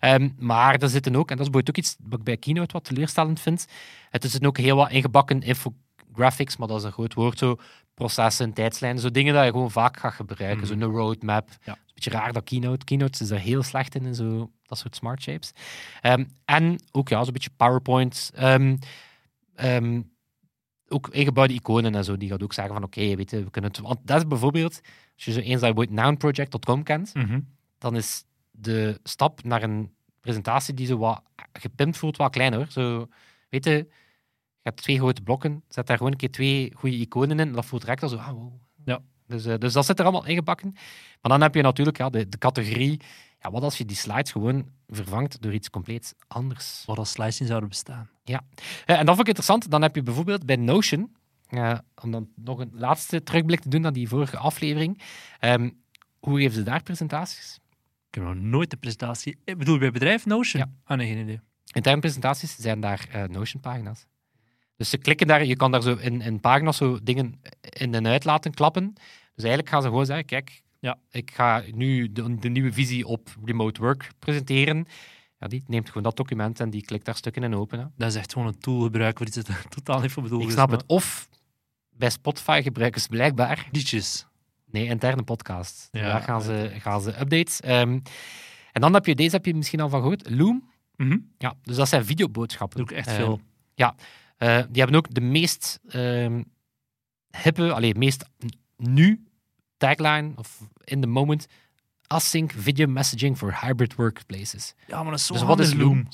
Ehm, 0.00 0.28
maar 0.38 0.74
er 0.74 0.88
zitten 0.88 1.16
ook, 1.16 1.30
en 1.30 1.36
dat 1.36 1.46
is 1.46 1.52
bijvoorbeeld 1.52 1.68
ook 1.68 1.84
iets 1.84 1.96
wat 2.08 2.18
ik 2.18 2.24
bij 2.24 2.36
Keynote 2.36 2.72
wat 2.72 2.84
teleurstellend 2.84 3.40
vind, 3.40 3.66
het 4.10 4.22
zitten 4.22 4.46
ook 4.46 4.58
heel 4.58 4.76
wat 4.76 4.90
ingebakken 4.90 5.42
infographics, 5.42 6.56
maar 6.56 6.68
dat 6.68 6.78
is 6.78 6.84
een 6.84 6.92
groot 6.92 7.14
woord 7.14 7.38
zo, 7.38 7.56
processen, 7.94 8.52
tijdslijnen, 8.52 9.00
zo 9.00 9.10
dingen 9.10 9.34
dat 9.34 9.44
je 9.44 9.50
gewoon 9.50 9.70
vaak 9.70 9.96
gaat 9.98 10.12
gebruiken. 10.14 10.66
Zo'n 10.66 10.82
roadmap. 10.84 11.46
Mhm. 11.48 11.56
Ja. 11.64 11.72
Het 11.72 11.78
is 11.78 11.86
een 11.86 11.92
beetje 11.94 12.10
raar 12.10 12.32
dat 12.32 12.44
Keynote, 12.44 12.84
Keynote 12.84 13.22
is 13.22 13.30
er 13.30 13.38
heel 13.38 13.62
slecht 13.62 13.94
in, 13.94 14.04
in 14.06 14.14
zo, 14.14 14.50
dat 14.62 14.78
soort 14.78 14.96
smart 14.96 15.22
shapes. 15.22 15.52
Ehm, 16.00 16.24
en 16.44 16.80
ook 16.90 17.08
ja, 17.08 17.24
zo'n 17.24 17.32
beetje 17.32 17.50
PowerPoint. 17.56 18.30
Ehm, 18.34 18.76
ook 20.88 21.08
ingebouwde 21.08 21.54
iconen 21.54 21.94
en 21.94 22.04
zo, 22.04 22.16
die 22.16 22.28
gaat 22.28 22.42
ook 22.42 22.52
zeggen 22.52 22.74
van 22.74 22.82
oké, 22.82 23.16
weet 23.16 23.30
je, 23.30 23.44
we 23.44 23.50
kunnen 23.50 23.70
het... 23.70 23.80
Want 23.80 23.98
dat 24.02 24.16
is 24.16 24.26
bijvoorbeeld, 24.26 24.80
als 25.14 25.24
je 25.24 25.32
zo 25.32 25.38
eens 25.40 25.60
dat 25.60 25.74
bijvoorbeeld 25.74 25.90
nounproject.com 25.90 26.82
kent, 26.82 27.14
Mhm. 27.14 27.40
dan 27.78 27.96
is 27.96 28.24
de 28.52 29.00
stap 29.02 29.44
naar 29.44 29.62
een 29.62 29.94
presentatie 30.20 30.74
die 30.74 30.86
zo 30.86 30.98
wat 30.98 31.22
gepimpt 31.52 31.96
voelt, 31.96 32.16
wat 32.16 32.32
kleiner. 32.32 32.58
hoor. 32.58 32.70
Zo, 32.70 33.08
weet 33.48 33.64
je, 33.64 33.70
je 33.70 34.68
hebt 34.68 34.82
twee 34.82 34.98
grote 34.98 35.22
blokken, 35.22 35.62
zet 35.68 35.86
daar 35.86 35.96
gewoon 35.96 36.12
een 36.12 36.18
keer 36.18 36.30
twee 36.30 36.72
goede 36.74 36.96
iconen 36.96 37.40
in, 37.40 37.52
dat 37.52 37.64
voelt 37.64 37.82
direct 37.82 38.02
al 38.02 38.08
zo, 38.08 38.16
ah, 38.16 38.28
wow. 38.28 38.52
Ja. 38.84 39.00
Dus, 39.26 39.44
eh, 39.46 39.58
dus 39.58 39.72
dat 39.72 39.86
zit 39.86 39.98
er 39.98 40.04
allemaal 40.04 40.26
ingebakken. 40.26 40.72
Maar 41.20 41.32
dan 41.32 41.40
heb 41.40 41.54
je 41.54 41.62
natuurlijk 41.62 41.96
ja, 41.96 42.10
de, 42.10 42.28
de 42.28 42.38
categorie, 42.38 43.00
ja, 43.40 43.50
wat 43.50 43.62
als 43.62 43.78
je 43.78 43.84
die 43.84 43.96
slides 43.96 44.32
gewoon 44.32 44.68
vervangt 44.88 45.42
door 45.42 45.52
iets 45.52 45.70
compleet 45.70 46.14
anders. 46.26 46.82
Wat 46.86 46.98
als 46.98 47.10
slides 47.10 47.38
niet 47.38 47.48
zouden 47.48 47.68
bestaan. 47.68 48.10
Eh, 48.86 48.98
en 48.98 49.06
dat 49.06 49.14
vond 49.14 49.20
ik 49.20 49.26
interessant. 49.26 49.70
Dan 49.70 49.82
heb 49.82 49.94
je 49.94 50.02
bijvoorbeeld 50.02 50.46
bij 50.46 50.56
Notion, 50.56 51.16
eh, 51.48 51.78
om 52.02 52.10
dan 52.10 52.28
nog 52.34 52.58
een 52.58 52.70
laatste 52.72 53.22
terugblik 53.22 53.60
te 53.60 53.68
doen 53.68 53.80
naar 53.80 53.92
die 53.92 54.08
vorige 54.08 54.36
aflevering. 54.36 55.02
Ehm, 55.38 55.70
hoe 56.20 56.38
geven 56.38 56.54
ze 56.54 56.62
daar 56.62 56.82
presentaties? 56.82 57.60
Ik 58.12 58.18
heb 58.22 58.24
nog 58.24 58.42
nooit 58.42 58.72
een 58.72 58.78
presentatie. 58.78 59.36
Ik 59.44 59.58
bedoel, 59.58 59.78
bij 59.78 59.90
bedrijf 59.90 60.26
Notion? 60.26 60.62
Ja. 60.62 60.70
Ah, 60.84 60.96
nee, 60.96 61.08
geen 61.08 61.18
idee. 61.22 61.40
Interne 61.72 62.00
presentaties 62.00 62.56
zijn 62.56 62.80
daar 62.80 63.06
eh, 63.12 63.24
Notion-pagina's. 63.24 64.06
Dus 64.76 64.90
ze 64.90 64.98
klikken 64.98 65.26
daar, 65.26 65.44
je 65.44 65.56
kan 65.56 65.70
daar 65.70 65.82
zo 65.82 65.94
in, 65.94 66.20
in 66.20 66.40
pagina's 66.40 66.76
zo 66.76 66.98
dingen 67.02 67.40
in 67.60 67.94
en 67.94 68.06
uit 68.06 68.24
laten 68.24 68.54
klappen. 68.54 68.92
Dus 69.34 69.44
eigenlijk 69.44 69.68
gaan 69.68 69.82
ze 69.82 69.88
gewoon 69.88 70.06
zeggen, 70.06 70.24
kijk, 70.24 70.62
Ja. 70.80 70.98
ik 71.10 71.30
ga 71.34 71.62
nu 71.70 72.12
de, 72.12 72.34
de 72.38 72.48
nieuwe 72.48 72.72
visie 72.72 73.06
op 73.06 73.34
remote 73.44 73.80
work 73.80 74.10
presenteren. 74.18 74.86
Ja, 75.38 75.48
die 75.48 75.62
neemt 75.66 75.86
gewoon 75.86 76.02
dat 76.02 76.16
document 76.16 76.60
en 76.60 76.70
die 76.70 76.84
klikt 76.84 77.04
daar 77.04 77.16
stukken 77.16 77.42
in 77.42 77.54
open. 77.54 77.78
hè. 77.78 77.84
Dat 77.96 78.08
is 78.08 78.16
echt 78.16 78.32
gewoon 78.32 78.48
een 78.48 78.58
tool 78.58 78.80
gebruiken 78.80 79.24
waar 79.26 79.36
iets 79.36 79.50
totaal 79.76 80.00
niet 80.00 80.12
voor 80.12 80.22
bedoeld 80.22 80.42
Ik 80.42 80.50
snap 80.50 80.70
het. 80.70 80.84
Of 80.86 81.28
bij 81.90 82.10
Spotify 82.10 82.60
gebruiken 82.62 83.00
ze 83.00 83.08
blijkbaar 83.08 83.68
Liedjes. 83.70 84.26
Nee, 84.72 84.86
interne 84.86 85.22
podcast. 85.22 85.88
Ja, 85.90 86.02
Daar 86.02 86.22
gaan 86.22 86.42
ze, 86.42 86.70
gaan 86.78 87.00
ze 87.00 87.20
updates. 87.20 87.60
Ehm, 87.60 87.98
en 88.72 88.80
dan 88.80 88.94
heb 88.94 89.06
je, 89.06 89.14
deze 89.14 89.36
heb 89.36 89.44
je 89.46 89.54
misschien 89.54 89.80
al 89.80 89.88
van 89.88 90.00
gehoord, 90.00 90.30
Loom. 90.30 90.70
Mhm. 90.96 91.18
Ja, 91.38 91.54
dus 91.62 91.76
dat 91.76 91.88
zijn 91.88 92.04
videoboodschappen. 92.04 92.78
Doe 92.78 92.86
ik 92.90 92.96
echt 92.96 93.06
Ehm, 93.08 93.16
veel. 93.16 93.40
eh, 93.74 94.58
die 94.70 94.82
hebben 94.82 94.94
ook 94.96 95.14
de 95.14 95.20
meest 95.20 95.80
ehm, 95.88 96.42
hippe, 97.42 97.72
allee, 97.72 97.94
meest 97.94 98.24
nu 98.76 99.24
tagline, 99.76 100.32
of 100.36 100.60
in 100.84 101.00
the 101.00 101.06
moment, 101.06 101.46
async 102.06 102.52
video 102.56 102.86
messaging 102.86 103.36
for 103.38 103.60
hybrid 103.66 103.94
workplaces. 103.94 104.74
Ja, 104.86 105.02
maar 105.02 105.10
dat 105.10 105.18
is 105.20 105.26
zo 105.26 105.32
dus 105.32 105.42
wat 105.42 105.58
is 105.60 105.68
handig, 105.68 105.86
Loom? 105.86 106.06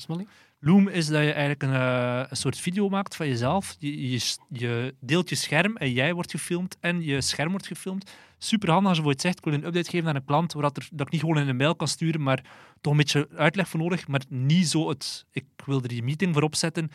Loom 0.61 0.87
is 0.87 1.07
dat 1.07 1.23
je 1.23 1.31
eigenlijk 1.31 1.63
een, 1.63 1.73
eh, 1.73 2.23
een 2.29 2.37
soort 2.37 2.57
video 2.57 2.89
maakt 2.89 3.15
van 3.15 3.27
jezelf. 3.27 3.75
Je, 3.79 4.19
je, 4.49 4.95
deelt 4.99 5.29
je 5.29 5.35
scherm 5.35 5.77
en 5.77 5.91
jij 5.91 6.13
wordt 6.13 6.31
gefilmd 6.31 6.77
en 6.79 7.03
je 7.03 7.21
scherm 7.21 7.49
wordt 7.49 7.67
gefilmd. 7.67 8.11
Super 8.37 8.69
handig 8.69 8.87
als 8.87 8.97
je 8.97 9.03
voor 9.03 9.11
het 9.11 9.21
zegt, 9.21 9.37
ik 9.37 9.43
wil 9.43 9.53
een 9.53 9.65
update 9.65 9.89
geven 9.89 10.09
aan 10.09 10.15
een 10.15 10.25
klant, 10.25 10.53
waar 10.53 10.61
dat, 10.61 10.87
dat 10.91 11.05
ik 11.05 11.11
niet 11.11 11.21
gewoon 11.21 11.37
in 11.37 11.47
een 11.47 11.55
mail 11.55 11.75
kan 11.75 11.87
sturen, 11.87 12.23
maar 12.23 12.43
toch 12.81 12.91
een 12.91 12.97
beetje 12.97 13.27
uitleg 13.35 13.67
voor 13.67 13.79
nodig, 13.79 14.07
maar 14.07 14.21
niet 14.29 14.67
zo 14.67 14.89
het, 14.89 15.25
ik 15.31 15.45
wil 15.65 15.81
er 15.81 15.87
die 15.87 16.03
meeting 16.03 16.33
voor 16.33 16.43
opzetten. 16.43 16.91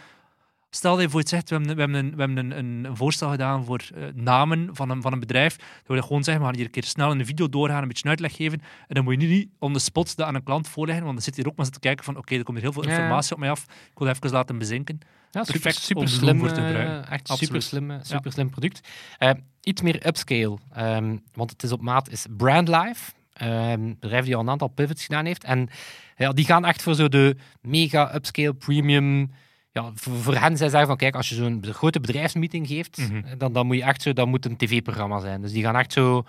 Stel 0.75 0.93
dat 0.95 1.03
je 1.03 1.11
voor 1.11 1.21
het 1.21 1.29
zegt, 1.29 1.49
we 1.51 1.55
hebben, 1.57 1.75
we 1.77 1.81
hebben, 1.81 1.99
een, 2.05 2.11
we 2.15 2.19
hebben 2.23 2.37
een, 2.39 2.59
een, 2.59 2.85
een 2.85 2.97
voorstel 2.97 3.31
gedaan 3.31 3.65
voor 3.65 3.81
eh, 3.95 4.03
namen 4.15 4.69
van 4.73 4.91
een, 4.91 5.03
van 5.03 5.13
een 5.13 5.21
bedrijf. 5.21 5.57
Dan 5.57 5.67
wil 5.87 5.97
je 5.97 6.03
gewoon 6.03 6.25
zeggen, 6.25 6.43
we 6.43 6.49
gaan 6.49 6.57
hier 6.59 6.67
een 6.67 6.73
keer 6.73 6.85
snel 6.85 7.13
in 7.13 7.19
de 7.19 7.25
video 7.25 7.49
doorgaan, 7.49 7.83
een 7.83 7.89
beetje 7.89 8.03
een 8.05 8.11
uitleg 8.11 8.37
geven. 8.37 8.61
En 8.89 8.95
dan 8.95 9.05
moet 9.05 9.21
je 9.21 9.27
niet 9.29 9.49
on 9.59 9.73
the 9.73 9.79
spot 9.79 10.17
dat 10.17 10.27
aan 10.27 10.35
een 10.35 10.43
klant 10.43 10.69
voorleggen, 10.69 11.05
want 11.05 11.17
dan 11.17 11.25
zit 11.25 11.37
je 11.37 11.43
er 11.43 11.49
ook 11.49 11.57
maar 11.57 11.69
te 11.69 11.79
kijken 11.81 12.05
van, 12.05 12.17
oké, 12.17 12.35
er 12.37 12.43
komt 12.43 12.59
hier 12.59 12.67
heel 12.73 12.83
veel 12.83 12.91
Ja. 12.91 12.97
informatie 12.99 13.33
op 13.33 13.39
mij 13.39 13.51
af. 13.51 13.63
Ik 13.63 13.99
wil 13.99 14.09
even 14.09 14.31
laten 14.31 14.59
bezinken. 14.59 14.99
Ja, 15.31 15.43
Perfect 15.43 15.77
super, 15.77 16.09
slim, 16.09 16.39
voor 16.39 16.53
te 16.53 16.61
eh, 16.61 16.67
gebruiken. 16.67 17.11
echt 17.11 17.31
Absoluut. 17.31 17.41
super 17.45 17.63
slim, 17.63 17.91
eh, 17.91 17.97
super 18.03 18.33
slim 18.33 18.51
product. 18.51 18.89
Eh, 19.19 19.31
iets 19.61 19.83
meer 19.83 20.07
upscale, 20.07 20.59
ehm, 20.73 21.17
want 21.35 21.51
het 21.51 21.63
is 21.63 21.73
op 21.73 21.81
maat, 21.81 22.11
is 22.11 22.27
Brandlife. 22.37 23.13
ehm, 23.35 23.51
een 23.83 23.97
bedrijf 24.01 24.25
die 24.25 24.35
al 24.35 24.41
een 24.41 24.51
aantal 24.51 24.69
pivots 24.69 25.05
gedaan 25.05 25.25
heeft. 25.25 25.45
En 25.45 25.69
ja, 26.17 26.33
die 26.33 26.45
gaan 26.45 26.65
echt 26.65 26.83
voor 26.83 26.95
zo 26.95 27.09
de 27.09 27.37
mega 27.61 28.15
upscale 28.15 28.55
premium. 28.55 29.31
Ja, 29.75 29.91
voor, 29.95 30.15
voor 30.17 30.35
hen 30.37 30.57
zij 30.57 30.69
zeggen 30.69 30.89
van 30.89 30.97
kijk, 30.97 31.15
als 31.15 31.29
je 31.29 31.35
zo'n 31.35 31.65
grote 31.71 32.01
bedrijfsmeeting 32.01 32.67
geeft, 32.67 32.97
Mhm. 32.99 33.17
eh, 33.17 33.33
dan, 33.39 33.53
dan 33.53 33.67
moet 33.67 33.77
je 33.77 33.83
echt 33.83 34.03
zo, 34.03 34.13
dan 34.13 34.29
moet 34.29 34.45
een 34.45 34.57
tv-programma 34.57 35.21
zijn. 35.21 35.41
Dus 35.41 35.53
die 35.53 35.63
gaan 35.63 35.77
echt 35.77 35.93
zo. 35.93 36.25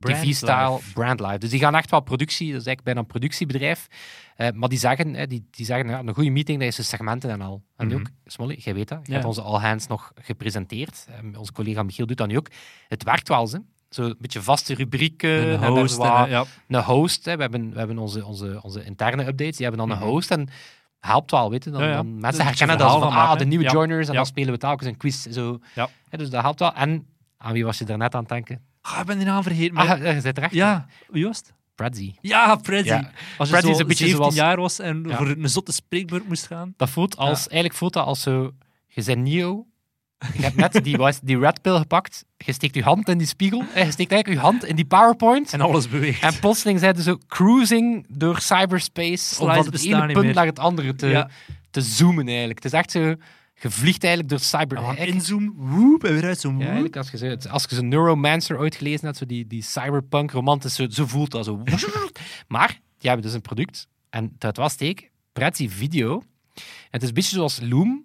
TV-style, 0.00 0.78
brandlife. 0.94 1.38
Dus 1.38 1.50
die 1.50 1.60
gaan 1.60 1.74
echt 1.74 1.90
wel 1.90 2.00
productie, 2.00 2.52
dat 2.52 2.60
is 2.60 2.66
eigenlijk 2.66 2.82
bijna 2.84 3.00
een 3.00 3.06
productiebedrijf. 3.06 3.86
Eh, 4.36 4.48
maar 4.54 4.68
die 4.68 4.78
zeggen, 4.78 5.14
hè, 5.14 5.26
die, 5.26 5.48
die 5.50 5.66
zeggen 5.66 5.88
ja, 5.88 5.98
een 5.98 6.14
goede 6.14 6.30
meeting, 6.30 6.58
dat 6.58 6.68
is 6.68 6.76
de 6.76 6.82
segmenten 6.82 7.30
en 7.30 7.40
al. 7.40 7.62
En 7.76 7.86
Mhm. 7.86 7.96
ook, 7.96 8.06
Smolly, 8.26 8.56
jij 8.58 8.74
weet 8.74 8.88
dat, 8.88 8.98
je 9.02 9.06
Ja. 9.08 9.12
hebt 9.12 9.24
onze 9.26 9.42
All 9.42 9.60
Hands 9.60 9.86
nog 9.86 10.12
gepresenteerd. 10.20 11.06
Eh, 11.08 11.38
onze 11.38 11.52
collega 11.52 11.82
Michiel 11.82 12.06
doet 12.06 12.16
dat 12.16 12.28
nu 12.28 12.36
ook. 12.36 12.48
Het 12.88 13.02
werkt 13.04 13.28
wel, 13.28 13.46
ze. 13.46 13.62
Zo'n 13.88 14.14
beetje 14.18 14.42
vaste 14.42 14.74
rubrieken. 14.74 15.62
Een 15.62 15.64
host. 15.68 15.98
en, 15.98 16.28
ja. 16.28 16.44
een 16.68 16.82
host. 16.82 17.24
Hè. 17.24 17.36
We 17.36 17.42
hebben, 17.42 17.70
we 17.72 17.78
hebben 17.78 17.98
onze, 17.98 18.24
onze, 18.26 18.58
onze 18.62 18.84
interne 18.84 19.26
updates, 19.26 19.56
die 19.56 19.66
hebben 19.66 19.86
dan 19.88 19.96
Mhm. 19.96 20.06
een 20.06 20.12
host. 20.12 20.30
En 20.30 20.48
helpt 21.06 21.30
wel, 21.30 21.50
weet 21.50 21.64
je. 21.64 21.70
Dan, 21.70 21.82
Ja, 21.82 21.88
ja. 21.88 21.94
dan 21.94 22.20
mensen 22.20 22.44
herkennen 22.44 22.78
dat 22.78 22.90
van, 22.90 23.00
van 23.00 23.12
ah, 23.12 23.36
de 23.38 23.44
nieuwe 23.44 23.70
joiners. 23.70 24.08
En 24.08 24.14
dan 24.14 24.26
spelen 24.26 24.52
we 24.52 24.58
telkens 24.58 24.88
een 24.88 24.96
quiz. 24.96 25.26
Zo. 25.26 25.58
Dus 26.10 26.30
dat 26.30 26.42
helpt 26.42 26.58
wel. 26.58 26.74
En 26.74 27.06
aan 27.38 27.52
wie 27.52 27.64
was 27.64 27.78
je 27.78 27.84
daarnet 27.84 28.14
aan 28.14 28.20
het 28.20 28.28
denken? 28.28 28.60
Ah, 28.80 28.98
ik 29.00 29.06
ben 29.06 29.16
die 29.16 29.26
naam 29.26 29.42
vergeten. 29.42 29.74
Maar... 29.74 29.88
Ah, 29.90 30.14
je 30.14 30.20
zit 30.20 30.36
er 30.36 30.42
echt. 30.42 30.52
ja, 30.54 30.86
wie 31.08 31.24
was 31.26 31.36
het? 31.36 31.52
Ja, 32.20 32.56
Prezi. 32.56 32.88
Ja. 32.88 33.10
Als 33.38 33.48
je 33.48 33.54
Prezi 33.54 33.74
zo 33.74 33.80
een 33.80 33.86
beetje 33.86 34.04
17 34.06 34.16
zoals- 34.16 34.34
jaar 34.34 34.56
was 34.60 34.78
en 34.78 35.04
Ja. 35.08 35.16
voor 35.16 35.26
een 35.28 35.48
zotte 35.48 35.72
spreekbeurt 35.72 36.28
moest 36.28 36.46
gaan. 36.46 36.74
Dat 36.76 36.90
voelt 36.90 37.16
als, 37.16 37.38
eigenlijk 37.48 37.74
voelt 37.74 37.92
dat 37.92 38.06
als 38.06 38.22
zo, 38.22 38.50
je 38.86 39.04
bent 39.04 39.22
Neo, 39.28 39.66
je 40.36 40.42
hebt 40.42 40.56
net 40.56 40.84
die, 40.84 40.96
was- 40.96 41.20
die 41.20 41.38
red 41.38 41.62
pill 41.62 41.76
gepakt, 41.78 42.24
je 42.36 42.52
steekt 42.52 42.74
je 42.74 42.82
hand 42.82 43.08
in 43.08 43.18
die 43.18 43.26
spiegel, 43.26 43.64
en 43.74 43.84
je 43.86 43.90
steekt 43.92 44.12
eigenlijk 44.12 44.42
je 44.42 44.46
hand 44.46 44.64
in 44.64 44.76
die 44.76 44.84
PowerPoint, 44.84 45.52
en, 45.52 45.60
En 45.60 45.66
alles 45.66 45.88
beweegt. 45.88 46.40
plotseling 46.40 46.78
zijn 46.78 46.96
ze 46.96 47.02
zo 47.02 47.18
cruising 47.28 48.06
door 48.08 48.40
cyberspace, 48.40 49.40
om 49.40 49.46
van 49.54 49.64
het 49.64 49.84
ene 49.84 50.06
punt 50.12 50.24
meer. 50.24 50.34
naar 50.34 50.46
het 50.46 50.58
andere 50.58 50.94
te, 50.94 51.06
ja. 51.06 51.30
te 51.70 51.80
zoomen 51.80 52.26
eigenlijk. 52.26 52.62
Het 52.62 52.72
is 52.72 52.78
echt 52.78 52.90
zo, 52.90 53.00
je 53.54 53.70
vliegt 53.70 54.04
eigenlijk 54.04 54.28
door 54.28 54.38
cyber... 54.40 54.76
En 54.78 54.84
eigenlijk- 54.84 55.12
inzoom, 55.16 55.52
woep, 55.56 56.04
en 56.04 56.12
weer 56.14 56.24
uit 56.24 56.40
zo'n 56.40 56.58
Ja, 56.58 56.64
eigenlijk 56.64 56.96
als 56.96 57.10
je, 57.10 57.16
zo, 57.18 57.48
als 57.48 57.64
je 57.68 57.74
zo'n 57.74 57.88
Neuromancer 57.88 58.58
ooit 58.58 58.74
gelezen 58.74 59.04
hebt, 59.06 59.16
zo 59.18 59.26
die, 59.26 59.46
die 59.46 59.62
cyberpunk 59.62 60.30
romantisch, 60.30 60.74
zo, 60.74 60.86
zo 60.90 61.06
voelt 61.06 61.30
dat 61.30 61.44
zo. 61.44 61.62
Maar 62.48 62.68
die 62.98 63.08
hebben 63.10 63.22
dus 63.26 63.34
een 63.34 63.40
product, 63.40 63.88
en 64.10 64.34
dat 64.38 64.56
was 64.56 64.72
steek, 64.72 65.10
Prezi 65.32 65.70
Video. 65.70 66.22
Het 66.90 67.02
is 67.02 67.08
een 67.08 67.14
beetje 67.14 67.36
zoals 67.36 67.60
Loom, 67.62 68.04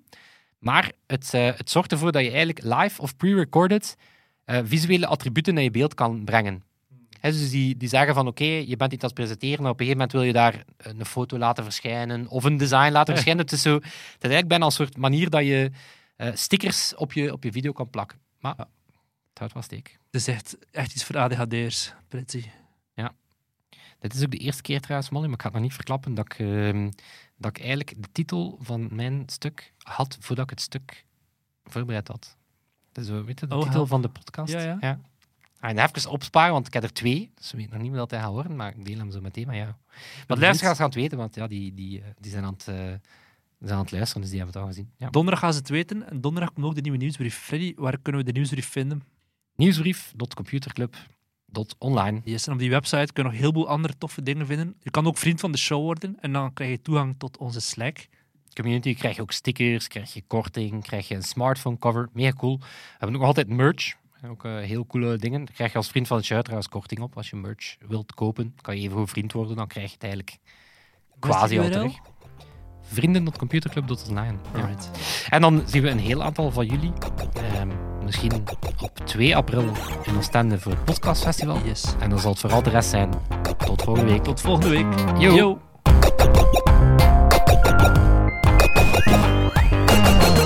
maar 0.59 0.91
het, 1.07 1.33
eh, 1.33 1.51
het 1.55 1.69
zorgt 1.69 1.91
ervoor 1.91 2.11
dat 2.11 2.23
je 2.23 2.29
eigenlijk 2.29 2.63
live 2.63 3.01
of 3.01 3.17
pre-recorded 3.17 3.95
eh, 4.45 4.59
visuele 4.63 5.07
attributen 5.07 5.53
naar 5.53 5.63
je 5.63 5.71
beeld 5.71 5.93
kan 5.93 6.23
brengen. 6.23 6.63
Hè, 7.19 7.31
dus 7.31 7.49
die, 7.49 7.77
die 7.77 7.89
zeggen 7.89 8.13
van 8.13 8.27
oké, 8.27 8.43
je 8.43 8.75
bent 8.77 8.93
iets 8.93 9.03
aan 9.03 9.09
het 9.09 9.19
presenteren, 9.19 9.61
maar 9.61 9.71
op 9.71 9.79
een 9.79 9.85
gegeven 9.85 10.07
moment 10.07 10.11
wil 10.11 10.21
je 10.21 10.33
daar 10.33 10.63
een 10.77 11.05
foto 11.05 11.37
laten 11.37 11.63
verschijnen 11.63 12.27
of 12.27 12.43
een 12.43 12.57
design 12.57 12.91
laten 12.91 13.13
verschijnen. 13.15 13.43
Het 13.43 13.51
is, 13.51 13.61
zo, 13.61 13.73
het 13.73 13.83
is 13.85 13.91
eigenlijk 14.19 14.47
bijna 14.47 14.65
een 14.65 14.71
soort 14.71 14.97
manier 14.97 15.29
dat 15.29 15.45
je 15.45 15.71
eh, 16.15 16.29
stickers 16.33 16.95
op 16.95 17.13
je, 17.13 17.31
op 17.31 17.43
je 17.43 17.51
video 17.51 17.71
kan 17.71 17.89
plakken. 17.89 18.19
Maar 18.39 18.55
het 19.29 19.37
houdt 19.37 19.53
wel 19.53 19.63
steek. 19.63 19.97
Het 20.11 20.21
is 20.21 20.27
echt, 20.27 20.57
echt 20.71 20.93
iets 20.93 21.03
voor 21.03 21.17
ADHD'ers, 21.17 21.93
Prezi. 22.07 22.51
Dit 23.99 24.13
is 24.13 24.23
ook 24.23 24.31
de 24.31 24.37
eerste 24.37 24.61
keer 24.61 24.79
trouwens, 24.79 25.09
Molly, 25.09 25.25
maar 25.25 25.35
ik 25.35 25.41
ga 25.41 25.47
het 25.47 25.55
nog 25.55 25.63
niet 25.63 25.73
verklappen, 25.73 26.13
dat 26.13 26.25
ik, 26.25 26.39
ehm, 26.39 26.89
dat 27.39 27.57
ik 27.57 27.59
eigenlijk 27.59 28.01
de 28.01 28.11
titel 28.11 28.57
van 28.61 28.87
mijn 28.95 29.23
stuk 29.25 29.73
had 29.77 30.17
voordat 30.19 30.43
ik 30.43 30.49
het 30.49 30.61
stuk 30.61 31.05
voorbereid 31.63 32.07
had. 32.07 32.37
Dus, 32.91 33.07
weet 33.09 33.39
je, 33.39 33.47
de 33.47 33.55
Oh, 33.55 33.61
titel 33.61 33.75
help. 33.75 33.87
van 33.87 34.01
de 34.01 34.09
podcast. 34.09 34.53
Ja, 34.53 34.77
ja. 34.81 34.99
En 35.59 35.77
even 35.79 36.09
opsparen, 36.09 36.51
want 36.53 36.67
ik 36.67 36.73
heb 36.73 36.83
er 36.83 36.93
twee. 36.93 37.31
Dus 37.35 37.51
we 37.51 37.57
weten 37.57 37.73
nog 37.73 37.81
niet 37.81 37.91
meer 37.91 37.99
dat 37.99 38.11
hij 38.11 38.19
gaat 38.19 38.29
horen, 38.29 38.55
maar 38.55 38.75
ik 38.77 38.85
deel 38.85 38.97
hem 38.97 39.11
zo 39.11 39.21
meteen 39.21 39.47
met 39.47 39.55
jou. 39.55 39.67
Maar 40.27 40.37
de 40.37 40.43
luisteraars 40.43 40.77
gaan 40.77 40.85
het 40.85 40.95
weten, 40.95 41.17
want 41.17 41.35
ja, 41.35 41.47
die, 41.47 41.73
die, 41.73 42.01
eh, 42.01 42.07
die, 42.19 42.31
zijn 42.31 42.43
aan 42.43 42.53
het, 42.53 42.67
eh, 42.67 42.75
zijn 43.59 43.77
aan 43.77 43.81
het 43.81 43.91
luisteren, 43.91 44.21
dus 44.21 44.29
die 44.31 44.39
hebben 44.39 44.55
het 44.55 44.63
al 44.63 44.69
gezien. 44.69 44.91
Ja. 44.97 45.09
Donderdag 45.09 45.39
gaan 45.39 45.53
ze 45.53 45.59
het 45.59 45.69
weten. 45.69 46.09
En 46.09 46.21
donderdag 46.21 46.53
komt 46.53 46.65
ook 46.65 46.75
de 46.75 46.81
nieuwe 46.81 46.97
nieuwsbrief. 46.97 47.35
Freddy, 47.35 47.73
waar 47.75 47.97
kunnen 47.99 48.21
we 48.21 48.27
de 48.27 48.33
nieuwsbrief 48.33 48.67
vinden? 48.67 49.03
Nieuwsbrief.computerclub.online. 51.53 52.21
Yes, 52.23 52.47
en 52.47 52.53
op 52.53 52.59
die 52.59 52.69
website 52.69 53.13
kun 53.13 53.23
je 53.23 53.23
nog 53.23 53.31
een 53.31 53.37
heleboel 53.37 53.67
andere 53.67 53.97
toffe 53.97 54.23
dingen 54.23 54.45
vinden. 54.45 54.75
Je 54.81 54.91
kan 54.91 55.07
ook 55.07 55.17
vriend 55.17 55.39
van 55.39 55.51
de 55.51 55.57
show 55.57 55.81
worden 55.81 56.17
en 56.21 56.33
dan 56.33 56.53
krijg 56.53 56.71
je 56.71 56.81
toegang 56.81 57.15
tot 57.17 57.37
onze 57.37 57.61
Slack. 57.61 58.07
Community 58.53 58.95
krijg 58.95 59.15
je 59.15 59.21
ook 59.21 59.31
stickers, 59.31 59.87
krijg 59.87 60.13
je 60.13 60.23
korting, 60.27 60.83
krijg 60.83 61.07
je 61.07 61.15
een 61.15 61.23
smartphone 61.23 61.77
cover. 61.77 62.09
Mega 62.13 62.33
cool. 62.37 62.57
We 62.59 62.65
hebben 62.89 63.09
ook 63.09 63.17
nog 63.17 63.27
altijd 63.27 63.47
merch. 63.47 63.97
Ook 64.25 64.45
eh, 64.45 64.57
heel 64.57 64.85
coole 64.85 65.17
dingen. 65.17 65.45
Daar 65.45 65.53
krijg 65.53 65.71
je 65.71 65.77
als 65.77 65.89
vriend 65.89 66.07
van 66.07 66.17
het 66.17 66.25
show 66.25 66.41
trouwens 66.41 66.69
korting 66.69 67.01
op. 67.01 67.17
Als 67.17 67.29
je 67.29 67.35
merch 67.35 67.77
wilt 67.87 68.13
kopen, 68.13 68.55
kan 68.61 68.75
je 68.75 68.81
even 68.81 68.97
goed 68.97 69.09
vriend 69.09 69.31
worden. 69.31 69.55
Dan 69.55 69.67
krijg 69.67 69.87
je 69.87 69.93
het 69.93 70.03
eigenlijk 70.03 70.37
quasi 71.19 71.59
al 71.59 71.69
terug. 71.69 71.93
Vrienden.computerclub.online. 72.81 74.37
Ja. 74.53 74.59
Alright. 74.59 74.89
En 75.29 75.41
dan 75.41 75.63
zien 75.65 75.81
we 75.81 75.89
een 75.89 75.99
heel 75.99 76.23
aantal 76.23 76.51
van 76.51 76.65
jullie. 76.65 76.91
ehm, 77.33 77.88
misschien 78.09 78.33
op 78.81 78.99
2 79.05 79.35
april 79.35 79.63
in 80.03 80.17
Oostende 80.17 80.59
voor 80.59 80.71
het 80.71 80.83
podcastfestival. 80.83 81.57
Yes. 81.65 81.83
En 81.99 82.09
dan 82.09 82.19
zal 82.19 82.31
het 82.31 82.39
vooral 82.39 82.63
de 82.63 82.69
rest 82.69 82.89
zijn. 82.89 83.09
Tot 83.65 83.81
volgende 83.81 84.11
week. 84.11 84.23
Tot 84.23 84.41
volgende 84.41 84.69
week. 84.69 84.85
Yo. 85.17 85.33
Yo. 85.33 85.59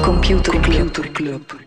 Computer 0.02 0.60
Club. 1.12 1.62